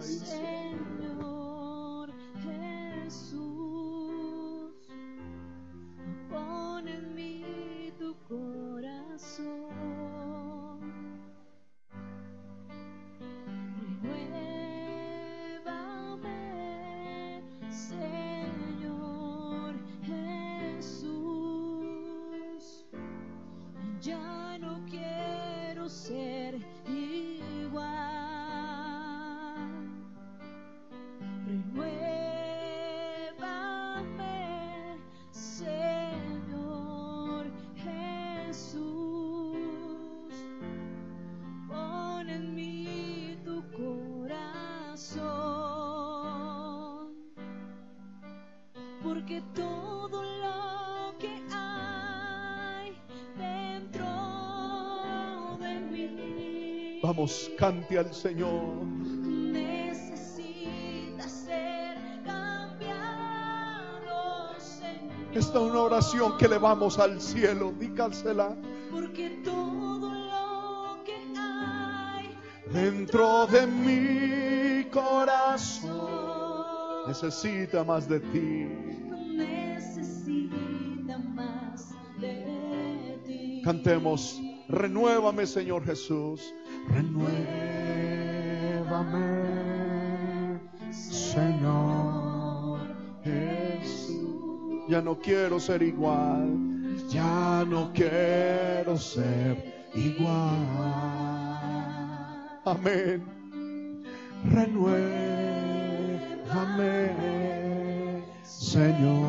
Señor 0.01 2.11
Jesús, 3.03 4.71
pon 6.29 6.87
en 6.87 7.15
mí 7.15 7.91
tu 7.97 8.15
corazón. 8.27 9.74
Porque 49.25 49.41
todo 49.55 50.21
lo 50.21 51.17
que 51.17 51.41
hay 51.51 52.93
dentro 53.35 54.05
de 55.59 55.79
mí 55.79 56.99
Vamos, 57.01 57.49
cante 57.57 57.97
al 57.97 58.13
Señor. 58.13 58.85
necesita 59.51 61.27
ser 61.27 61.97
cambiado, 62.23 62.99
Señor. 64.59 65.33
Esta 65.33 65.57
es 65.57 65.63
una 65.71 65.81
oración 65.81 66.37
que 66.37 66.47
le 66.47 66.59
vamos 66.59 66.99
al 66.99 67.19
cielo. 67.19 67.73
Dígasela. 67.79 68.55
Porque 68.91 69.41
todo 69.43 70.07
lo 70.07 71.03
que 71.03 71.15
hay 71.35 72.37
Dentro 72.71 73.47
de 73.47 73.65
mi 73.65 74.83
corazón 74.91 75.95
necesita 77.07 77.83
más 77.83 78.07
de 78.07 78.19
ti. 78.19 78.84
Cantemos, 83.65 84.39
renuévame 84.69 85.47
Señor 85.47 85.83
Jesús, 85.83 86.53
renuévame 86.87 87.39
Señor 90.91 92.77
Jesús. 93.23 94.85
Ya 94.87 95.01
no 95.01 95.17
quiero 95.17 95.59
ser 95.59 95.81
igual, 95.81 96.47
ya 97.09 97.65
no 97.67 97.91
quiero 97.91 98.99
ser 98.99 99.57
igual. 99.95 100.67
Amén. 102.65 103.23
Renuévame, 104.43 105.01
Señor 108.43 109.24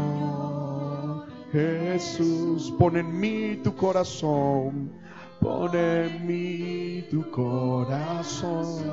Jesús. 2.06 2.72
Pon 2.78 2.96
en 2.96 3.18
mí 3.20 3.60
tu 3.62 3.74
corazón, 3.74 4.92
pon 5.40 5.74
en 5.74 6.26
mí 6.26 7.04
tu 7.10 7.28
corazón. 7.30 8.84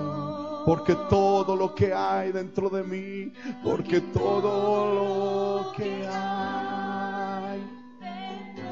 Porque 0.66 0.96
todo 1.10 1.56
lo 1.56 1.76
que 1.76 1.94
hay 1.94 2.32
dentro 2.32 2.70
de 2.70 2.84
mí, 2.84 3.34
porque 3.64 4.00
todo 4.02 4.96
lo 4.96 5.72
que 5.74 6.08
hay 6.08 7.62
Dentro 8.00 8.64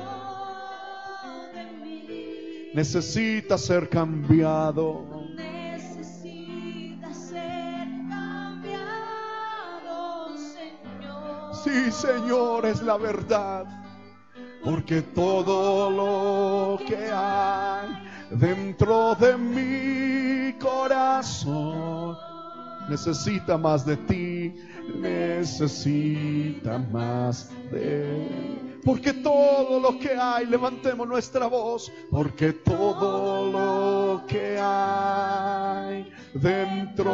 de 1.53 1.65
mí 1.83 2.71
necesita 2.73 3.57
ser 3.57 3.89
cambiado. 3.89 5.05
necesita 5.35 7.13
ser 7.13 7.87
cambiado, 8.09 9.17
Señor. 10.37 11.53
Sí, 11.63 11.91
Señor, 11.91 12.65
es 12.65 12.81
la 12.81 12.97
verdad. 12.97 13.80
Porque 14.63 15.01
todo 15.01 15.89
lo 15.89 16.85
que 16.85 17.09
hay 17.11 17.89
dentro 18.29 19.15
de 19.15 19.35
mi 19.35 20.53
corazón 20.59 22.15
necesita 22.87 23.57
más 23.57 23.85
de 23.85 23.97
ti, 23.97 24.53
necesita 24.99 26.77
más 26.77 27.49
de 27.71 28.69
Porque 28.83 29.13
todo 29.13 29.79
lo 29.79 29.97
que 29.97 30.11
hay, 30.11 30.45
levantemos 30.45 31.07
nuestra 31.07 31.47
voz, 31.47 31.91
porque 32.11 32.53
todo 32.53 33.51
lo 33.51 34.25
que 34.27 34.57
hay 34.59 36.11
dentro 36.33 37.11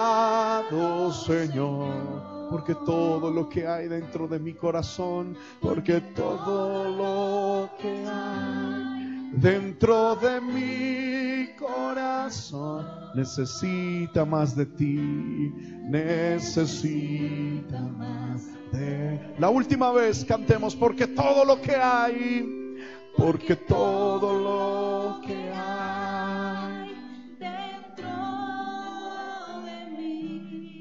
Señor. 1.12 2.48
Porque 2.50 2.74
todo 2.76 3.30
lo 3.30 3.50
que 3.50 3.68
hay 3.68 3.88
dentro 3.88 4.28
de 4.28 4.40
mi 4.40 4.54
corazón, 4.54 5.36
porque 5.60 6.00
todo 6.00 6.90
lo 6.90 7.70
que 7.82 8.06
hay 8.08 8.98
dentro 9.34 10.16
de 10.16 10.42
mi 10.42 11.56
corazón 11.56 12.86
necesita 13.16 14.26
más 14.26 14.56
de 14.56 14.66
ti, 14.66 15.54
necesita 15.90 17.80
más 17.82 18.48
de... 18.72 19.36
La 19.38 19.50
última 19.50 19.92
vez 19.92 20.24
cantemos, 20.26 20.76
porque 20.76 21.08
todo 21.08 21.46
lo 21.46 21.62
que 21.62 21.76
hay, 21.76 22.76
porque 23.16 23.56
todo 23.56 24.40
lo 24.40 24.97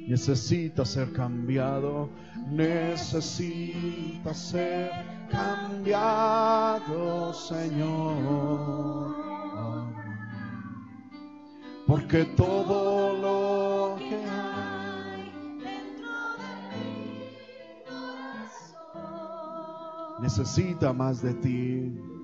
necesita 0.06 0.84
ser 0.84 1.12
cambiado, 1.12 2.08
necesita 2.50 4.32
ser 4.32 4.90
cambiado, 5.30 6.84
Señor. 7.34 9.16
Porque 11.86 12.24
todo 12.36 13.16
lo 13.16 13.96
que 13.98 14.16
hay 14.16 15.32
dentro 15.60 16.08
de 16.38 16.52
mi 17.62 17.82
corazón 18.64 18.74
necesita 20.22 20.92
más 20.92 21.22
de 21.22 21.34
ti. 21.34 22.15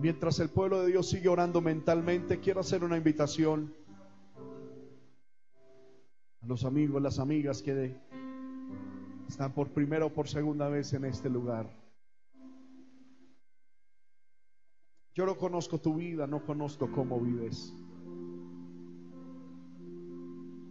Mientras 0.00 0.38
el 0.38 0.48
pueblo 0.48 0.80
de 0.80 0.92
Dios 0.92 1.08
sigue 1.08 1.28
orando 1.28 1.60
mentalmente, 1.60 2.38
quiero 2.38 2.60
hacer 2.60 2.84
una 2.84 2.96
invitación 2.96 3.74
a 6.40 6.46
los 6.46 6.64
amigos, 6.64 7.02
las 7.02 7.18
amigas 7.18 7.62
que 7.62 7.96
están 9.28 9.52
por 9.52 9.70
primera 9.70 10.04
o 10.04 10.12
por 10.12 10.28
segunda 10.28 10.68
vez 10.68 10.92
en 10.92 11.04
este 11.04 11.28
lugar. 11.28 11.68
Yo 15.14 15.26
no 15.26 15.36
conozco 15.36 15.80
tu 15.80 15.96
vida, 15.96 16.28
no 16.28 16.44
conozco 16.44 16.92
cómo 16.92 17.20
vives. 17.20 17.74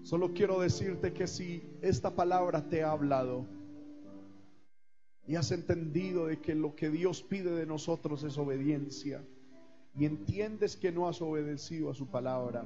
Solo 0.04 0.34
quiero 0.34 0.62
decirte 0.62 1.12
que 1.12 1.28
si 1.28 1.70
esta 1.82 2.16
palabra 2.16 2.70
te 2.70 2.82
ha 2.82 2.92
hablado 2.92 3.46
y 5.28 5.36
has 5.36 5.52
entendido 5.52 6.28
de 6.28 6.40
que 6.40 6.56
lo 6.56 6.74
que 6.74 6.90
Dios 6.90 7.22
pide 7.22 7.52
de 7.52 7.66
nosotros 7.66 8.24
es 8.24 8.38
obediencia 8.38 9.22
y 9.94 10.06
entiendes 10.06 10.78
que 10.78 10.92
no 10.92 11.08
has 11.08 11.22
obedecido 11.22 11.90
a 11.90 11.94
su 11.94 12.08
palabra, 12.08 12.66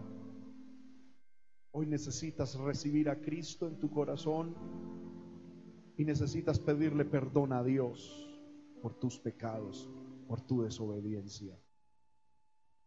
hoy 1.72 1.88
necesitas 1.88 2.56
recibir 2.56 3.10
a 3.10 3.20
Cristo 3.20 3.68
en 3.68 3.80
tu 3.80 3.90
corazón 3.90 4.56
y 5.98 6.06
necesitas 6.06 6.60
pedirle 6.60 7.04
perdón 7.04 7.52
a 7.54 7.64
Dios 7.64 8.30
por 8.82 8.94
tus 8.94 9.18
pecados, 9.18 9.90
por 10.28 10.42
tu 10.42 10.62
desobediencia. 10.62 11.58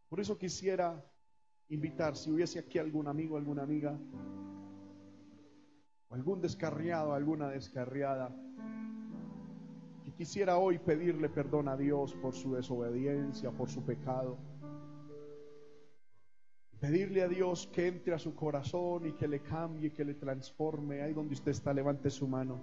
Por 0.09 0.21
eso 0.21 0.39
quisiera 0.39 1.05
invitar, 1.69 2.17
si 2.17 2.31
hubiese 2.31 2.61
aquí 2.61 2.79
algún 2.79 3.09
amigo, 3.09 3.37
alguna 3.37 3.63
amiga, 3.63 3.99
algún 6.11 6.41
descarriado, 6.41 7.13
alguna 7.13 7.49
descarriada, 7.49 8.33
quisiera 10.17 10.59
hoy 10.59 10.79
pedirle 10.79 11.29
perdón 11.29 11.69
a 11.69 11.77
Dios 11.77 12.15
por 12.15 12.35
su 12.35 12.55
desobediencia, 12.55 13.51
por 13.51 13.69
su 13.69 13.83
pecado. 13.85 14.39
Pedirle 16.81 17.23
a 17.23 17.29
Dios 17.29 17.67
que 17.73 17.89
entre 17.89 18.15
a 18.15 18.19
su 18.19 18.35
corazón 18.35 19.07
y 19.07 19.13
que 19.13 19.27
le 19.27 19.41
cambie, 19.41 19.93
que 19.93 20.05
le 20.05 20.15
transforme. 20.15 21.03
Ahí 21.03 21.13
donde 21.13 21.35
usted 21.35 21.51
está, 21.51 21.73
levante 21.73 22.11
su 22.11 22.29
mano. 22.29 22.61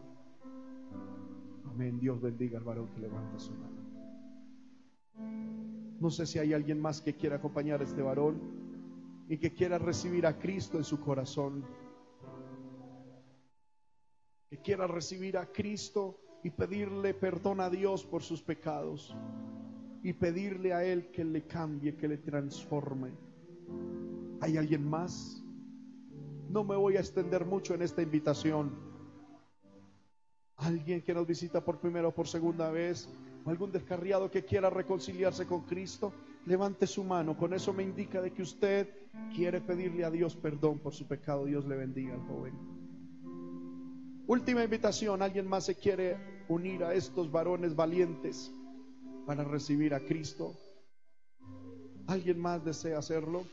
Amén. 1.66 2.00
Dios 2.00 2.22
bendiga 2.22 2.58
al 2.58 2.64
varón 2.64 2.90
que 2.90 3.02
levante 3.02 3.40
su 3.40 3.52
mano. 3.52 3.82
No 6.00 6.10
sé 6.10 6.26
si 6.26 6.40
hay 6.40 6.54
alguien 6.54 6.80
más 6.80 7.02
que 7.02 7.16
quiera 7.16 7.38
acompañar 7.38 7.82
a 7.82 7.84
este 7.84 8.02
varón 8.02 8.40
y 9.28 9.38
que 9.38 9.54
quiera 9.54 9.78
recibir 9.78 10.26
a 10.26 10.38
Cristo 10.38 10.78
en 10.78 10.84
su 10.84 11.00
corazón. 11.00 11.64
Que 14.50 14.58
quiera 14.58 14.88
recibir 14.88 15.38
a 15.38 15.46
Cristo 15.46 16.20
y 16.44 16.50
pedirle 16.50 17.14
perdón 17.14 17.60
a 17.62 17.70
Dios 17.70 18.04
por 18.06 18.24
sus 18.24 18.42
pecados. 18.42 19.16
Y 20.04 20.14
pedirle 20.14 20.74
a 20.74 20.84
Él 20.84 21.12
que 21.12 21.24
le 21.24 21.44
cambie, 21.44 21.96
que 21.96 22.08
le 22.08 22.18
transforme. 22.18 23.12
¿Hay 24.40 24.58
alguien 24.58 24.88
más? 24.88 25.44
No 26.50 26.64
me 26.64 26.76
voy 26.76 26.98
a 26.98 27.00
extender 27.00 27.46
mucho 27.46 27.76
en 27.76 27.84
esta 27.84 28.02
invitación. 28.02 28.72
Alguien 30.58 31.02
que 31.02 31.14
nos 31.14 31.28
visita 31.28 31.64
por 31.64 31.80
primera 31.80 32.08
o 32.08 32.12
por 32.12 32.28
segunda 32.28 32.72
vez, 32.72 33.08
o 33.46 33.50
algún 33.50 33.72
descarriado 33.72 34.30
que 34.30 34.44
quiera 34.44 34.70
reconciliarse 34.70 35.46
con 35.46 35.62
Cristo, 35.62 36.12
levante 36.46 36.88
su 36.88 37.04
mano. 37.04 37.38
Con 37.38 37.54
eso 37.54 37.72
me 37.72 37.84
indica 37.84 38.22
de 38.22 38.32
que 38.32 38.42
usted 38.42 38.90
quiere 39.36 39.62
pedirle 39.62 40.04
a 40.04 40.12
Dios 40.12 40.36
perdón 40.36 40.80
por 40.80 40.94
su 40.94 41.08
pecado. 41.08 41.46
Dios 41.46 41.66
le 41.66 41.76
bendiga 41.76 42.16
al 42.16 42.22
joven. 42.22 42.54
Última 44.28 44.64
invitación, 44.64 45.22
¿alguien 45.22 45.48
más 45.48 45.66
se 45.66 45.76
quiere 45.76 46.18
unir 46.52 46.84
a 46.84 46.94
estos 46.94 47.32
varones 47.32 47.76
valientes 47.76 48.52
para 49.26 49.44
recibir 49.44 49.94
a 49.94 50.00
Cristo? 50.00 50.54
¿Alguien 52.08 52.40
más 52.40 52.64
desea 52.64 53.00
hacerlo? 53.00 53.44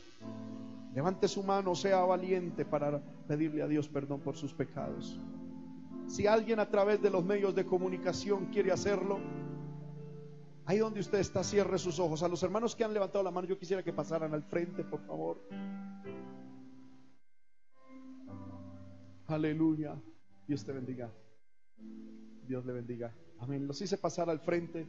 Levante 0.93 1.27
su 1.27 1.43
mano, 1.43 1.75
sea 1.75 2.01
valiente 2.01 2.65
para 2.65 3.01
pedirle 3.27 3.61
a 3.61 3.67
Dios 3.67 3.87
perdón 3.87 4.19
por 4.21 4.35
sus 4.35 4.53
pecados. 4.53 5.19
Si 6.07 6.25
alguien 6.25 6.59
a 6.59 6.69
través 6.69 7.01
de 7.01 7.11
los 7.11 7.23
medios 7.23 7.53
de 7.53 7.65
comunicación 7.65 8.47
quiere 8.47 8.71
hacerlo, 8.71 9.19
ahí 10.65 10.79
donde 10.79 10.99
usted 10.99 11.19
está, 11.19 11.43
cierre 11.43 11.77
sus 11.77 11.99
ojos. 11.99 12.23
A 12.23 12.27
los 12.27 12.41
hermanos 12.41 12.75
que 12.75 12.83
han 12.83 12.93
levantado 12.93 13.23
la 13.23 13.31
mano, 13.31 13.47
yo 13.47 13.57
quisiera 13.57 13.83
que 13.83 13.93
pasaran 13.93 14.33
al 14.33 14.43
frente, 14.43 14.83
por 14.83 14.99
favor. 15.05 15.37
Aleluya. 19.27 19.95
Dios 20.47 20.65
te 20.65 20.71
bendiga. 20.71 21.11
Dios 22.49 22.65
le 22.65 22.73
bendiga. 22.73 23.13
Amén. 23.37 23.67
Los 23.67 23.79
hice 23.79 23.99
pasar 23.99 24.27
al 24.27 24.39
frente 24.39 24.87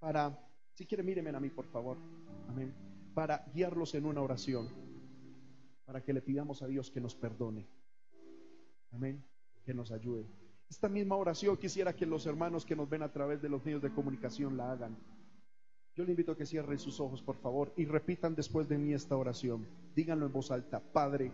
para, 0.00 0.36
si 0.74 0.84
quiere, 0.86 1.04
mírenme 1.04 1.30
a 1.30 1.38
mí, 1.38 1.48
por 1.48 1.66
favor. 1.66 1.96
Amén. 2.48 2.74
Para 3.14 3.46
guiarlos 3.54 3.94
en 3.94 4.06
una 4.06 4.20
oración. 4.20 4.68
Para 5.84 6.02
que 6.02 6.12
le 6.12 6.20
pidamos 6.20 6.62
a 6.62 6.66
Dios 6.66 6.90
que 6.90 7.00
nos 7.00 7.14
perdone. 7.14 7.68
Amén. 8.90 9.24
Que 9.64 9.72
nos 9.72 9.92
ayude. 9.92 10.26
Esta 10.68 10.88
misma 10.88 11.14
oración 11.14 11.56
quisiera 11.56 11.94
que 11.94 12.06
los 12.06 12.26
hermanos 12.26 12.66
que 12.66 12.74
nos 12.74 12.90
ven 12.90 13.04
a 13.04 13.12
través 13.12 13.40
de 13.40 13.48
los 13.48 13.64
medios 13.64 13.82
de 13.82 13.92
comunicación 13.92 14.56
la 14.56 14.72
hagan. 14.72 14.98
Yo 15.94 16.02
le 16.02 16.10
invito 16.10 16.32
a 16.32 16.36
que 16.36 16.44
cierren 16.44 16.78
sus 16.80 16.98
ojos, 16.98 17.22
por 17.22 17.36
favor, 17.36 17.72
y 17.76 17.84
repitan 17.84 18.34
después 18.34 18.68
de 18.68 18.78
mí 18.78 18.94
esta 18.94 19.16
oración. 19.16 19.64
Díganlo 19.94 20.26
en 20.26 20.32
voz 20.32 20.50
alta. 20.50 20.80
Padre, 20.80 21.30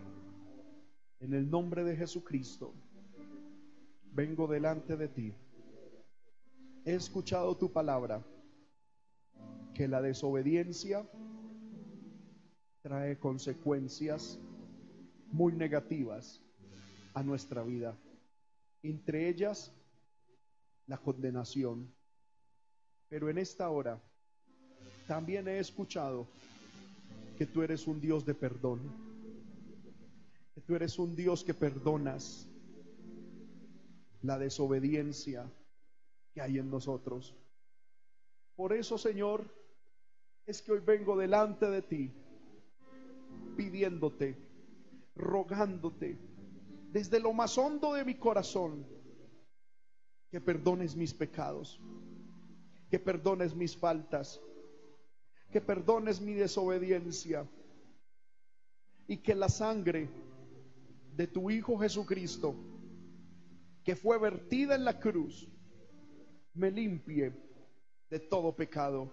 en 1.20 1.33
el 1.33 1.49
nombre 1.49 1.83
de 1.83 1.97
Jesucristo, 1.97 2.74
vengo 4.12 4.47
delante 4.47 4.99
de 4.99 5.09
ti. 5.09 5.35
He 6.87 6.95
escuchado 6.95 7.57
tu 7.57 7.73
palabra, 7.73 8.23
que 9.75 9.89
la 9.89 10.01
desobediencia 10.01 11.05
trae 12.81 13.19
consecuencias 13.19 14.39
muy 15.33 15.53
negativas 15.53 16.41
a 17.13 17.25
nuestra 17.25 17.65
vida. 17.65 17.99
Entre 18.85 19.29
ellas, 19.29 19.73
la 20.87 20.97
condenación. 20.97 21.93
Pero 23.09 23.31
en 23.31 23.39
esta 23.39 23.69
hora, 23.69 24.01
también 25.09 25.49
he 25.49 25.59
escuchado 25.59 26.29
que 27.37 27.47
tú 27.47 27.63
eres 27.63 27.89
un 27.89 28.01
Dios 28.01 28.25
de 28.25 28.35
perdón, 28.35 28.81
que 30.55 30.61
tú 30.61 30.77
eres 30.77 31.01
un 31.01 31.17
Dios 31.17 31.43
que 31.43 31.53
perdonas 31.53 32.47
la 34.23 34.39
desobediencia 34.39 35.51
que 36.37 36.43
hay 36.43 36.59
en 36.59 36.69
nosotros. 36.69 37.35
Por 38.57 38.75
eso, 38.75 38.99
Señor, 38.99 39.51
es 40.45 40.61
que 40.61 40.73
hoy 40.73 40.81
vengo 40.81 41.17
delante 41.17 41.65
de 41.65 41.81
ti 41.81 42.13
pidiéndote, 43.57 44.37
rogándote, 45.15 46.19
desde 46.93 47.21
lo 47.21 47.33
más 47.33 47.57
hondo 47.57 47.95
de 47.95 48.05
mi 48.05 48.17
corazón, 48.17 48.87
que 50.31 50.39
perdones 50.39 50.95
mis 50.95 51.15
pecados, 51.15 51.81
que 52.91 52.99
perdones 52.99 53.55
mis 53.55 53.75
faltas, 53.75 54.39
que 55.51 55.63
perdones 55.63 56.21
mi 56.21 56.35
desobediencia 56.35 57.49
y 59.09 59.17
que 59.17 59.35
la 59.35 59.49
sangre 59.49 60.11
de 61.15 61.29
tu 61.29 61.51
Hijo 61.51 61.79
Jesucristo, 61.79 62.55
que 63.83 63.97
fue 63.97 64.19
vertida 64.19 64.75
en 64.75 64.85
la 64.85 65.01
cruz, 65.01 65.49
me 66.57 66.70
limpie 66.70 67.33
de 68.11 68.19
todo 68.19 68.55
pecado. 68.55 69.11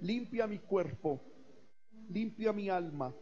Limpia 0.00 0.46
mi 0.46 0.58
cuerpo, 0.58 1.20
limpia 2.08 2.52
mi 2.52 2.68
alma, 2.68 3.14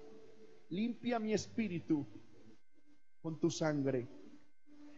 limpia 0.69 1.19
mi 1.19 1.33
espíritu 1.33 2.07
con 3.21 3.39
tu 3.39 3.51
sangre. 3.51 4.07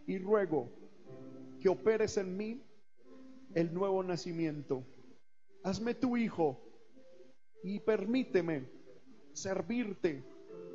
Y 0.07 0.19
ruego 0.19 0.69
que 1.61 1.69
operes 1.69 2.17
en 2.17 2.37
mí 2.37 2.63
el 3.55 3.73
nuevo 3.73 4.03
nacimiento. 4.03 4.85
Hazme 5.63 5.95
tu 5.95 6.17
hijo 6.17 6.61
y 7.63 7.81
permíteme 7.81 8.69
servirte, 9.33 10.23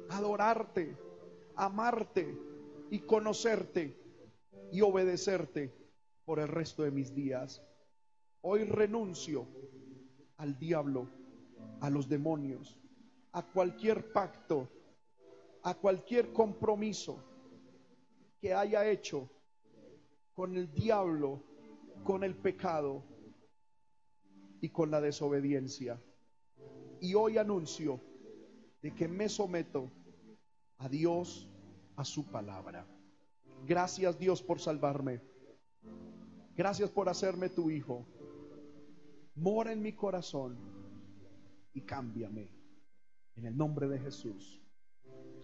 adorarte, 0.10 0.98
amarte 1.56 2.38
y 2.90 3.00
conocerte 3.00 3.96
y 4.72 4.82
obedecerte 4.82 5.81
por 6.26 6.39
el 6.39 6.48
resto 6.48 6.84
de 6.84 6.91
mis 6.91 7.14
días. 7.14 7.61
Hoy 8.41 8.64
renuncio 8.64 9.48
al 10.38 10.57
diablo, 10.57 11.07
a 11.81 11.89
los 11.89 12.10
demonios, 12.10 12.77
a 13.31 13.43
cualquier 13.43 14.11
pacto, 14.11 14.69
a 15.64 15.76
cualquier 15.76 16.34
compromiso 16.34 17.23
que 18.39 18.53
haya 18.53 18.89
hecho 18.89 19.30
con 20.34 20.57
el 20.57 20.73
diablo, 20.73 21.43
con 22.03 22.23
el 22.23 22.35
pecado 22.35 23.03
y 24.60 24.69
con 24.69 24.89
la 24.89 25.02
desobediencia. 25.02 26.02
Y 26.99 27.14
hoy 27.14 27.38
anuncio 27.38 27.99
de 28.81 28.93
que 28.93 29.07
me 29.07 29.30
someto 29.30 29.91
a 30.80 30.89
Dios, 30.89 31.48
a 31.95 32.03
su 32.03 32.26
palabra. 32.26 32.88
Gracias 33.65 34.18
Dios 34.18 34.41
por 34.41 34.60
salvarme. 34.60 35.22
Gracias 36.56 36.90
por 36.90 37.10
hacerme 37.10 37.49
tu 37.49 37.69
hijo. 37.69 38.06
Mora 39.36 39.72
en 39.72 39.82
mi 39.82 39.94
corazón 39.94 40.57
y 41.73 41.82
cámbiame. 41.82 42.49
En 43.36 43.45
el 43.45 43.56
nombre 43.56 43.88
de 43.88 43.99
Jesús. 43.99 44.61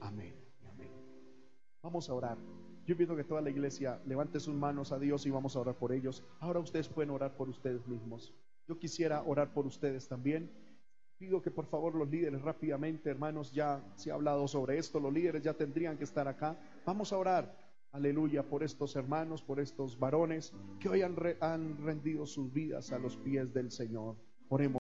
Amén. 0.02 0.48
Vamos 1.82 2.10
a 2.10 2.14
orar. 2.14 2.38
Yo 2.86 2.98
pido 2.98 3.16
que 3.16 3.24
toda 3.24 3.42
la 3.42 3.50
iglesia 3.50 4.02
levante 4.06 4.40
sus 4.40 4.54
manos 4.54 4.92
a 4.92 5.00
Dios 5.00 5.26
y 5.26 5.30
vamos 5.30 5.56
a 5.56 5.60
orar 5.60 5.76
por 5.76 5.94
ellos. 5.94 6.24
Ahora 6.40 6.60
ustedes 6.60 6.90
pueden 6.90 7.12
orar 7.12 7.36
por 7.36 7.48
ustedes 7.48 7.88
mismos. 7.88 8.34
Yo 8.68 8.78
quisiera 8.78 9.24
orar 9.24 9.54
por 9.54 9.66
ustedes 9.66 10.08
también. 10.08 10.52
Pido 11.18 11.42
que 11.42 11.50
por 11.50 11.66
favor 11.66 11.96
los 11.96 12.10
líderes 12.10 12.42
rápidamente, 12.42 13.10
hermanos, 13.10 13.52
ya 13.52 13.82
se 13.96 14.12
ha 14.12 14.16
hablado 14.16 14.48
sobre 14.48 14.78
esto, 14.78 15.00
los 15.00 15.14
líderes 15.14 15.44
ya 15.44 15.54
tendrían 15.54 15.98
que 15.98 16.04
estar 16.04 16.28
acá. 16.28 16.58
Vamos 16.86 17.12
a 17.12 17.18
orar, 17.18 17.58
aleluya, 17.92 18.44
por 18.44 18.64
estos 18.64 18.96
hermanos, 18.96 19.42
por 19.42 19.60
estos 19.60 19.98
varones 20.00 20.54
que 20.80 20.90
hoy 20.90 21.02
han, 21.02 21.16
re- 21.16 21.38
han 21.42 21.78
rendido 21.84 22.26
sus 22.26 22.52
vidas 22.54 22.92
a 22.92 23.00
los 23.00 23.16
pies 23.18 23.54
del 23.54 23.72
Señor. 23.72 24.16
Oremos. 24.50 24.76